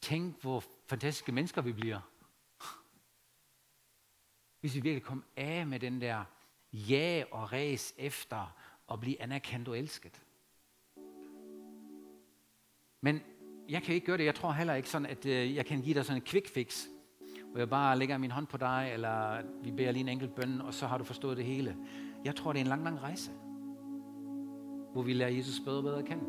Tænk, 0.00 0.40
hvor 0.40 0.64
fantastiske 0.86 1.32
mennesker 1.32 1.62
vi 1.62 1.72
bliver, 1.72 2.00
hvis 4.60 4.74
vi 4.74 4.80
virkelig 4.80 5.02
kom 5.02 5.24
af 5.36 5.66
med 5.66 5.80
den 5.80 6.00
der 6.00 6.24
ja 6.72 7.24
og 7.30 7.52
ræs 7.52 7.94
efter 7.96 8.56
at 8.92 9.00
blive 9.00 9.22
anerkendt 9.22 9.68
og 9.68 9.78
elsket. 9.78 10.22
Men 13.00 13.20
jeg 13.72 13.82
kan 13.82 13.94
ikke 13.94 14.06
gøre 14.06 14.18
det. 14.18 14.24
Jeg 14.24 14.34
tror 14.34 14.52
heller 14.52 14.74
ikke 14.74 14.88
sådan, 14.88 15.06
at 15.06 15.26
øh, 15.26 15.54
jeg 15.56 15.66
kan 15.66 15.80
give 15.80 15.94
dig 15.94 16.04
sådan 16.04 16.22
en 16.22 16.24
quick 16.26 16.48
fix, 16.48 16.86
hvor 17.50 17.58
jeg 17.58 17.68
bare 17.68 17.98
lægger 17.98 18.18
min 18.18 18.30
hånd 18.30 18.46
på 18.46 18.56
dig, 18.56 18.90
eller 18.94 19.36
vi 19.62 19.70
beder 19.70 19.92
lige 19.92 20.00
en 20.00 20.08
enkelt 20.08 20.34
bøn, 20.34 20.60
og 20.60 20.74
så 20.74 20.86
har 20.86 20.98
du 20.98 21.04
forstået 21.04 21.36
det 21.36 21.44
hele. 21.44 21.76
Jeg 22.24 22.36
tror, 22.36 22.52
det 22.52 22.58
er 22.58 22.64
en 22.64 22.68
lang, 22.68 22.84
lang 22.84 23.02
rejse, 23.02 23.30
hvor 24.92 25.02
vi 25.02 25.12
lærer 25.12 25.30
Jesus 25.30 25.60
bedre 25.60 25.76
og 25.76 25.82
bedre 25.82 25.98
at 25.98 26.04
kende. 26.04 26.24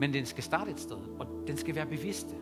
Men 0.00 0.12
den 0.12 0.26
skal 0.26 0.44
starte 0.44 0.70
et 0.70 0.80
sted, 0.80 0.96
og 1.18 1.44
den 1.46 1.56
skal 1.56 1.74
være 1.74 1.86
bevidst. 1.86 2.36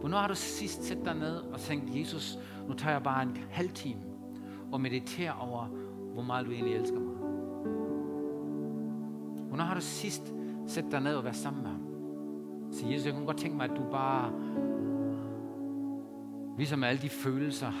Hvornår 0.00 0.18
har 0.18 0.28
du 0.28 0.34
sidst 0.34 0.84
sat 0.84 0.98
dig 1.04 1.14
ned 1.14 1.36
og 1.36 1.60
tænkt, 1.60 1.96
Jesus, 1.96 2.38
nu 2.68 2.74
tager 2.74 2.92
jeg 2.92 3.02
bare 3.02 3.22
en 3.22 3.36
halv 3.50 3.70
time 3.70 4.00
og 4.72 4.80
mediterer 4.80 5.32
over, 5.32 5.66
hvor 6.12 6.22
meget 6.22 6.46
du 6.46 6.50
egentlig 6.50 6.76
elsker 6.76 7.00
mig? 7.00 7.16
Hvornår 9.48 9.64
har 9.64 9.74
du 9.74 9.80
sidst 9.80 10.32
Sæt 10.66 10.84
dig 10.90 11.00
ned 11.00 11.14
og 11.14 11.24
vær 11.24 11.32
sammen 11.32 11.62
med 11.62 11.70
ham? 11.70 11.82
Sig, 12.72 12.92
Jesus, 12.92 13.06
jeg 13.06 13.14
kunne 13.14 13.26
godt 13.26 13.38
tænke 13.38 13.56
mig, 13.56 13.70
at 13.70 13.76
du 13.76 13.82
bare 13.90 14.32
viser 16.56 16.76
mig 16.76 16.88
alle 16.88 17.02
de 17.02 17.08
følelser, 17.08 17.72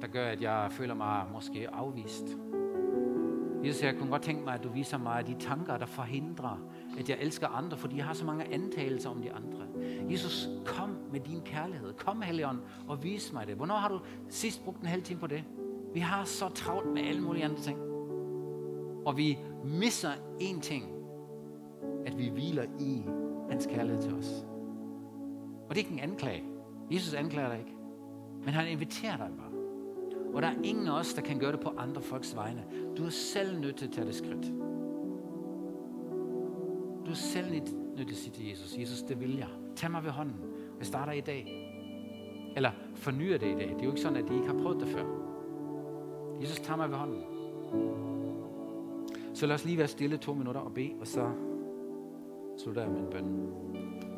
der 0.00 0.06
gør, 0.06 0.26
at 0.26 0.42
jeg 0.42 0.66
føler 0.70 0.94
mig 0.94 1.24
måske 1.32 1.74
afvist. 1.74 2.24
Jesus, 3.64 3.82
jeg 3.82 3.96
kunne 3.98 4.10
godt 4.10 4.22
tænke 4.22 4.44
mig, 4.44 4.54
at 4.54 4.64
du 4.64 4.68
viser 4.68 4.98
mig 4.98 5.26
de 5.26 5.34
tanker, 5.38 5.76
der 5.76 5.86
forhindrer, 5.86 6.58
at 6.98 7.08
jeg 7.08 7.18
elsker 7.20 7.48
andre, 7.48 7.76
fordi 7.76 7.96
jeg 7.96 8.04
har 8.04 8.14
så 8.14 8.24
mange 8.24 8.54
antagelser 8.54 9.10
om 9.10 9.22
de 9.22 9.32
andre. 9.32 9.66
Jesus, 10.10 10.48
kom 10.66 10.96
med 11.12 11.20
din 11.20 11.40
kærlighed. 11.40 11.92
Kom, 11.92 12.22
Helligånd, 12.22 12.58
og 12.88 13.02
vis 13.02 13.32
mig 13.32 13.46
det. 13.46 13.54
Hvornår 13.54 13.76
har 13.76 13.88
du 13.88 14.00
sidst 14.28 14.64
brugt 14.64 14.80
en 14.80 14.86
halv 14.86 15.02
time 15.02 15.20
på 15.20 15.26
det? 15.26 15.44
Vi 15.94 16.00
har 16.00 16.24
så 16.24 16.48
travlt 16.48 16.92
med 16.92 17.02
alle 17.02 17.20
mulige 17.20 17.44
andre 17.44 17.60
ting. 17.60 17.78
Og 19.06 19.16
vi 19.16 19.38
misser 19.64 20.10
én 20.40 20.60
ting. 20.60 20.99
At 22.06 22.18
vi 22.18 22.28
hviler 22.28 22.64
i 22.80 23.02
hans 23.50 23.66
kærlighed 23.66 24.02
til 24.02 24.14
os. 24.14 24.46
Og 25.68 25.74
det 25.74 25.82
er 25.82 25.84
ikke 25.88 26.02
en 26.02 26.10
anklage. 26.10 26.42
Jesus 26.90 27.14
anklager 27.14 27.48
dig 27.48 27.58
ikke. 27.58 27.76
Men 28.44 28.48
han 28.48 28.68
inviterer 28.68 29.16
dig 29.16 29.28
bare. 29.38 29.50
Og 30.34 30.42
der 30.42 30.48
er 30.48 30.54
ingen 30.64 30.86
af 30.86 30.98
os, 30.98 31.14
der 31.14 31.22
kan 31.22 31.38
gøre 31.38 31.52
det 31.52 31.60
på 31.60 31.72
andre 31.78 32.02
folks 32.02 32.36
vegne. 32.36 32.64
Du 32.96 33.04
er 33.04 33.10
selv 33.10 33.60
nødt 33.60 33.76
til 33.76 33.86
at 33.86 33.92
tage 33.92 34.06
det 34.06 34.14
skridt. 34.14 34.52
Du 37.06 37.10
er 37.10 37.14
selv 37.14 37.50
nødt 37.50 37.64
til 37.96 38.10
at 38.10 38.16
sige 38.16 38.32
til 38.32 38.48
Jesus, 38.48 38.78
Jesus, 38.78 39.02
det 39.02 39.20
vil 39.20 39.36
jeg. 39.36 39.48
Tag 39.76 39.90
mig 39.90 40.04
ved 40.04 40.10
hånden. 40.10 40.36
Jeg 40.78 40.86
starter 40.86 41.12
i 41.12 41.20
dag. 41.20 41.66
Eller 42.56 42.70
fornyer 42.94 43.38
det 43.38 43.46
i 43.46 43.54
dag. 43.54 43.68
Det 43.68 43.80
er 43.80 43.84
jo 43.84 43.90
ikke 43.90 44.00
sådan, 44.00 44.24
at 44.24 44.28
de 44.28 44.34
ikke 44.34 44.46
har 44.46 44.62
prøvet 44.62 44.80
det 44.80 44.88
før. 44.88 45.04
Jesus, 46.42 46.58
tag 46.58 46.76
mig 46.76 46.90
ved 46.90 46.96
hånden. 46.96 47.22
Så 49.34 49.46
lad 49.46 49.54
os 49.54 49.64
lige 49.64 49.78
være 49.78 49.88
stille 49.88 50.16
to 50.16 50.34
minutter 50.34 50.60
og 50.60 50.74
bede, 50.74 50.92
og 51.00 51.06
så 51.06 51.30
slutter 52.60 52.82
jeg 52.82 52.90
min 52.90 54.09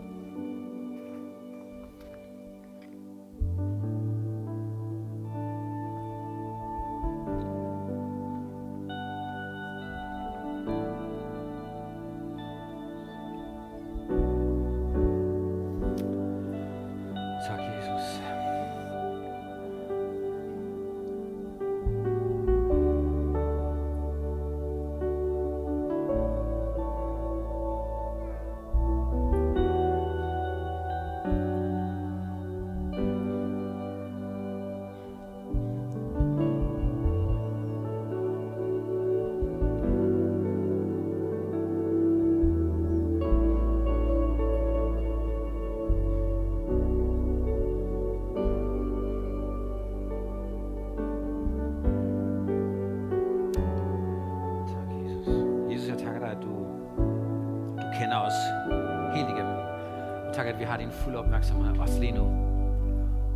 opmærksomhed, 61.42 61.78
også 61.78 62.00
lige 62.00 62.12
nu. 62.12 62.24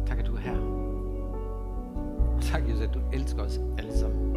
Tak, 0.06 0.18
at 0.18 0.26
du 0.26 0.34
er 0.34 0.40
her. 0.40 0.56
Og 2.36 2.42
tak, 2.42 2.68
Jesus, 2.68 2.82
at 2.82 2.94
du 2.94 3.00
elsker 3.12 3.42
os 3.42 3.60
alle 3.78 3.98
sammen. 3.98 4.32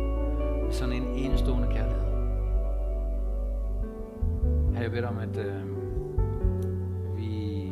Med 0.64 0.72
sådan 0.72 0.96
en 0.96 1.04
enestående 1.04 1.68
kærlighed. 1.68 2.10
Her 4.76 4.82
jeg 4.82 4.92
bedt 4.92 5.06
om, 5.06 5.18
at 5.18 5.38
øh, 5.38 5.64
vi 7.18 7.64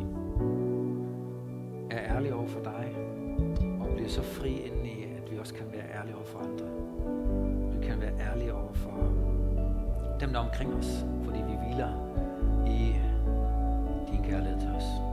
er 1.90 2.16
ærlige 2.16 2.36
over 2.36 2.48
for 2.48 2.60
dig, 2.64 2.96
og 3.80 3.88
bliver 3.96 4.10
så 4.10 4.22
fri 4.22 4.50
indeni, 4.50 5.04
at 5.04 5.32
vi 5.32 5.38
også 5.38 5.54
kan 5.54 5.66
være 5.74 6.00
ærlige 6.00 6.16
over 6.16 6.26
for 6.26 6.40
andre. 6.40 6.66
Vi 7.74 7.86
kan 7.88 8.02
være 8.02 8.14
ærlige 8.32 8.54
over 8.54 8.74
for 8.74 9.12
dem, 10.20 10.30
der 10.30 10.40
er 10.40 10.44
omkring 10.44 10.74
os, 10.74 11.06
fordi 11.24 11.38
vi 11.38 11.56
hviler 11.66 11.90
i 12.66 12.96
din 14.12 14.24
kærlighed 14.24 14.60
til 14.60 14.70
os. 14.70 15.07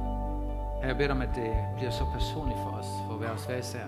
Jeg 0.87 0.97
beder 0.97 1.11
om, 1.11 1.23
at 1.23 1.29
det 1.35 1.55
bliver 1.77 1.91
så 1.91 2.05
personligt 2.13 2.59
for 2.59 2.71
os, 2.71 2.87
for 3.09 3.15
hver 3.15 3.31
os 3.31 3.45
hver 3.45 3.57
især. 3.57 3.87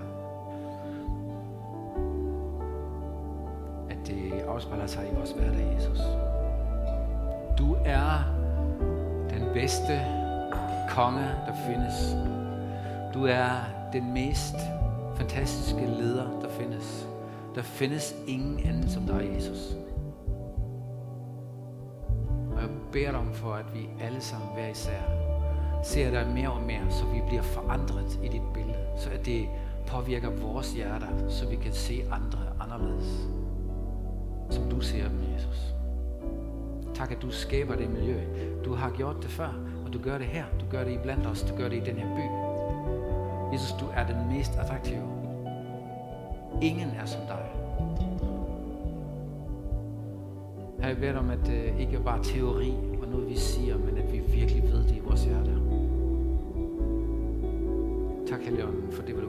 At 3.90 4.06
det 4.06 4.32
afspejler 4.48 4.86
sig 4.86 5.08
i 5.12 5.14
vores 5.14 5.30
hverdag, 5.30 5.74
Jesus. 5.74 6.00
Du 7.58 7.76
er 7.84 8.24
den 9.30 9.48
bedste 9.54 10.00
konge, 10.88 11.28
der 11.46 11.54
findes. 11.66 12.16
Du 13.14 13.26
er 13.26 13.50
den 13.92 14.12
mest 14.12 14.56
fantastiske 15.16 15.86
leder, 15.86 16.40
der 16.42 16.48
findes. 16.48 17.08
Der 17.54 17.62
findes 17.62 18.14
ingen 18.26 18.66
anden 18.66 18.88
som 18.88 19.02
dig, 19.06 19.30
Jesus. 19.36 19.76
Og 22.56 22.62
jeg 22.62 22.70
beder 22.92 23.10
dig 23.10 23.20
om 23.20 23.32
for, 23.32 23.52
at 23.52 23.74
vi 23.74 23.88
alle 24.00 24.20
sammen 24.20 24.48
hver 24.54 24.68
især 24.68 25.15
ser 25.82 26.10
dig 26.10 26.32
mere 26.34 26.52
og 26.52 26.62
mere, 26.62 26.90
så 26.90 27.04
vi 27.04 27.22
bliver 27.28 27.42
forandret 27.42 28.20
i 28.22 28.28
dit 28.28 28.42
billede. 28.54 28.78
Så 28.96 29.10
at 29.10 29.26
det 29.26 29.48
påvirker 29.86 30.30
vores 30.30 30.72
hjerter, 30.72 31.28
så 31.28 31.48
vi 31.48 31.56
kan 31.56 31.72
se 31.72 32.04
andre 32.12 32.38
anderledes. 32.60 33.28
Som 34.50 34.70
du 34.70 34.80
ser 34.80 35.08
dem, 35.08 35.18
Jesus. 35.34 35.74
Tak, 36.94 37.12
at 37.12 37.22
du 37.22 37.30
skaber 37.30 37.76
det 37.76 37.90
miljø. 37.90 38.20
Du 38.64 38.74
har 38.74 38.90
gjort 38.90 39.16
det 39.22 39.30
før, 39.30 39.54
og 39.86 39.92
du 39.92 39.98
gør 39.98 40.18
det 40.18 40.26
her. 40.26 40.44
Du 40.60 40.66
gør 40.70 40.84
det 40.84 40.92
i 40.92 40.98
blandt 41.02 41.26
os. 41.26 41.42
Du 41.42 41.56
gør 41.56 41.68
det 41.68 41.76
i 41.76 41.90
den 41.90 41.96
her 41.96 42.16
by. 42.16 42.46
Jesus, 43.54 43.72
du 43.80 43.86
er 43.94 44.06
den 44.06 44.36
mest 44.36 44.58
attraktive. 44.58 45.02
Ingen 46.62 46.88
er 47.00 47.06
som 47.06 47.20
dig. 47.28 47.46
Her 50.80 50.88
jeg 50.88 50.96
bedt 50.96 51.16
om, 51.16 51.30
at 51.30 51.38
det 51.46 51.64
øh, 51.64 51.80
ikke 51.80 52.00
bare 52.00 52.24
teori 52.24 52.72
og 53.02 53.08
noget, 53.08 53.28
vi 53.28 53.36
siger, 53.36 53.78
men 53.78 53.98
at 53.98 54.12
vi 54.12 54.18
virkelig 54.18 54.62
ved 54.62 54.84
det 54.84 54.96
i 54.96 55.00
vores 55.00 55.24
hjerte. 55.24 55.55
Helligånden, 58.46 58.92
for 58.92 59.02
det 59.02 59.16
vil 59.16 59.25